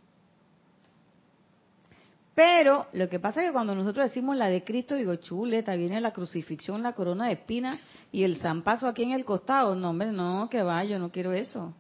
Pero 2.35 2.87
lo 2.95 3.11
que 3.11 3.21
pasa 3.21 3.43
es 3.43 3.49
que 3.49 3.53
cuando 3.53 3.75
nosotros 3.75 4.09
decimos 4.09 4.39
la 4.39 4.47
de 4.47 4.65
Cristo, 4.65 4.95
digo, 4.95 5.17
chuleta, 5.17 5.77
viene 5.77 6.01
la 6.01 6.15
crucifixión, 6.15 6.83
la 6.83 6.95
corona 6.95 7.27
de 7.27 7.33
espinas 7.35 7.79
y 8.11 8.23
el 8.23 8.37
zampazo 8.37 8.89
aquí 8.89 9.03
en 9.03 9.13
el 9.13 9.27
costado. 9.27 9.75
No, 9.75 9.91
hombre, 9.91 10.13
no, 10.13 10.49
que 10.49 10.63
va, 10.63 10.83
yo 10.85 10.99
no 10.99 11.11
quiero 11.11 11.35
eso. 11.35 11.75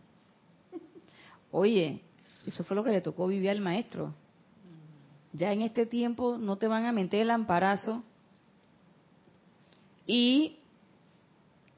Oye, 1.50 2.02
eso 2.46 2.64
fue 2.64 2.76
lo 2.76 2.84
que 2.84 2.90
le 2.90 3.00
tocó 3.00 3.26
vivir 3.26 3.50
al 3.50 3.60
maestro. 3.60 4.14
Ya 5.32 5.52
en 5.52 5.62
este 5.62 5.86
tiempo 5.86 6.38
no 6.38 6.56
te 6.56 6.66
van 6.66 6.86
a 6.86 6.92
meter 6.92 7.20
el 7.20 7.30
amparazo 7.30 8.02
y 10.06 10.58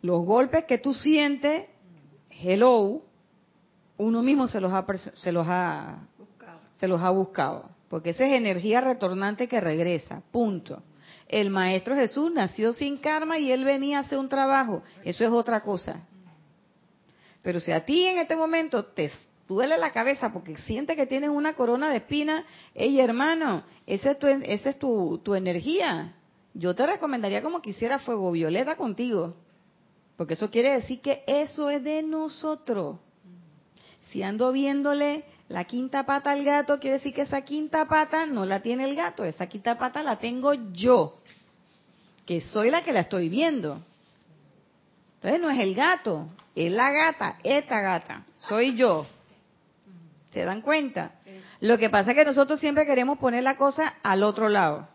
los 0.00 0.24
golpes 0.24 0.64
que 0.64 0.78
tú 0.78 0.94
sientes, 0.94 1.66
hello, 2.30 3.02
uno 3.98 4.22
mismo 4.22 4.48
se 4.48 4.60
los 4.60 4.72
ha, 4.72 4.86
se 4.96 5.32
los 5.32 5.46
ha, 5.48 5.98
se 6.74 6.88
los 6.88 7.00
ha 7.02 7.10
buscado, 7.10 7.68
porque 7.88 8.10
esa 8.10 8.26
es 8.26 8.32
energía 8.32 8.80
retornante 8.80 9.48
que 9.48 9.60
regresa, 9.60 10.22
punto. 10.30 10.82
El 11.28 11.50
Maestro 11.50 11.94
Jesús 11.94 12.32
nació 12.32 12.72
sin 12.72 12.96
karma 12.96 13.38
y 13.38 13.52
él 13.52 13.64
venía 13.64 13.98
a 13.98 14.00
hacer 14.00 14.18
un 14.18 14.28
trabajo, 14.28 14.82
eso 15.04 15.24
es 15.24 15.30
otra 15.30 15.60
cosa. 15.60 16.00
Pero 17.42 17.60
si 17.60 17.70
a 17.70 17.84
ti 17.84 18.06
en 18.06 18.18
este 18.18 18.36
momento 18.36 18.84
te 18.84 19.10
duele 19.48 19.78
la 19.78 19.92
cabeza 19.92 20.32
porque 20.32 20.56
sientes 20.58 20.96
que 20.96 21.06
tienes 21.06 21.30
una 21.30 21.54
corona 21.54 21.90
de 21.90 21.96
espina, 21.98 22.44
hey 22.74 23.00
hermano, 23.00 23.64
esa 23.86 24.12
es 24.12 24.18
tu, 24.18 24.26
es 24.26 24.78
tu, 24.78 25.20
tu 25.22 25.34
energía. 25.34 26.14
Yo 26.54 26.74
te 26.74 26.86
recomendaría 26.86 27.42
como 27.42 27.62
que 27.62 27.70
hiciera 27.70 27.98
fuego 27.98 28.30
violeta 28.32 28.76
contigo, 28.76 29.34
porque 30.16 30.34
eso 30.34 30.50
quiere 30.50 30.72
decir 30.72 31.00
que 31.00 31.22
eso 31.26 31.70
es 31.70 31.82
de 31.82 32.02
nosotros. 32.02 32.98
Si 34.10 34.22
ando 34.22 34.52
viéndole 34.52 35.24
la 35.48 35.64
quinta 35.64 36.04
pata 36.04 36.32
al 36.32 36.44
gato, 36.44 36.78
quiere 36.78 36.98
decir 36.98 37.14
que 37.14 37.22
esa 37.22 37.42
quinta 37.42 37.86
pata 37.86 38.26
no 38.26 38.44
la 38.44 38.60
tiene 38.60 38.84
el 38.84 38.94
gato, 38.94 39.24
esa 39.24 39.46
quinta 39.46 39.78
pata 39.78 40.02
la 40.02 40.18
tengo 40.18 40.52
yo, 40.72 41.18
que 42.26 42.40
soy 42.40 42.70
la 42.70 42.82
que 42.82 42.92
la 42.92 43.00
estoy 43.00 43.28
viendo. 43.28 43.80
Entonces 45.16 45.40
no 45.40 45.50
es 45.50 45.58
el 45.58 45.74
gato, 45.74 46.28
es 46.54 46.72
la 46.72 46.90
gata, 46.90 47.38
esta 47.42 47.80
gata, 47.80 48.24
soy 48.48 48.76
yo. 48.76 49.06
¿Se 50.32 50.44
dan 50.44 50.62
cuenta? 50.62 51.12
Lo 51.60 51.78
que 51.78 51.90
pasa 51.90 52.12
es 52.12 52.16
que 52.16 52.24
nosotros 52.24 52.58
siempre 52.58 52.86
queremos 52.86 53.18
poner 53.18 53.42
la 53.42 53.56
cosa 53.56 53.94
al 54.02 54.22
otro 54.22 54.48
lado. 54.48 54.88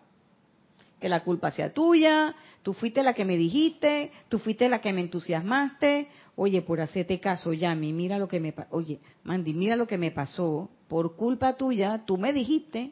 Que 0.99 1.09
la 1.09 1.23
culpa 1.23 1.51
sea 1.51 1.73
tuya, 1.73 2.35
tú 2.63 2.73
fuiste 2.73 3.03
la 3.03 3.13
que 3.13 3.23
me 3.23 3.37
dijiste, 3.37 4.11
tú 4.29 4.39
fuiste 4.39 4.67
la 4.67 4.81
que 4.81 4.91
me 4.93 5.01
entusiasmaste, 5.01 6.07
Oye, 6.39 6.61
por 6.61 6.79
hacerte 6.79 7.19
caso, 7.19 7.51
Yami, 7.51 7.93
mira 7.93 8.19
lo 8.19 8.27
que 8.27 8.39
me 8.39 8.53
Oye, 8.69 8.99
Mandy, 9.23 9.55
mira 9.55 9.75
lo 9.75 9.87
que 9.87 9.97
me 9.97 10.11
pasó. 10.11 10.69
Por 10.87 11.15
culpa 11.15 11.57
tuya, 11.57 12.03
tú 12.05 12.19
me 12.19 12.31
dijiste. 12.31 12.91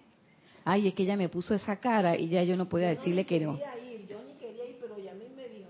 Ay, 0.63 0.87
es 0.87 0.95
que 0.95 1.03
ella 1.03 1.15
me 1.15 1.29
puso 1.29 1.53
esa 1.53 1.75
cara 1.75 2.17
y 2.17 2.27
ya 2.27 2.41
yo 2.41 2.57
no 2.57 2.67
podía 2.67 2.89
decirle 2.89 3.23
que 3.23 3.39
no. 3.39 3.53
Ir, 3.53 4.07
yo 4.07 4.17
ni 4.27 4.33
quería 4.33 4.65
ir, 4.65 4.77
pero 4.81 4.97
Yami 4.97 5.25
me 5.35 5.47
dijo. 5.47 5.69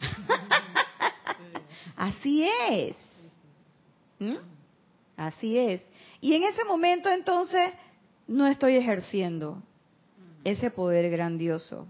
Así 1.96 2.48
es. 2.70 2.96
¿Mm? 4.18 4.36
Así 5.18 5.58
es. 5.58 5.82
Y 6.22 6.34
en 6.34 6.44
ese 6.44 6.64
momento 6.64 7.10
entonces 7.10 7.72
no 8.28 8.46
estoy 8.46 8.76
ejerciendo 8.76 9.60
ese 10.44 10.70
poder 10.70 11.10
grandioso 11.10 11.88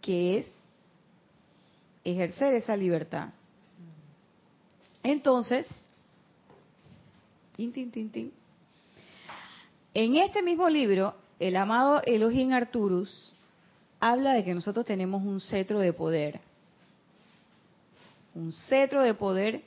que 0.00 0.38
es 0.38 0.46
ejercer 2.04 2.54
esa 2.54 2.74
libertad. 2.74 3.28
Entonces, 5.02 5.68
en 9.94 10.16
este 10.16 10.42
mismo 10.42 10.70
libro, 10.70 11.14
el 11.38 11.56
amado 11.56 12.00
Elohim 12.06 12.52
Arturus 12.52 13.34
habla 14.00 14.32
de 14.32 14.42
que 14.42 14.54
nosotros 14.54 14.86
tenemos 14.86 15.22
un 15.22 15.42
cetro 15.42 15.80
de 15.80 15.92
poder. 15.92 16.40
Un 18.34 18.52
cetro 18.52 19.02
de 19.02 19.12
poder 19.12 19.64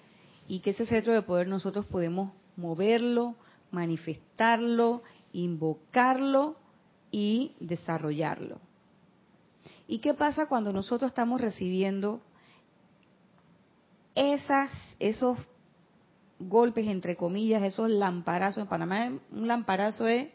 y 0.48 0.62
que 0.62 0.72
ese 0.72 0.88
cetro 0.88 1.14
de 1.14 1.22
poder 1.22 1.48
nosotros 1.48 1.86
podemos 1.86 2.32
moverlo, 2.58 3.36
manifestarlo, 3.72 5.04
invocarlo 5.34 6.56
y 7.10 7.56
desarrollarlo. 7.60 8.60
¿Y 9.88 10.00
qué 10.00 10.14
pasa 10.14 10.46
cuando 10.46 10.72
nosotros 10.72 11.12
estamos 11.12 11.42
recibiendo 11.42 12.22
esos 14.16 15.38
golpes, 16.40 16.88
entre 16.88 17.16
comillas, 17.16 17.64
esos 17.64 17.90
lamparazos, 17.90 18.64
en 18.64 18.70
Panamá 18.70 19.12
un 19.32 19.48
lamparazo 19.48 20.08
es 20.08 20.30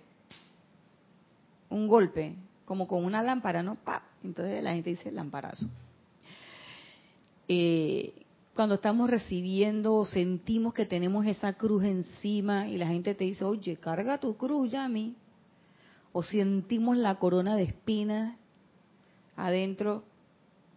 un 1.68 1.88
golpe, 1.88 2.34
como 2.64 2.86
con 2.86 3.04
una 3.04 3.22
lámpara, 3.22 3.62
¿no? 3.62 3.74
¡Pap! 3.76 4.02
Entonces 4.22 4.62
la 4.62 4.72
gente 4.72 4.90
dice 4.90 5.10
lamparazo. 5.10 5.66
Eh, 7.48 8.25
cuando 8.56 8.76
estamos 8.76 9.08
recibiendo 9.08 9.94
o 9.94 10.06
sentimos 10.06 10.74
que 10.74 10.86
tenemos 10.86 11.26
esa 11.26 11.52
cruz 11.52 11.84
encima 11.84 12.68
y 12.68 12.78
la 12.78 12.88
gente 12.88 13.14
te 13.14 13.24
dice, 13.24 13.44
oye, 13.44 13.76
carga 13.76 14.18
tu 14.18 14.36
cruz, 14.36 14.70
Yami. 14.70 15.14
O 16.12 16.22
sentimos 16.22 16.96
la 16.96 17.16
corona 17.16 17.54
de 17.54 17.64
espinas 17.64 18.36
adentro 19.36 20.02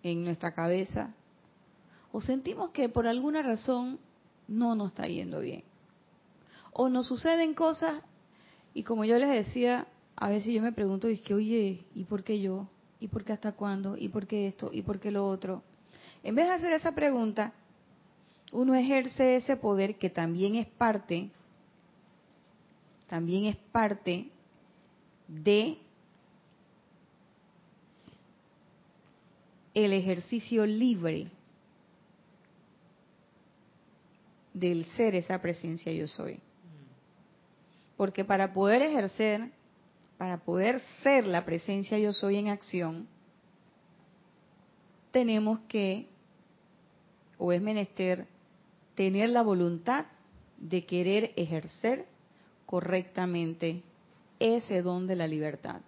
en 0.04 0.26
nuestra 0.26 0.54
cabeza 0.54 1.16
o 2.12 2.22
sentimos 2.22 2.72
que 2.72 2.90
por 2.90 3.08
alguna 3.08 3.42
razón 3.44 4.00
no 4.48 4.76
nos 4.76 4.90
está 4.90 5.08
yendo 5.08 5.40
bien. 5.40 5.64
O 6.74 6.90
nos 6.90 7.08
suceden 7.08 7.54
cosas 7.54 8.04
y 8.74 8.84
como 8.84 9.06
yo 9.06 9.18
les 9.20 9.30
decía, 9.30 9.88
a 10.16 10.30
veces 10.30 10.54
yo 10.54 10.62
me 10.62 10.72
pregunto, 10.72 11.08
es 11.08 11.22
que, 11.22 11.34
oye, 11.34 11.86
¿y 11.96 12.04
por 12.04 12.24
qué 12.24 12.42
yo? 12.42 12.68
¿Y 13.00 13.08
por 13.08 13.24
qué 13.24 13.34
hasta 13.34 13.54
cuándo? 13.54 13.96
¿Y 13.98 14.10
por 14.10 14.28
qué 14.28 14.48
esto? 14.48 14.70
¿Y 14.74 14.82
por 14.82 15.00
qué 15.00 15.12
lo 15.12 15.26
otro? 15.28 15.64
En 16.24 16.36
vez 16.36 16.48
de 16.48 16.54
hacer 16.54 16.74
esa 16.74 16.94
pregunta, 16.94 17.54
uno 18.52 18.76
ejerce 18.76 19.36
ese 19.36 19.56
poder 19.56 19.98
que 19.98 20.10
también 20.10 20.56
es 20.56 20.68
parte, 20.68 21.30
también 23.08 23.46
es 23.46 23.56
parte 23.56 24.30
de 25.28 25.78
el 29.74 29.94
ejercicio 29.94 30.66
libre 30.66 31.32
del 34.54 34.86
ser 34.86 35.16
esa 35.16 35.40
presencia 35.42 35.92
yo 35.92 36.08
soy. 36.08 36.40
Porque 37.96 38.26
para 38.26 38.54
poder 38.54 38.82
ejercer, 38.82 39.52
para 40.18 40.38
poder 40.38 40.80
ser 41.04 41.26
la 41.26 41.46
presencia 41.46 41.98
yo 42.00 42.14
soy 42.14 42.38
en 42.38 42.50
acción, 42.50 43.08
tenemos 45.12 45.60
que, 45.62 46.08
o 47.38 47.52
es 47.52 47.62
menester, 47.62 48.28
tener 49.00 49.30
la 49.30 49.44
voluntad 49.44 50.08
de 50.58 50.86
querer 50.86 51.32
ejercer 51.38 52.06
correctamente 52.66 53.82
ese 54.40 54.82
don 54.82 55.08
de 55.08 55.16
la 55.16 55.26
libertad. 55.26 55.80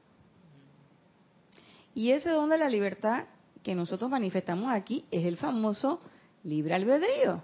Y 1.93 2.11
ese 2.11 2.29
don 2.29 2.49
de 2.49 2.57
la 2.57 2.69
libertad 2.69 3.25
que 3.63 3.75
nosotros 3.75 4.09
manifestamos 4.09 4.71
aquí 4.71 5.03
es 5.11 5.25
el 5.25 5.35
famoso 5.35 5.99
libre 6.45 6.73
albedrío. 6.73 7.43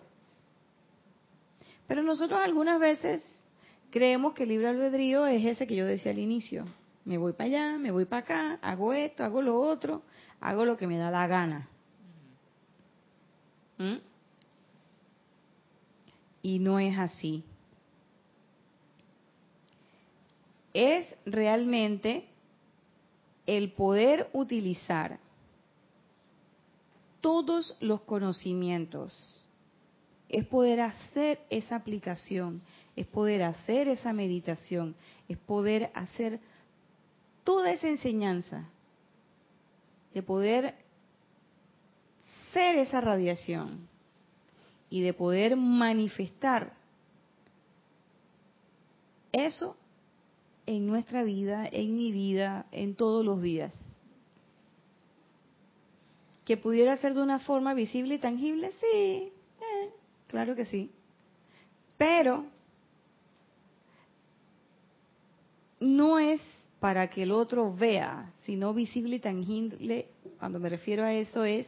Pero 1.86 2.01
nosotros 2.01 2.39
algunas 2.41 2.80
veces 2.80 3.43
creemos 3.91 4.36
que 4.36 4.43
el 4.43 4.49
libre 4.49 4.70
albedrío 4.70 5.26
es 5.28 5.45
ese 5.45 5.68
que 5.68 5.76
yo 5.76 5.86
decía 5.86 6.13
al 6.13 6.20
inicio. 6.20 6.63
Me 7.03 7.18
voy 7.18 7.34
para 7.34 7.47
allá, 7.47 7.78
me 7.78 7.91
voy 7.91 8.05
para 8.05 8.22
acá, 8.22 8.59
hago 8.61 8.93
esto, 8.93 9.26
hago 9.26 9.41
lo 9.41 9.59
otro, 9.59 10.03
hago 10.39 10.63
lo 10.63 10.78
que 10.78 10.88
me 10.88 10.97
da 10.97 11.11
la 11.11 11.28
gana. 11.28 11.68
¿Mm? 13.78 13.97
Y 16.47 16.59
no 16.59 16.79
es 16.79 16.97
así. 16.97 17.43
Es 20.73 21.05
realmente 21.25 22.23
el 23.45 23.73
poder 23.73 24.29
utilizar 24.31 25.19
todos 27.19 27.75
los 27.81 27.99
conocimientos 27.99 29.43
es 30.29 30.45
poder 30.45 30.79
hacer 30.79 31.41
esa 31.49 31.75
aplicación, 31.75 32.61
es 32.95 33.05
poder 33.07 33.43
hacer 33.43 33.89
esa 33.89 34.13
meditación, 34.13 34.95
es 35.27 35.37
poder 35.37 35.91
hacer 35.95 36.39
toda 37.43 37.73
esa 37.73 37.89
enseñanza, 37.89 38.69
de 40.13 40.23
poder 40.23 40.75
ser 42.53 42.77
esa 42.77 43.01
radiación 43.01 43.89
y 44.89 45.01
de 45.01 45.13
poder 45.13 45.55
manifestar 45.55 46.73
eso 49.31 49.75
en 50.65 50.88
nuestra 50.88 51.23
vida, 51.23 51.67
en 51.71 51.95
mi 51.95 52.11
vida, 52.11 52.65
en 52.71 52.95
todos 52.95 53.25
los 53.25 53.41
días. 53.41 53.73
¿Que 56.45 56.57
pudiera 56.57 56.95
ser 56.97 57.13
de 57.13 57.21
una 57.21 57.39
forma 57.39 57.73
visible 57.73 58.15
y 58.15 58.19
tangible? 58.19 58.71
Sí, 58.79 58.85
eh, 58.85 59.89
claro 60.27 60.55
que 60.55 60.65
sí. 60.65 60.91
Pero 61.97 62.45
no 65.79 66.19
es 66.19 66.41
para 66.79 67.09
que 67.09 67.23
el 67.23 67.31
otro 67.31 67.73
vea, 67.73 68.31
sino 68.45 68.73
visible 68.73 69.17
y 69.17 69.19
tangible, 69.19 70.07
cuando 70.39 70.59
me 70.59 70.69
refiero 70.69 71.03
a 71.03 71.13
eso 71.13 71.43
es 71.43 71.67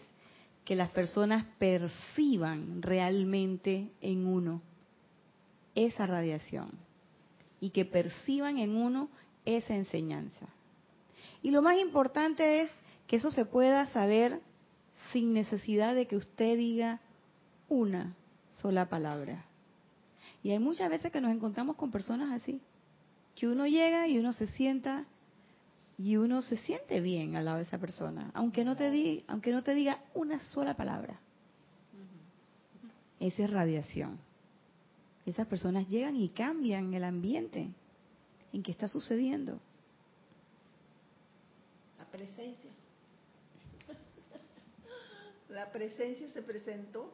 que 0.70 0.76
las 0.76 0.92
personas 0.92 1.46
perciban 1.58 2.84
realmente 2.84 3.90
en 4.02 4.28
uno 4.28 4.62
esa 5.74 6.06
radiación 6.06 6.70
y 7.60 7.72
que 7.72 7.86
perciban 7.86 8.60
en 8.60 8.76
uno 8.76 9.10
esa 9.46 9.74
enseñanza. 9.74 10.46
Y 11.42 11.50
lo 11.50 11.64
más 11.64 11.80
importante 11.80 12.62
es 12.62 12.70
que 13.08 13.16
eso 13.16 13.32
se 13.32 13.46
pueda 13.46 13.88
saber 13.88 14.42
sin 15.12 15.34
necesidad 15.34 15.96
de 15.96 16.06
que 16.06 16.18
usted 16.18 16.56
diga 16.56 17.00
una 17.68 18.16
sola 18.52 18.90
palabra. 18.90 19.46
Y 20.44 20.52
hay 20.52 20.60
muchas 20.60 20.92
veces 20.92 21.12
que 21.12 21.20
nos 21.20 21.32
encontramos 21.32 21.78
con 21.78 21.90
personas 21.90 22.32
así, 22.32 22.62
que 23.34 23.48
uno 23.48 23.66
llega 23.66 24.08
y 24.08 24.20
uno 24.20 24.34
se 24.34 24.46
sienta 24.46 25.08
y 26.00 26.16
uno 26.16 26.42
se 26.42 26.56
siente 26.56 27.02
bien 27.02 27.36
al 27.36 27.44
lado 27.44 27.58
de 27.58 27.64
esa 27.64 27.78
persona, 27.78 28.32
aunque 28.34 28.64
no 28.64 28.78
te, 28.78 28.90
di, 28.90 29.26
aunque 29.28 29.52
no 29.52 29.64
te 29.64 29.74
diga 29.74 30.02
una 30.14 30.40
sola 30.40 30.74
palabra. 30.74 31.20
Esa 33.20 33.44
es 33.44 33.50
radiación. 33.50 34.18
Esas 35.26 35.46
personas 35.48 35.90
llegan 35.90 36.16
y 36.16 36.30
cambian 36.30 36.94
el 36.94 37.04
ambiente 37.04 37.68
en 38.54 38.64
que 38.64 38.72
está 38.72 38.88
sucediendo. 38.88 39.60
La 41.98 42.06
presencia. 42.06 42.72
La 45.50 45.70
presencia 45.70 46.30
se 46.30 46.42
presentó. 46.42 47.12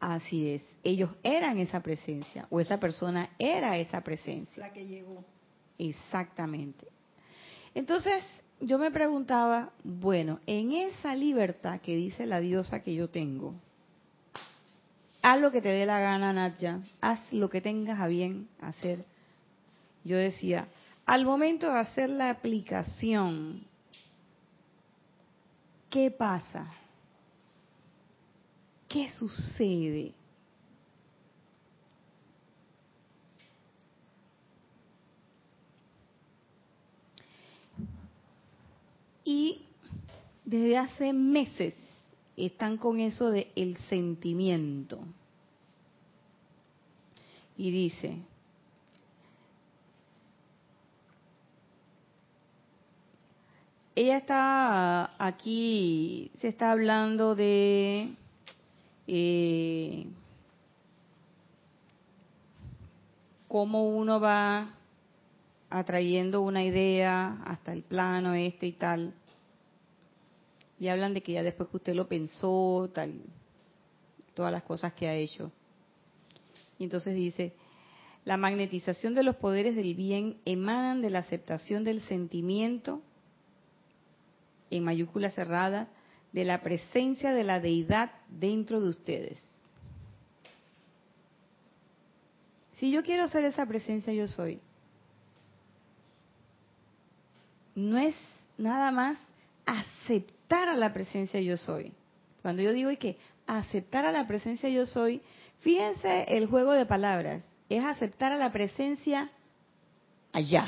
Así 0.00 0.48
es. 0.48 0.64
Ellos 0.82 1.10
eran 1.22 1.58
esa 1.58 1.80
presencia 1.80 2.46
o 2.48 2.60
esa 2.60 2.80
persona 2.80 3.28
era 3.38 3.76
esa 3.76 4.00
presencia. 4.00 4.66
La 4.66 4.72
que 4.72 4.86
llegó. 4.86 5.22
Exactamente. 5.76 6.88
Entonces, 7.74 8.22
yo 8.60 8.78
me 8.78 8.90
preguntaba, 8.90 9.72
bueno, 9.82 10.40
en 10.46 10.72
esa 10.72 11.14
libertad 11.14 11.80
que 11.80 11.96
dice 11.96 12.26
la 12.26 12.40
diosa 12.40 12.80
que 12.80 12.94
yo 12.94 13.08
tengo, 13.08 13.54
haz 15.22 15.40
lo 15.40 15.50
que 15.50 15.62
te 15.62 15.68
dé 15.68 15.86
la 15.86 16.00
gana, 16.00 16.32
Natya, 16.32 16.80
haz 17.00 17.32
lo 17.32 17.48
que 17.48 17.60
tengas 17.60 18.00
a 18.00 18.06
bien 18.06 18.48
hacer. 18.60 19.04
Yo 20.04 20.16
decía, 20.16 20.68
al 21.06 21.24
momento 21.24 21.72
de 21.72 21.78
hacer 21.78 22.10
la 22.10 22.30
aplicación, 22.30 23.64
¿qué 25.88 26.10
pasa? 26.10 26.72
¿Qué 28.88 29.10
sucede? 29.10 30.12
Y 39.24 39.62
desde 40.44 40.78
hace 40.78 41.12
meses 41.12 41.74
están 42.36 42.76
con 42.76 43.00
eso 43.00 43.30
de 43.30 43.50
el 43.54 43.76
sentimiento. 43.76 44.98
Y 47.56 47.70
dice, 47.70 48.16
ella 53.94 54.16
está 54.16 55.24
aquí, 55.24 56.30
se 56.36 56.48
está 56.48 56.72
hablando 56.72 57.34
de 57.34 58.08
eh, 59.06 60.06
cómo 63.48 63.88
uno 63.90 64.18
va 64.18 64.70
atrayendo 65.72 66.42
una 66.42 66.62
idea 66.62 67.42
hasta 67.44 67.72
el 67.72 67.82
plano 67.82 68.34
este 68.34 68.66
y 68.66 68.72
tal. 68.72 69.14
Y 70.78 70.88
hablan 70.88 71.14
de 71.14 71.22
que 71.22 71.32
ya 71.32 71.42
después 71.42 71.70
que 71.70 71.76
usted 71.78 71.94
lo 71.94 72.08
pensó, 72.08 72.90
tal, 72.94 73.22
todas 74.34 74.52
las 74.52 74.64
cosas 74.64 74.92
que 74.92 75.08
ha 75.08 75.14
hecho. 75.14 75.50
Y 76.78 76.84
entonces 76.84 77.14
dice, 77.14 77.54
la 78.24 78.36
magnetización 78.36 79.14
de 79.14 79.22
los 79.22 79.36
poderes 79.36 79.74
del 79.74 79.94
bien 79.94 80.36
emanan 80.44 81.00
de 81.00 81.10
la 81.10 81.20
aceptación 81.20 81.84
del 81.84 82.02
sentimiento, 82.02 83.00
en 84.70 84.84
mayúscula 84.84 85.30
cerrada, 85.30 85.88
de 86.32 86.44
la 86.44 86.62
presencia 86.62 87.32
de 87.32 87.44
la 87.44 87.60
deidad 87.60 88.10
dentro 88.28 88.80
de 88.80 88.90
ustedes. 88.90 89.38
Si 92.78 92.90
yo 92.90 93.02
quiero 93.02 93.28
ser 93.28 93.44
esa 93.44 93.64
presencia, 93.66 94.12
yo 94.12 94.26
soy 94.26 94.60
no 97.74 97.98
es 97.98 98.14
nada 98.58 98.90
más 98.90 99.18
aceptar 99.66 100.68
a 100.68 100.76
la 100.76 100.92
presencia 100.92 101.40
yo 101.40 101.56
soy. 101.56 101.92
Cuando 102.42 102.62
yo 102.62 102.72
digo 102.72 102.90
que 102.98 103.16
aceptar 103.46 104.04
a 104.04 104.12
la 104.12 104.26
presencia 104.26 104.68
yo 104.68 104.86
soy, 104.86 105.22
fíjense 105.60 106.24
el 106.28 106.46
juego 106.46 106.72
de 106.72 106.86
palabras, 106.86 107.44
es 107.68 107.84
aceptar 107.84 108.32
a 108.32 108.36
la 108.36 108.52
presencia 108.52 109.30
allá. 110.32 110.66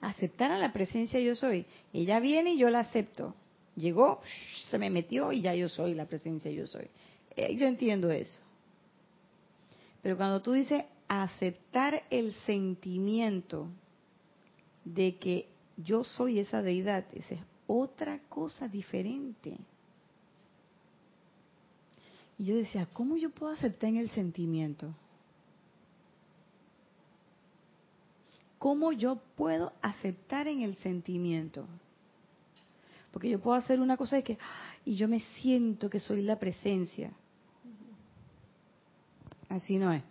Aceptar 0.00 0.50
a 0.50 0.58
la 0.58 0.72
presencia 0.72 1.20
yo 1.20 1.34
soy. 1.34 1.66
Ella 1.92 2.20
viene 2.20 2.54
y 2.54 2.58
yo 2.58 2.70
la 2.70 2.80
acepto. 2.80 3.34
Llegó, 3.76 4.20
se 4.70 4.78
me 4.78 4.90
metió 4.90 5.32
y 5.32 5.42
ya 5.42 5.54
yo 5.54 5.68
soy 5.68 5.94
la 5.94 6.06
presencia 6.06 6.50
yo 6.50 6.66
soy. 6.66 6.88
Eh, 7.36 7.54
yo 7.56 7.66
entiendo 7.66 8.10
eso. 8.10 8.40
Pero 10.02 10.16
cuando 10.16 10.40
tú 10.40 10.52
dices 10.52 10.84
aceptar 11.06 12.02
el 12.10 12.34
sentimiento 12.46 13.68
de 14.84 15.16
que 15.16 15.48
yo 15.76 16.04
soy 16.04 16.38
esa 16.38 16.62
deidad, 16.62 17.04
esa 17.12 17.34
es 17.34 17.40
otra 17.66 18.20
cosa 18.28 18.68
diferente. 18.68 19.56
Y 22.38 22.44
yo 22.44 22.56
decía, 22.56 22.88
¿cómo 22.92 23.16
yo 23.16 23.30
puedo 23.30 23.52
aceptar 23.52 23.90
en 23.90 23.96
el 23.98 24.10
sentimiento? 24.10 24.94
¿Cómo 28.58 28.92
yo 28.92 29.16
puedo 29.36 29.72
aceptar 29.80 30.48
en 30.48 30.62
el 30.62 30.76
sentimiento? 30.76 31.66
Porque 33.12 33.28
yo 33.28 33.40
puedo 33.40 33.56
hacer 33.56 33.80
una 33.80 33.96
cosa 33.96 34.16
de 34.16 34.22
que, 34.22 34.38
y 34.84 34.96
yo 34.96 35.08
me 35.08 35.20
siento 35.40 35.88
que 35.88 36.00
soy 36.00 36.22
la 36.22 36.38
presencia. 36.38 37.12
Así 39.48 39.78
no 39.78 39.92
es. 39.92 40.02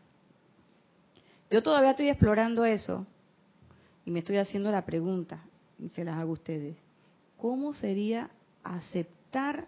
Yo 1.50 1.64
todavía 1.64 1.92
estoy 1.92 2.10
explorando 2.10 2.66
eso, 2.66 3.06
y 4.10 4.12
me 4.12 4.20
estoy 4.20 4.38
haciendo 4.38 4.72
la 4.72 4.88
pregunta, 4.88 5.46
y 5.78 5.88
se 5.90 6.04
las 6.04 6.18
hago 6.18 6.32
a 6.32 6.34
ustedes, 6.34 6.76
¿cómo 7.38 7.74
sería 7.74 8.32
aceptar 8.64 9.68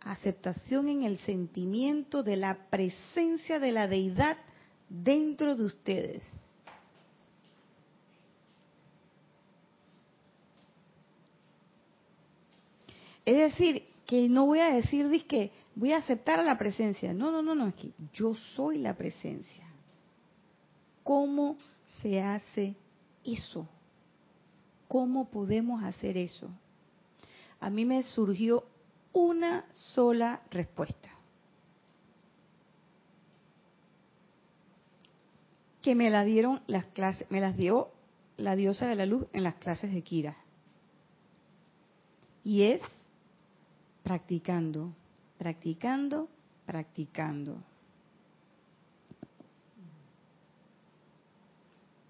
aceptación 0.00 0.88
en 0.88 1.04
el 1.04 1.18
sentimiento 1.18 2.24
de 2.24 2.36
la 2.36 2.68
presencia 2.68 3.60
de 3.60 3.70
la 3.70 3.86
deidad 3.86 4.38
dentro 4.88 5.54
de 5.54 5.66
ustedes? 5.66 6.24
Es 13.24 13.36
decir, 13.36 13.84
que 14.04 14.28
no 14.28 14.46
voy 14.46 14.58
a 14.58 14.72
decir 14.72 15.24
que 15.28 15.52
voy 15.76 15.92
a 15.92 15.98
aceptar 15.98 16.40
a 16.40 16.42
la 16.42 16.58
presencia. 16.58 17.14
No, 17.14 17.30
no, 17.30 17.40
no, 17.40 17.54
no, 17.54 17.68
es 17.68 17.74
que 17.76 17.92
yo 18.14 18.34
soy 18.34 18.78
la 18.78 18.96
presencia. 18.96 19.69
¿Cómo 21.02 21.56
se 22.00 22.20
hace 22.20 22.76
eso? 23.24 23.68
¿Cómo 24.88 25.30
podemos 25.30 25.82
hacer 25.82 26.16
eso? 26.16 26.48
A 27.60 27.70
mí 27.70 27.84
me 27.84 28.02
surgió 28.02 28.64
una 29.12 29.64
sola 29.74 30.42
respuesta. 30.50 31.10
Que 35.82 35.94
me 35.94 36.10
la 36.10 36.24
dieron 36.24 36.62
las 36.66 36.86
clases, 36.86 37.30
me 37.30 37.40
las 37.40 37.56
dio 37.56 37.90
la 38.36 38.56
diosa 38.56 38.86
de 38.86 38.96
la 38.96 39.06
luz 39.06 39.26
en 39.32 39.44
las 39.44 39.56
clases 39.56 39.92
de 39.92 40.02
Kira. 40.02 40.36
Y 42.44 42.62
es 42.62 42.82
practicando, 44.02 44.92
practicando, 45.38 46.28
practicando. 46.66 47.62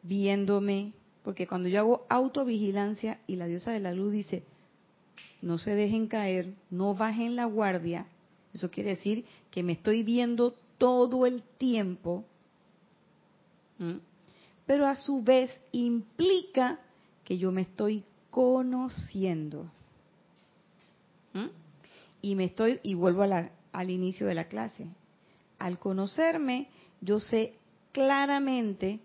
Viéndome, 0.03 0.93
porque 1.23 1.47
cuando 1.47 1.69
yo 1.69 1.81
hago 1.81 2.07
autovigilancia 2.09 3.21
y 3.27 3.37
la 3.37 3.47
diosa 3.47 3.73
de 3.73 3.81
la 3.81 3.93
luz 3.93 4.13
dice, 4.13 4.45
no 5.43 5.59
se 5.59 5.75
dejen 5.75 6.07
caer, 6.07 6.55
no 6.71 6.95
bajen 6.95 7.37
la 7.37 7.45
guardia, 7.45 8.07
eso 8.53 8.71
quiere 8.71 8.91
decir 8.91 9.25
que 9.51 9.63
me 9.63 9.73
estoy 9.73 10.03
viendo 10.03 10.55
todo 10.79 11.27
el 11.27 11.43
tiempo. 11.59 12.25
Pero 14.67 14.87
a 14.87 14.97
su 14.97 15.23
vez 15.23 15.51
implica 15.73 16.81
que 17.25 17.39
yo 17.39 17.53
me 17.53 17.63
estoy 17.63 18.05
conociendo. 18.31 19.71
Y 22.23 22.35
me 22.35 22.45
estoy, 22.45 22.81
y 22.83 22.95
vuelvo 22.95 23.23
a 23.23 23.27
la, 23.27 23.51
al 23.73 23.91
inicio 23.91 24.27
de 24.27 24.35
la 24.35 24.49
clase. 24.49 24.87
Al 25.59 25.79
conocerme, 25.79 26.69
yo 27.01 27.21
sé 27.21 27.55
claramente 27.93 29.01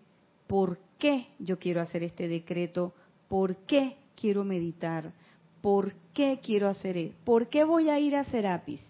por 0.48 0.80
qué 0.98 1.28
yo 1.39 1.60
quiero 1.60 1.82
hacer 1.82 2.04
este 2.04 2.28
decreto, 2.28 2.93
por 3.28 3.56
qué 3.58 3.98
quiero 4.16 4.43
meditar, 4.43 5.12
por 5.62 5.93
qué 6.14 6.39
quiero 6.43 6.68
hacer 6.70 6.98
esto, 6.98 7.18
por 7.24 7.48
qué 7.48 7.64
voy 7.64 7.89
a 7.89 8.00
ir 8.00 8.16
a 8.16 8.24
Serapis 8.26 8.82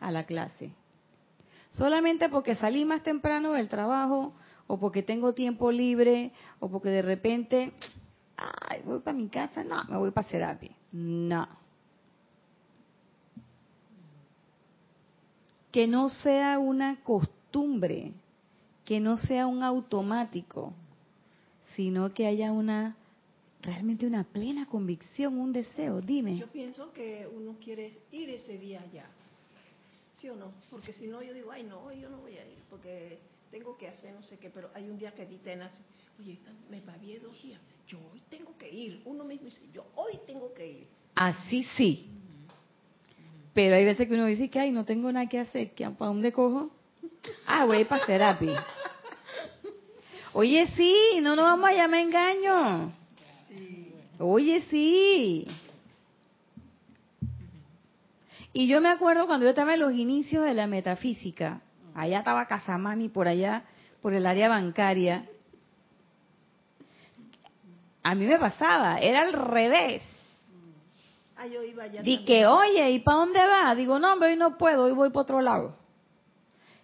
a 0.00 0.10
la 0.10 0.24
clase. 0.24 0.72
Solamente 1.70 2.28
porque 2.28 2.54
salí 2.54 2.84
más 2.84 3.02
temprano 3.02 3.52
del 3.52 3.68
trabajo 3.68 4.32
o 4.66 4.78
porque 4.78 5.02
tengo 5.02 5.34
tiempo 5.34 5.70
libre 5.70 6.32
o 6.58 6.68
porque 6.68 6.88
de 6.88 7.02
repente, 7.02 7.72
ay, 8.36 8.82
voy 8.84 9.00
para 9.00 9.16
mi 9.16 9.28
casa, 9.28 9.62
no, 9.62 9.84
me 9.84 9.96
voy 9.96 10.10
para 10.10 10.28
Serapis. 10.28 10.72
No. 10.92 11.46
Que 15.70 15.86
no 15.86 16.08
sea 16.08 16.58
una 16.58 17.02
costumbre, 17.02 18.14
que 18.84 18.98
no 18.98 19.18
sea 19.18 19.46
un 19.46 19.62
automático, 19.62 20.72
sino 21.76 22.12
que 22.14 22.26
haya 22.26 22.50
una 22.50 22.96
realmente 23.62 24.06
una 24.06 24.24
plena 24.24 24.66
convicción, 24.66 25.38
un 25.38 25.52
deseo. 25.52 26.00
Dime. 26.00 26.38
Yo 26.38 26.46
pienso 26.46 26.92
que 26.92 27.28
uno 27.32 27.56
quiere 27.62 27.92
ir 28.12 28.30
ese 28.30 28.58
día 28.58 28.80
allá. 28.80 29.06
¿Sí 30.14 30.28
o 30.30 30.36
no? 30.36 30.52
Porque 30.70 30.94
si 30.94 31.06
no, 31.06 31.22
yo 31.22 31.34
digo, 31.34 31.52
ay, 31.52 31.64
no, 31.64 31.92
yo 31.92 32.08
no 32.08 32.18
voy 32.18 32.32
a 32.32 32.46
ir, 32.46 32.58
porque 32.70 33.18
tengo 33.50 33.76
que 33.76 33.88
hacer 33.88 34.14
no 34.14 34.22
sé 34.22 34.38
qué, 34.38 34.48
pero 34.48 34.70
hay 34.72 34.88
un 34.88 34.98
día 34.98 35.12
que 35.12 35.26
te 35.26 35.56
nace, 35.56 35.78
oye, 36.18 36.38
me 36.70 36.80
pagué 36.80 37.18
dos 37.18 37.40
días, 37.42 37.60
yo 37.86 37.98
hoy 38.12 38.22
tengo 38.30 38.56
que 38.56 38.70
ir. 38.72 39.02
Uno 39.04 39.24
mismo 39.24 39.46
dice, 39.46 39.60
yo 39.74 39.84
hoy 39.94 40.18
tengo 40.26 40.54
que 40.54 40.66
ir. 40.66 40.86
Así 41.14 41.64
sí. 41.76 42.08
Pero 43.52 43.76
hay 43.76 43.84
veces 43.84 44.08
que 44.08 44.14
uno 44.14 44.26
dice 44.26 44.48
que, 44.48 44.58
ay, 44.58 44.70
no 44.70 44.84
tengo 44.86 45.12
nada 45.12 45.28
que 45.28 45.38
hacer, 45.38 45.72
¿para 45.74 45.94
dónde 46.10 46.32
cojo? 46.32 46.70
Ah, 47.46 47.66
voy 47.66 47.84
para 47.84 48.06
terapia. 48.06 48.64
Oye, 50.38 50.66
sí, 50.76 51.18
no 51.22 51.34
nos 51.34 51.46
vamos 51.46 51.70
a 51.70 51.72
llamar 51.72 52.00
engaño. 52.00 52.92
Oye, 54.18 54.60
sí. 54.68 55.48
Y 58.52 58.66
yo 58.66 58.82
me 58.82 58.90
acuerdo 58.90 59.26
cuando 59.26 59.44
yo 59.44 59.50
estaba 59.50 59.72
en 59.72 59.80
los 59.80 59.94
inicios 59.94 60.44
de 60.44 60.52
la 60.52 60.66
metafísica, 60.66 61.62
allá 61.94 62.18
estaba 62.18 62.44
Casamami 62.44 63.08
por 63.08 63.28
allá, 63.28 63.64
por 64.02 64.12
el 64.12 64.26
área 64.26 64.50
bancaria. 64.50 65.26
A 68.02 68.14
mí 68.14 68.26
me 68.26 68.38
pasaba, 68.38 68.98
era 68.98 69.22
al 69.22 69.32
revés. 69.32 70.02
Ah, 71.34 71.46
yo 71.46 71.62
iba 71.62 71.84
allá 71.84 72.02
Di 72.02 72.26
que, 72.26 72.44
oye, 72.46 72.90
¿y 72.90 72.98
para 72.98 73.16
dónde 73.16 73.40
va? 73.40 73.74
Digo, 73.74 73.98
no, 73.98 74.12
hoy 74.12 74.36
no 74.36 74.58
puedo, 74.58 74.84
hoy 74.84 74.92
voy 74.92 75.08
para 75.08 75.22
otro 75.22 75.40
lado. 75.40 75.85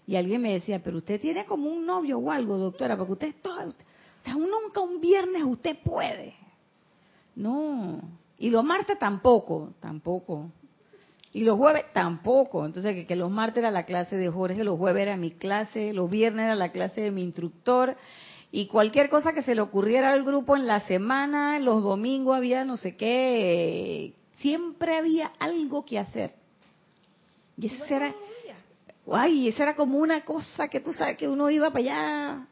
Y 0.07 0.16
alguien 0.16 0.42
me 0.42 0.53
decía, 0.53 0.82
pero 0.82 0.98
usted 0.98 1.20
tiene 1.20 1.44
como 1.44 1.70
un 1.70 1.86
novio 1.86 2.18
o 2.18 2.30
algo, 2.30 2.59
doctora, 2.59 2.96
porque 2.96 3.12
usted 3.12 3.28
es 3.28 3.42
todo, 3.42 3.72
sea, 4.24 4.34
nunca 4.34 4.80
un 4.80 5.00
viernes 5.00 5.42
usted 5.44 5.76
puede. 5.82 6.34
No. 7.34 8.00
Y 8.38 8.50
los 8.50 8.64
martes 8.64 8.98
tampoco, 8.98 9.72
tampoco. 9.80 10.50
Y 11.32 11.44
los 11.44 11.57
jueves 11.57 11.84
tampoco. 11.92 12.66
Entonces, 12.66 13.07
que, 13.07 13.16
los 13.16 13.30
martes 13.30 13.59
era 13.59 13.70
la 13.70 13.84
clase 13.84 14.16
de 14.16 14.28
Jorge, 14.28 14.64
los 14.64 14.78
jueves 14.78 15.03
era 15.03 15.16
mi 15.16 15.30
clase, 15.30 15.92
los 15.92 16.11
viernes 16.11 16.44
era 16.44 16.55
la 16.55 16.72
clase 16.72 17.00
de 17.00 17.11
mi 17.11 17.22
instructor. 17.22 17.96
Y 18.50 18.66
cualquier 18.66 19.09
cosa 19.09 19.32
que 19.32 19.42
se 19.42 19.55
le 19.55 19.62
ocurriera 19.62 20.12
al 20.12 20.24
grupo 20.24 20.57
en 20.57 20.66
la 20.66 20.80
semana, 20.80 21.59
los 21.59 21.82
domingos 21.82 22.36
había 22.36 22.64
no 22.64 22.76
sé 22.76 22.96
qué, 22.96 24.12
siempre 24.36 24.96
había 24.96 25.32
algo 25.38 25.86
que 25.86 25.98
hacer. 25.98 26.34
Y 27.57 27.66
ese 27.66 27.94
era, 27.94 28.14
ay, 29.11 29.48
esa 29.48 29.64
era 29.64 29.74
como 29.74 29.98
una 29.98 30.24
cosa 30.24 30.68
que 30.68 30.80
tú 30.80 30.92
sabes 30.92 31.16
que 31.16 31.28
uno 31.28 31.50
iba 31.50 31.70
para 31.70 31.80
allá. 31.80 32.46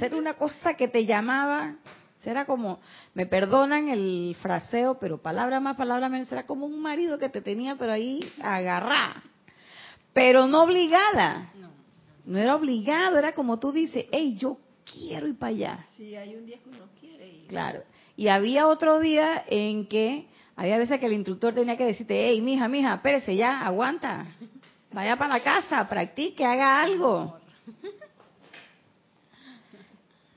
Era 0.00 0.16
una 0.16 0.34
cosa 0.34 0.74
que 0.74 0.88
te 0.88 1.04
llamaba 1.04 1.76
Será 2.22 2.44
como, 2.44 2.78
me 3.14 3.26
perdonan 3.26 3.88
el 3.88 4.36
fraseo, 4.40 4.98
pero 5.00 5.20
palabra 5.20 5.58
más, 5.58 5.76
palabra 5.76 6.08
menos, 6.08 6.28
será 6.28 6.46
como 6.46 6.66
un 6.66 6.80
marido 6.80 7.18
que 7.18 7.28
te 7.28 7.40
tenía, 7.40 7.74
pero 7.76 7.92
ahí 7.92 8.20
agarrada. 8.40 9.24
Pero 10.12 10.46
no 10.46 10.62
obligada. 10.62 11.50
No. 12.24 12.38
era 12.38 12.54
obligado, 12.54 13.18
era 13.18 13.32
como 13.32 13.58
tú 13.58 13.72
dices, 13.72 14.06
hey, 14.12 14.36
yo 14.38 14.58
quiero 14.84 15.26
ir 15.26 15.36
para 15.36 15.50
allá. 15.50 15.86
Sí, 15.96 16.14
hay 16.14 16.36
un 16.36 16.46
día 16.46 16.58
que 16.58 16.68
uno 16.68 16.86
quiere 17.00 17.28
ir. 17.28 17.48
Claro. 17.48 17.82
Y 18.16 18.28
había 18.28 18.68
otro 18.68 19.00
día 19.00 19.42
en 19.48 19.88
que, 19.88 20.28
había 20.54 20.78
veces 20.78 21.00
que 21.00 21.06
el 21.06 21.14
instructor 21.14 21.54
tenía 21.54 21.76
que 21.76 21.86
decirte, 21.86 22.28
hey, 22.28 22.40
mija, 22.40 22.68
mija, 22.68 22.94
espérese 22.94 23.34
ya, 23.34 23.66
aguanta. 23.66 24.26
Vaya 24.92 25.16
para 25.16 25.34
la 25.34 25.42
casa, 25.42 25.88
practique, 25.88 26.44
haga 26.44 26.82
algo. 26.82 27.38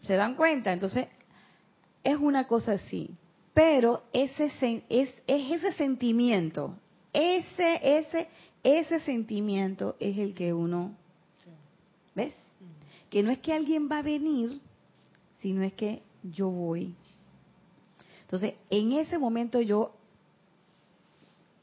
¿Se 0.04 0.16
dan 0.16 0.36
cuenta? 0.36 0.72
Entonces, 0.72 1.08
es 2.04 2.18
una 2.18 2.46
cosa 2.46 2.74
así, 2.74 3.10
pero 3.54 4.04
ese 4.14 4.46
es, 4.46 4.64
es 5.28 5.52
ese 5.52 5.74
sentimiento, 5.74 6.76
ese, 7.12 7.80
ese, 7.98 8.28
ese 8.64 9.00
sentimiento 9.00 9.96
es 10.00 10.18
el 10.18 10.34
que 10.34 10.54
uno, 10.54 10.96
¿ves? 12.14 12.36
Que 13.10 13.24
no 13.24 13.32
es 13.32 13.40
que 13.40 13.54
alguien 13.54 13.90
va 13.90 14.00
a 14.00 14.04
venir, 14.04 14.62
sino 15.40 15.64
es 15.64 15.74
que 15.74 16.02
yo 16.24 16.50
voy. 16.50 16.94
Entonces, 18.22 18.54
en 18.70 18.92
ese 18.94 19.18
momento 19.18 19.62
yo 19.62 19.94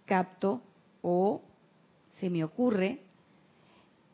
capto 0.06 0.60
o 1.02 1.42
se 2.22 2.30
me 2.30 2.44
ocurre 2.44 3.00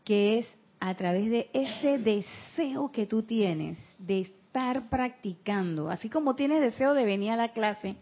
que 0.02 0.38
es 0.38 0.48
a 0.80 0.94
través 0.94 1.28
de 1.28 1.50
ese 1.52 1.98
deseo 1.98 2.90
que 2.90 3.04
tú 3.04 3.22
tienes 3.22 3.78
de 3.98 4.20
estar 4.20 4.88
practicando. 4.88 5.90
Así 5.90 6.08
como 6.08 6.34
tienes 6.34 6.62
deseo 6.62 6.94
de 6.94 7.04
venir 7.04 7.32
a 7.32 7.36
la 7.36 7.52
clase, 7.52 7.96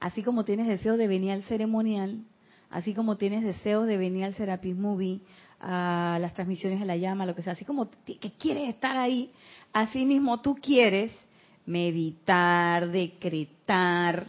así 0.00 0.24
como 0.24 0.44
tienes 0.44 0.66
deseo 0.66 0.96
de 0.96 1.06
venir 1.06 1.30
al 1.30 1.44
ceremonial, 1.44 2.24
así 2.70 2.92
como 2.92 3.16
tienes 3.16 3.44
deseo 3.44 3.84
de 3.84 3.98
venir 3.98 4.24
al 4.24 4.34
Serapis 4.34 4.74
Movie, 4.74 5.20
a 5.60 6.18
las 6.20 6.34
transmisiones 6.34 6.80
de 6.80 6.86
la 6.86 6.96
llama, 6.96 7.24
lo 7.24 7.36
que 7.36 7.42
sea, 7.42 7.52
así 7.52 7.64
como 7.64 7.88
que 8.04 8.32
quieres 8.36 8.68
estar 8.68 8.96
ahí, 8.96 9.30
así 9.72 10.04
mismo 10.06 10.40
tú 10.40 10.56
quieres 10.56 11.12
meditar, 11.66 12.90
decretar, 12.90 14.26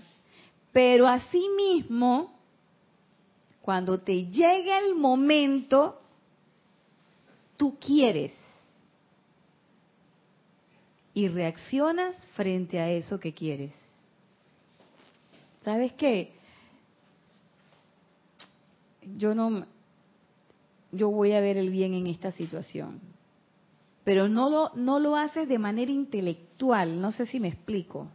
pero 0.72 1.08
así 1.08 1.44
mismo, 1.58 2.35
cuando 3.66 3.97
te 3.97 4.28
llega 4.28 4.78
el 4.78 4.93
momento, 4.93 5.99
tú 7.57 7.80
quieres 7.80 8.32
y 11.16 11.28
reaccionas 11.30 12.16
frente 12.36 12.80
a 12.80 12.91
eso 12.91 13.20
que 13.20 13.34
quieres. 13.34 13.74
¿Sabes 15.63 15.93
qué? 15.93 16.34
Yo 19.18 19.34
no 19.34 19.66
yo 20.91 21.09
voy 21.09 21.32
a 21.32 21.39
ver 21.39 21.57
el 21.57 21.72
bien 21.72 21.95
en 21.95 22.05
esta 22.05 22.32
situación. 22.32 23.01
Pero 24.03 24.30
no 24.30 24.47
lo 24.51 24.76
no 24.76 24.99
lo 24.99 25.16
haces 25.16 25.49
de 25.49 25.57
manera 25.57 25.91
intelectual, 25.91 27.01
no 27.01 27.11
sé 27.11 27.26
si 27.26 27.39
me 27.39 27.47
explico. 27.47 28.09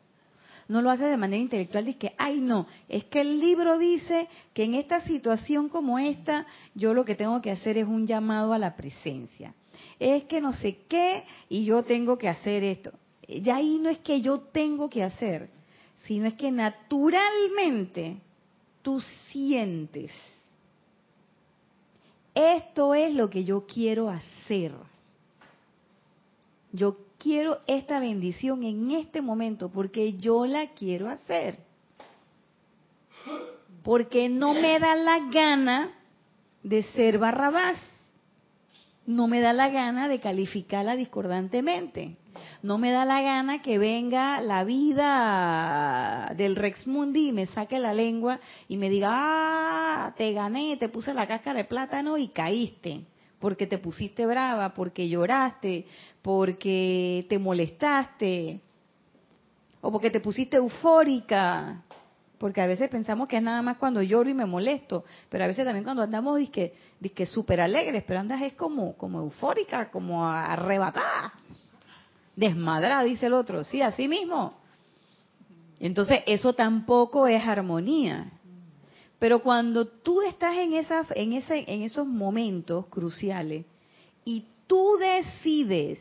No 0.70 0.82
lo 0.82 0.90
haces 0.90 1.10
de 1.10 1.16
manera 1.16 1.42
intelectual, 1.42 1.84
dices 1.84 2.00
que, 2.00 2.14
ay 2.16 2.40
no, 2.40 2.66
es 2.88 3.04
que 3.04 3.20
el 3.20 3.40
libro 3.40 3.76
dice 3.76 4.28
que 4.54 4.64
en 4.64 4.74
esta 4.74 5.00
situación 5.02 5.68
como 5.68 5.98
esta, 5.98 6.46
yo 6.74 6.94
lo 6.94 7.04
que 7.04 7.14
tengo 7.14 7.42
que 7.42 7.50
hacer 7.50 7.76
es 7.76 7.86
un 7.86 8.06
llamado 8.06 8.52
a 8.52 8.58
la 8.58 8.76
presencia 8.76 9.54
es 10.00 10.24
que 10.24 10.40
no 10.40 10.52
sé 10.54 10.78
qué 10.88 11.24
y 11.48 11.64
yo 11.64 11.84
tengo 11.84 12.16
que 12.16 12.28
hacer 12.28 12.64
esto. 12.64 12.92
Ya 13.28 13.56
ahí 13.56 13.78
no 13.78 13.90
es 13.90 13.98
que 13.98 14.20
yo 14.22 14.40
tengo 14.40 14.88
que 14.88 15.04
hacer, 15.04 15.50
sino 16.06 16.26
es 16.26 16.34
que 16.34 16.50
naturalmente 16.50 18.16
tú 18.82 19.00
sientes. 19.30 20.10
Esto 22.34 22.94
es 22.94 23.14
lo 23.14 23.28
que 23.28 23.44
yo 23.44 23.66
quiero 23.66 24.08
hacer. 24.08 24.72
Yo 26.72 26.96
quiero 27.20 27.58
esta 27.66 28.00
bendición 28.00 28.64
en 28.64 28.90
este 28.90 29.22
momento 29.22 29.70
porque 29.70 30.14
yo 30.14 30.46
la 30.46 30.70
quiero 30.70 31.08
hacer. 31.08 31.58
Porque 33.84 34.28
no 34.28 34.54
me 34.54 34.78
da 34.78 34.96
la 34.96 35.30
gana 35.30 35.92
de 36.62 36.82
ser 36.82 37.18
barrabás 37.18 37.78
no 39.10 39.26
me 39.26 39.40
da 39.40 39.52
la 39.52 39.68
gana 39.68 40.08
de 40.08 40.20
calificarla 40.20 40.94
discordantemente. 40.94 42.16
No 42.62 42.78
me 42.78 42.92
da 42.92 43.04
la 43.04 43.20
gana 43.20 43.60
que 43.60 43.78
venga 43.78 44.40
la 44.40 44.64
vida 44.64 46.32
del 46.36 46.56
Rex 46.56 46.86
Mundi 46.86 47.28
y 47.28 47.32
me 47.32 47.46
saque 47.46 47.78
la 47.78 47.92
lengua 47.92 48.38
y 48.68 48.76
me 48.76 48.88
diga, 48.88 49.08
ah, 49.10 50.14
te 50.16 50.32
gané, 50.32 50.76
te 50.76 50.88
puse 50.88 51.12
la 51.12 51.26
cáscara 51.26 51.58
de 51.58 51.64
plátano 51.64 52.18
y 52.18 52.28
caíste. 52.28 53.04
Porque 53.40 53.66
te 53.66 53.78
pusiste 53.78 54.26
brava, 54.26 54.74
porque 54.74 55.08
lloraste, 55.08 55.86
porque 56.22 57.26
te 57.28 57.38
molestaste, 57.38 58.60
o 59.80 59.90
porque 59.90 60.10
te 60.10 60.20
pusiste 60.20 60.58
eufórica, 60.58 61.82
porque 62.38 62.60
a 62.60 62.66
veces 62.66 62.88
pensamos 62.90 63.28
que 63.28 63.38
es 63.38 63.42
nada 63.42 63.62
más 63.62 63.78
cuando 63.78 64.02
lloro 64.02 64.28
y 64.28 64.34
me 64.34 64.46
molesto, 64.46 65.04
pero 65.28 65.44
a 65.44 65.46
veces 65.46 65.64
también 65.64 65.84
cuando 65.84 66.02
andamos 66.02 66.38
disque, 66.38 66.74
disque 67.00 67.26
súper 67.26 67.60
alegres, 67.60 68.04
pero 68.06 68.20
andas 68.20 68.42
es 68.42 68.52
como, 68.52 68.94
como 68.96 69.20
eufórica, 69.20 69.90
como 69.90 70.26
arrebatada, 70.26 71.32
desmadrada, 72.36 73.02
dice 73.02 73.26
el 73.26 73.32
otro, 73.32 73.64
sí, 73.64 73.80
así 73.80 74.06
mismo. 74.06 74.54
Entonces 75.78 76.20
eso 76.26 76.52
tampoco 76.52 77.26
es 77.26 77.42
armonía. 77.46 78.30
Pero 79.20 79.42
cuando 79.42 79.86
tú 79.86 80.22
estás 80.22 80.56
en, 80.56 80.72
esa, 80.72 81.06
en, 81.14 81.34
en 81.34 81.82
esos 81.82 82.06
momentos 82.06 82.86
cruciales 82.86 83.66
y 84.24 84.46
tú 84.66 84.96
decides, 84.98 86.00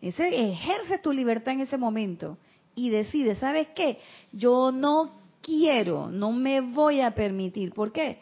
ejerces 0.00 1.02
tu 1.02 1.12
libertad 1.12 1.52
en 1.52 1.60
ese 1.60 1.76
momento 1.76 2.38
y 2.74 2.88
decides, 2.88 3.38
¿sabes 3.38 3.68
qué? 3.74 3.98
Yo 4.32 4.72
no 4.72 5.10
quiero, 5.42 6.08
no 6.08 6.32
me 6.32 6.62
voy 6.62 7.02
a 7.02 7.14
permitir. 7.14 7.74
¿Por 7.74 7.92
qué? 7.92 8.20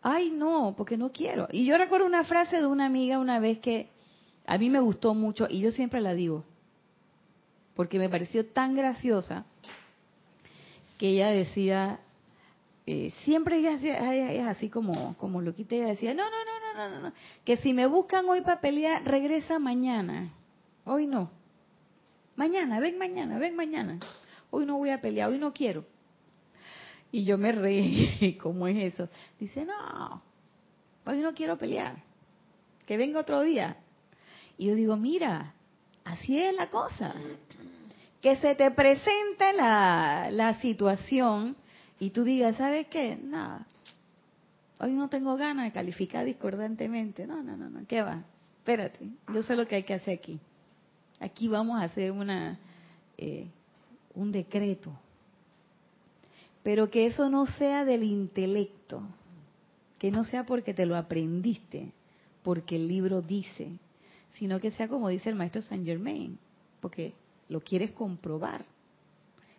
Ay, 0.00 0.30
no, 0.30 0.72
porque 0.74 0.96
no 0.96 1.12
quiero. 1.12 1.46
Y 1.52 1.66
yo 1.66 1.76
recuerdo 1.76 2.06
una 2.06 2.24
frase 2.24 2.56
de 2.62 2.66
una 2.66 2.86
amiga 2.86 3.18
una 3.18 3.40
vez 3.40 3.58
que 3.58 3.90
a 4.46 4.56
mí 4.56 4.70
me 4.70 4.80
gustó 4.80 5.12
mucho 5.12 5.46
y 5.50 5.60
yo 5.60 5.70
siempre 5.70 6.00
la 6.00 6.14
digo, 6.14 6.44
porque 7.76 7.98
me 7.98 8.08
pareció 8.08 8.46
tan 8.46 8.74
graciosa 8.74 9.44
que 10.96 11.08
ella 11.08 11.28
decía, 11.28 12.00
eh, 12.86 13.12
siempre 13.24 13.56
ella, 13.56 13.72
es 14.30 14.46
así 14.46 14.68
como, 14.68 15.16
como 15.16 15.40
loquita, 15.40 15.74
ella 15.74 15.86
decía, 15.86 16.12
no, 16.12 16.24
no, 16.24 16.30
no, 16.30 16.74
no, 16.74 16.90
no, 16.90 17.00
no, 17.08 17.14
que 17.44 17.56
si 17.56 17.72
me 17.72 17.86
buscan 17.86 18.28
hoy 18.28 18.42
para 18.42 18.60
pelear, 18.60 19.02
regresa 19.04 19.58
mañana. 19.58 20.34
Hoy 20.84 21.06
no. 21.06 21.30
Mañana, 22.36 22.80
ven 22.80 22.98
mañana, 22.98 23.38
ven 23.38 23.56
mañana. 23.56 23.98
Hoy 24.50 24.66
no 24.66 24.76
voy 24.76 24.90
a 24.90 25.00
pelear, 25.00 25.30
hoy 25.30 25.38
no 25.38 25.52
quiero. 25.54 25.86
Y 27.10 27.24
yo 27.24 27.38
me 27.38 27.52
reí, 27.52 28.36
¿cómo 28.42 28.66
es 28.68 28.92
eso? 28.92 29.08
Dice, 29.38 29.64
no, 29.64 30.22
hoy 31.06 31.20
no 31.20 31.32
quiero 31.32 31.56
pelear, 31.56 31.96
que 32.86 32.98
venga 32.98 33.20
otro 33.20 33.40
día. 33.40 33.78
Y 34.58 34.66
yo 34.66 34.74
digo, 34.74 34.96
mira, 34.96 35.54
así 36.04 36.38
es 36.38 36.54
la 36.54 36.68
cosa. 36.68 37.14
Que 38.20 38.36
se 38.36 38.54
te 38.54 38.70
presente 38.72 39.52
la, 39.54 40.28
la 40.30 40.54
situación 40.60 41.56
y 41.98 42.10
tú 42.10 42.24
digas, 42.24 42.56
¿sabes 42.56 42.86
qué? 42.88 43.16
Nada. 43.16 43.66
Hoy 44.80 44.92
no 44.92 45.08
tengo 45.08 45.36
ganas 45.36 45.66
de 45.66 45.72
calificar 45.72 46.24
discordantemente. 46.24 47.26
No, 47.26 47.42
no, 47.42 47.56
no, 47.56 47.70
no. 47.70 47.86
¿Qué 47.86 48.02
va? 48.02 48.24
Espérate. 48.58 49.08
Yo 49.32 49.42
sé 49.42 49.54
lo 49.56 49.68
que 49.68 49.76
hay 49.76 49.82
que 49.84 49.94
hacer 49.94 50.18
aquí. 50.18 50.40
Aquí 51.20 51.48
vamos 51.48 51.80
a 51.80 51.84
hacer 51.84 52.10
una 52.10 52.58
eh, 53.16 53.46
un 54.14 54.32
decreto. 54.32 54.92
Pero 56.62 56.90
que 56.90 57.06
eso 57.06 57.28
no 57.28 57.46
sea 57.46 57.84
del 57.84 58.02
intelecto. 58.02 59.02
Que 59.98 60.10
no 60.10 60.24
sea 60.24 60.44
porque 60.44 60.74
te 60.74 60.86
lo 60.86 60.96
aprendiste, 60.96 61.92
porque 62.42 62.76
el 62.76 62.88
libro 62.88 63.22
dice, 63.22 63.78
sino 64.30 64.60
que 64.60 64.70
sea 64.70 64.88
como 64.88 65.08
dice 65.08 65.30
el 65.30 65.34
maestro 65.34 65.62
Saint 65.62 65.86
Germain, 65.86 66.38
porque 66.80 67.14
lo 67.48 67.60
quieres 67.60 67.92
comprobar 67.92 68.64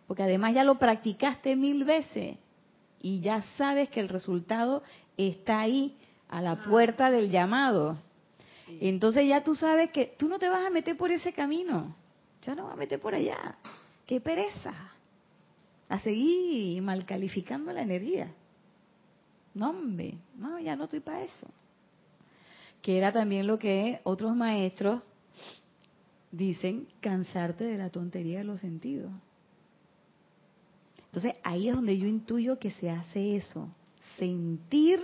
porque 0.06 0.22
además 0.22 0.54
ya 0.54 0.64
lo 0.64 0.78
practicaste 0.78 1.56
mil 1.56 1.84
veces 1.84 2.36
y 3.00 3.20
ya 3.20 3.42
sabes 3.56 3.88
que 3.90 4.00
el 4.00 4.08
resultado 4.08 4.82
está 5.16 5.60
ahí, 5.60 5.96
a 6.28 6.40
la 6.42 6.64
puerta 6.64 7.10
del 7.10 7.30
llamado. 7.30 7.98
Entonces 8.80 9.28
ya 9.28 9.44
tú 9.44 9.54
sabes 9.54 9.90
que 9.90 10.14
tú 10.18 10.28
no 10.28 10.38
te 10.38 10.48
vas 10.48 10.66
a 10.66 10.70
meter 10.70 10.96
por 10.96 11.12
ese 11.12 11.32
camino, 11.32 11.94
ya 12.42 12.54
no 12.54 12.64
vas 12.64 12.72
a 12.72 12.76
meter 12.76 12.98
por 12.98 13.14
allá. 13.14 13.56
¡Qué 14.06 14.20
pereza! 14.20 14.74
A 15.88 16.00
seguir 16.00 16.82
mal 16.82 17.04
calificando 17.06 17.72
la 17.72 17.82
energía. 17.82 18.32
No, 19.54 19.70
hombre, 19.70 20.18
no, 20.36 20.58
ya 20.58 20.74
no 20.74 20.84
estoy 20.84 21.00
para 21.00 21.22
eso. 21.22 21.48
Que 22.82 22.98
era 22.98 23.12
también 23.12 23.46
lo 23.46 23.58
que 23.58 24.00
otros 24.02 24.34
maestros 24.34 25.00
dicen, 26.32 26.88
cansarte 27.00 27.64
de 27.64 27.78
la 27.78 27.90
tontería 27.90 28.38
de 28.38 28.44
los 28.44 28.60
sentidos. 28.60 29.12
Entonces 31.16 31.40
ahí 31.44 31.70
es 31.70 31.74
donde 31.74 31.96
yo 31.96 32.06
intuyo 32.06 32.58
que 32.58 32.72
se 32.72 32.90
hace 32.90 33.36
eso, 33.36 33.70
sentir 34.18 35.00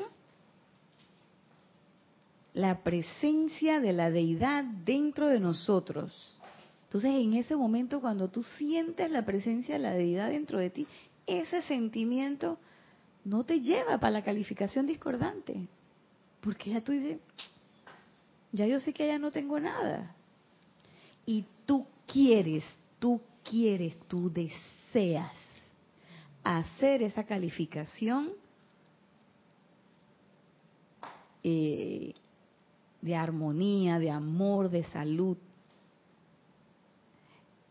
la 2.53 2.83
presencia 2.83 3.81
de 3.81 3.95
la 3.95 4.11
deidad 4.11 4.63
dentro 4.63 5.29
de 5.29 5.41
nosotros. 5.41 6.13
Entonces 6.85 7.13
en 7.13 7.33
ese 7.33 7.57
momento 7.57 8.03
cuando 8.03 8.29
tú 8.29 8.43
sientes 8.43 9.11
la 9.11 9.25
presencia 9.25 9.77
de 9.77 9.81
la 9.81 9.95
deidad 9.95 10.29
dentro 10.29 10.59
de 10.59 10.69
ti, 10.69 10.87
ese 11.27 11.63
sentimiento 11.63 12.59
no 13.25 13.45
te 13.45 13.61
lleva 13.61 13.97
para 13.97 14.11
la 14.11 14.23
calificación 14.23 14.87
discordante, 14.87 15.67
porque 16.43 16.73
ya 16.73 16.85
tú 16.85 16.93
dices, 16.93 17.21
ya 18.53 18.67
yo 18.67 18.81
sé 18.81 18.93
que 18.93 19.07
ya 19.07 19.19
no 19.19 19.31
tengo 19.31 19.59
nada. 19.59 20.15
Y 21.25 21.47
tú 21.65 21.87
quieres, 22.07 22.65
tú 22.99 23.19
quieres, 23.49 23.97
tú 24.09 24.31
deseas 24.31 25.42
hacer 26.45 27.03
esa 27.03 27.25
calificación 27.25 28.31
eh, 31.43 32.15
de 33.01 33.17
armonía, 33.17 33.99
de 33.99 34.11
amor, 34.11 34.71
de 34.71 34.85
salud. 34.85 35.37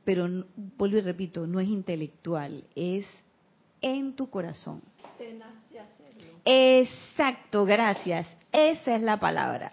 Pero, 0.03 0.27
vuelvo 0.77 0.97
y 0.97 1.01
repito, 1.01 1.47
no 1.47 1.59
es 1.59 1.67
intelectual, 1.67 2.65
es 2.75 3.05
en 3.81 4.13
tu 4.13 4.29
corazón. 4.29 4.81
Exacto, 6.43 7.65
gracias. 7.65 8.27
Esa 8.51 8.95
es 8.95 9.01
la 9.01 9.19
palabra. 9.19 9.71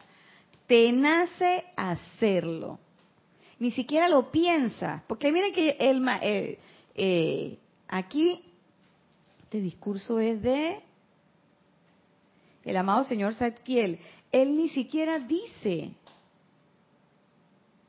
Te 0.67 0.93
nace 0.93 1.65
hacerlo. 1.77 2.79
Ni 3.59 3.71
siquiera 3.73 4.09
lo 4.09 4.31
piensas, 4.31 5.03
porque 5.09 5.33
miren 5.33 5.53
que 5.53 5.77
el, 5.81 6.07
eh, 6.23 6.59
eh, 6.95 7.59
aquí 7.89 8.48
este 9.49 9.63
discurso 9.63 10.21
es 10.21 10.43
de 10.43 10.77
el 12.67 12.77
amado 12.77 13.05
señor 13.05 13.33
Zadkiel. 13.33 13.99
Él 14.31 14.59
ni 14.59 14.69
siquiera 14.69 15.21
dice 15.21 15.93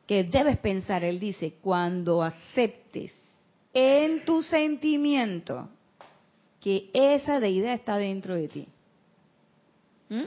que 0.07 0.24
debes 0.24 0.57
pensar, 0.60 1.03
él 1.03 1.20
dice, 1.20 1.55
cuando 1.62 2.24
aceptes 2.24 3.14
en 3.74 4.24
tu 4.24 4.41
sentimiento 4.41 5.68
que 6.62 6.89
esa 6.93 7.41
deidad 7.41 7.74
está 7.74 7.97
dentro 7.97 8.36
de 8.36 8.47
ti. 8.47 8.68
¿Mm? 10.07 10.24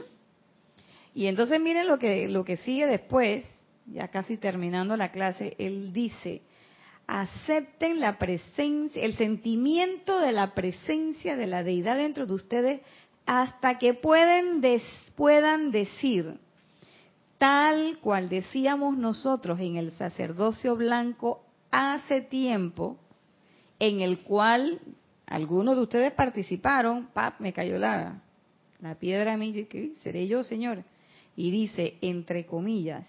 Y 1.15 1.25
entonces 1.25 1.59
miren 1.59 1.87
lo 1.87 1.97
que, 1.97 2.27
lo 2.27 2.45
que 2.45 2.57
sigue 2.57 2.85
después, 2.85 3.43
ya 3.87 4.07
casi 4.09 4.37
terminando 4.37 4.95
la 4.95 5.09
clase, 5.09 5.55
él 5.57 5.93
dice, 5.93 6.43
acepten 7.07 7.99
la 7.99 8.17
presencia, 8.17 9.03
el 9.03 9.15
sentimiento 9.15 10.19
de 10.19 10.31
la 10.31 10.53
presencia 10.53 11.35
de 11.35 11.47
la 11.47 11.63
deidad 11.63 11.97
dentro 11.97 12.25
de 12.25 12.33
ustedes 12.33 12.81
hasta 13.25 13.77
que 13.77 13.93
pueden 13.93 14.61
puedan 15.15 15.71
decir, 15.71 16.39
tal 17.37 17.99
cual 17.99 18.29
decíamos 18.29 18.97
nosotros 18.97 19.59
en 19.59 19.77
el 19.77 19.91
sacerdocio 19.91 20.75
blanco 20.75 21.43
hace 21.71 22.21
tiempo, 22.21 22.97
en 23.79 24.01
el 24.01 24.19
cual 24.19 24.79
algunos 25.25 25.75
de 25.75 25.83
ustedes 25.83 26.13
participaron, 26.13 27.07
pap, 27.13 27.39
me 27.39 27.53
cayó 27.53 27.77
la, 27.77 28.21
la 28.81 28.95
piedra 28.95 29.33
a 29.33 29.37
mí, 29.37 29.67
seré 30.03 30.27
yo, 30.27 30.43
Señor, 30.43 30.83
y 31.35 31.51
dice, 31.51 31.97
entre 32.01 32.45
comillas, 32.45 33.07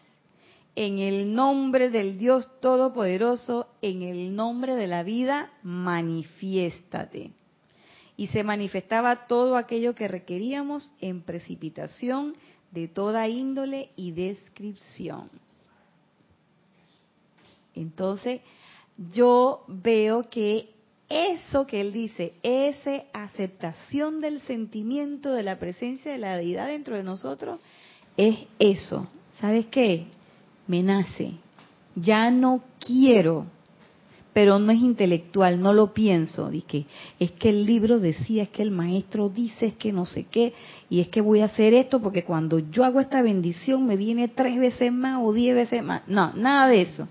en 0.77 0.99
el 0.99 1.35
nombre 1.35 1.91
del 1.91 2.18
Dios 2.18 2.51
Todopoderoso, 2.61 3.68
en 3.81 4.03
el 4.03 4.35
nombre 4.35 4.75
de 4.75 4.87
la 4.87 5.03
vida, 5.03 5.53
manifiéstate. 5.62 7.31
Y 8.16 8.29
se 8.29 8.45
manifestaba 8.45 9.27
todo 9.27 9.57
aquello 9.57 9.95
que 9.95 10.09
requeríamos 10.09 10.91
en 11.01 11.22
precipitación 11.22 12.35
de 12.70 12.89
toda 12.89 13.29
índole 13.29 13.91
y 13.97 14.12
descripción. 14.12 15.31
Entonces, 17.75 18.41
yo 19.12 19.64
veo 19.66 20.29
que 20.29 20.70
eso 21.09 21.66
que 21.66 21.81
él 21.81 21.93
dice, 21.93 22.35
esa 22.43 23.05
aceptación 23.12 24.20
del 24.20 24.41
sentimiento 24.43 25.33
de 25.33 25.43
la 25.43 25.59
presencia 25.59 26.11
de 26.11 26.18
la 26.18 26.37
deidad 26.37 26.66
dentro 26.68 26.97
de 26.97 27.03
nosotros, 27.03 27.61
es 28.16 28.39
eso. 28.59 29.09
¿Sabes 29.41 29.66
qué? 29.66 30.07
Me 30.67 30.83
nace, 30.83 31.33
ya 31.95 32.31
no 32.31 32.62
quiero, 32.79 33.47
pero 34.33 34.59
no 34.59 34.73
es 34.73 34.81
intelectual, 34.81 35.61
no 35.61 35.73
lo 35.73 35.95
pienso. 35.95 36.51
Dice, 36.51 36.87
es 37.21 37.33
que 37.33 37.51
el 37.51 37.67
libro 37.67 38.01
decía, 38.01 38.43
es 38.45 38.49
que 38.49 38.62
el 38.62 38.71
maestro 38.71 39.29
dice, 39.29 39.67
es 39.67 39.75
que 39.75 39.93
no 39.93 40.07
sé 40.07 40.25
qué, 40.25 40.53
y 40.91 41.01
es 41.01 41.09
que 41.09 41.21
voy 41.21 41.41
a 41.41 41.47
hacer 41.47 41.73
esto 41.73 42.01
porque 42.01 42.25
cuando 42.25 42.59
yo 42.59 42.85
hago 42.85 43.01
esta 43.01 43.23
bendición 43.23 43.87
me 43.87 43.97
viene 43.97 44.29
tres 44.29 44.59
veces 44.59 44.93
más 44.93 45.21
o 45.23 45.33
diez 45.33 45.55
veces 45.55 45.83
más. 45.83 46.03
No, 46.09 46.33
nada 46.35 46.69
de 46.69 46.83
eso. 46.83 47.09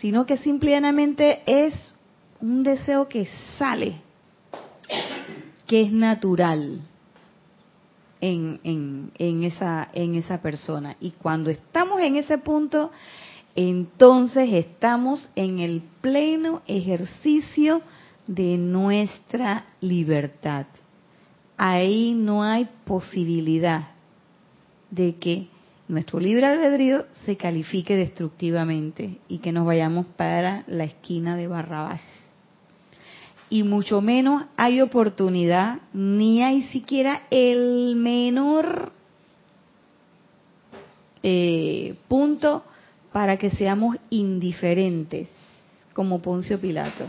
Sino 0.00 0.24
que 0.26 0.38
simplemente 0.38 1.42
es 1.46 1.96
un 2.40 2.62
deseo 2.62 3.08
que 3.08 3.28
sale, 3.58 4.00
que 5.66 5.82
es 5.82 5.92
natural 5.92 6.80
en, 8.22 8.60
en, 8.62 9.10
en, 9.18 9.44
esa, 9.44 9.88
en 9.92 10.14
esa 10.14 10.40
persona. 10.40 10.96
Y 11.00 11.10
cuando 11.10 11.50
estamos 11.50 12.00
en 12.00 12.16
ese 12.16 12.38
punto, 12.38 12.92
entonces 13.54 14.48
estamos 14.52 15.28
en 15.34 15.58
el 15.58 15.82
pleno 16.00 16.62
ejercicio 16.66 17.82
de 18.26 18.56
nuestra 18.56 19.66
libertad. 19.80 20.66
Ahí 21.58 22.14
no 22.14 22.44
hay 22.44 22.68
posibilidad 22.84 23.88
de 24.90 25.16
que 25.16 25.48
nuestro 25.88 26.20
libre 26.20 26.46
albedrío 26.46 27.06
se 27.26 27.36
califique 27.36 27.96
destructivamente 27.96 29.18
y 29.28 29.38
que 29.38 29.52
nos 29.52 29.66
vayamos 29.66 30.06
para 30.16 30.62
la 30.68 30.84
esquina 30.84 31.36
de 31.36 31.48
Barrabás. 31.48 32.21
Y 33.52 33.64
mucho 33.64 34.00
menos 34.00 34.44
hay 34.56 34.80
oportunidad, 34.80 35.80
ni 35.92 36.42
hay 36.42 36.62
siquiera 36.68 37.24
el 37.28 37.96
menor 37.96 38.90
eh, 41.22 41.94
punto 42.08 42.64
para 43.12 43.36
que 43.36 43.50
seamos 43.50 43.98
indiferentes 44.08 45.28
como 45.92 46.22
Poncio 46.22 46.58
Pilato, 46.58 47.04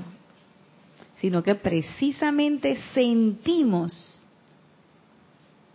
sino 1.22 1.42
que 1.44 1.56
precisamente 1.56 2.78
sentimos 2.94 4.20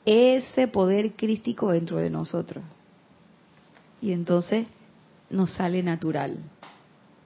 ese 0.05 0.69
poder 0.69 1.15
crístico 1.15 1.71
dentro 1.71 1.97
de 1.97 2.11
nosotros. 2.11 2.63
Y 4.03 4.13
entonces 4.13 4.67
nos 5.31 5.51
sale 5.51 5.83
natural. 5.83 6.37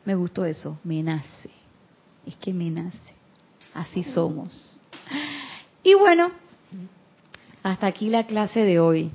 Me 0.05 0.15
gustó 0.15 0.45
eso, 0.45 0.79
me 0.85 1.03
nace. 1.03 1.51
Es 2.25 2.37
que 2.37 2.55
me 2.55 2.71
nace. 2.71 3.12
Así 3.75 4.05
somos. 4.05 4.77
Y 5.83 5.95
bueno, 5.95 6.31
hasta 7.63 7.87
aquí 7.87 8.09
la 8.09 8.27
clase 8.27 8.61
de 8.61 8.81
hoy 8.81 9.11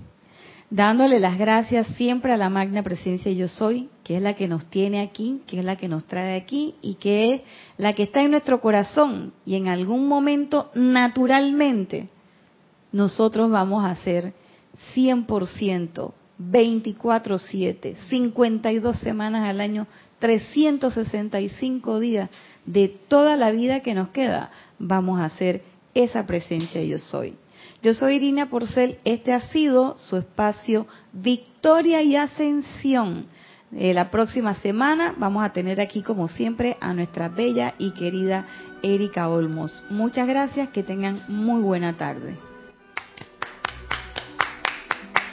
dándole 0.70 1.20
las 1.20 1.38
gracias 1.38 1.88
siempre 1.96 2.34
a 2.34 2.38
la 2.38 2.50
magna 2.50 2.84
presencia 2.84 3.32
yo 3.32 3.48
soy, 3.48 3.90
que 4.04 4.18
es 4.18 4.22
la 4.22 4.36
que 4.36 4.48
nos 4.48 4.66
tiene 4.66 5.02
aquí, 5.02 5.42
que 5.48 5.60
es 5.60 5.66
la 5.66 5.78
que 5.78 5.88
nos 5.88 6.06
trae 6.06 6.36
aquí 6.36 6.76
y 6.82 6.96
que 6.96 7.34
es 7.34 7.42
la 7.78 7.94
que 7.94 8.04
está 8.04 8.22
en 8.22 8.32
nuestro 8.32 8.60
corazón 8.60 9.34
y 9.46 9.56
en 9.56 9.68
algún 9.68 10.08
momento 10.08 10.70
naturalmente 10.74 12.10
nosotros 12.92 13.50
vamos 13.50 13.86
a 13.86 13.96
ser 13.96 14.34
100%, 14.94 16.14
24/7, 16.40 17.96
52 18.10 18.98
semanas 19.00 19.50
al 19.50 19.62
año, 19.62 19.88
365 20.20 22.00
días 22.00 22.30
de 22.66 22.88
toda 23.08 23.36
la 23.38 23.52
vida 23.52 23.82
que 23.82 23.94
nos 23.94 24.10
queda, 24.10 24.52
vamos 24.80 25.20
a 25.22 25.30
ser 25.30 25.64
esa 25.94 26.26
presencia 26.26 26.84
yo 26.84 27.00
soy. 27.00 27.36
Yo 27.82 27.94
soy 27.94 28.16
Irina 28.16 28.50
Porcel, 28.50 28.98
este 29.06 29.34
ha 29.34 29.42
sido 29.50 29.98
su 29.98 30.18
espacio 30.18 30.88
Victoria 31.14 32.02
y 32.02 32.16
Ascensión. 32.16 33.28
Eh, 33.76 33.94
la 33.94 34.10
próxima 34.12 34.54
semana 34.56 35.14
vamos 35.18 35.44
a 35.44 35.52
tener 35.52 35.82
aquí, 35.82 36.02
como 36.02 36.28
siempre, 36.28 36.78
a 36.80 36.94
nuestra 36.94 37.30
bella 37.30 37.76
y 37.78 37.92
querida 37.92 38.46
Erika 38.82 39.30
Olmos. 39.30 39.84
Muchas 39.90 40.28
gracias, 40.28 40.70
que 40.70 40.84
tengan 40.84 41.22
muy 41.28 41.62
buena 41.62 41.94
tarde. 41.94 42.47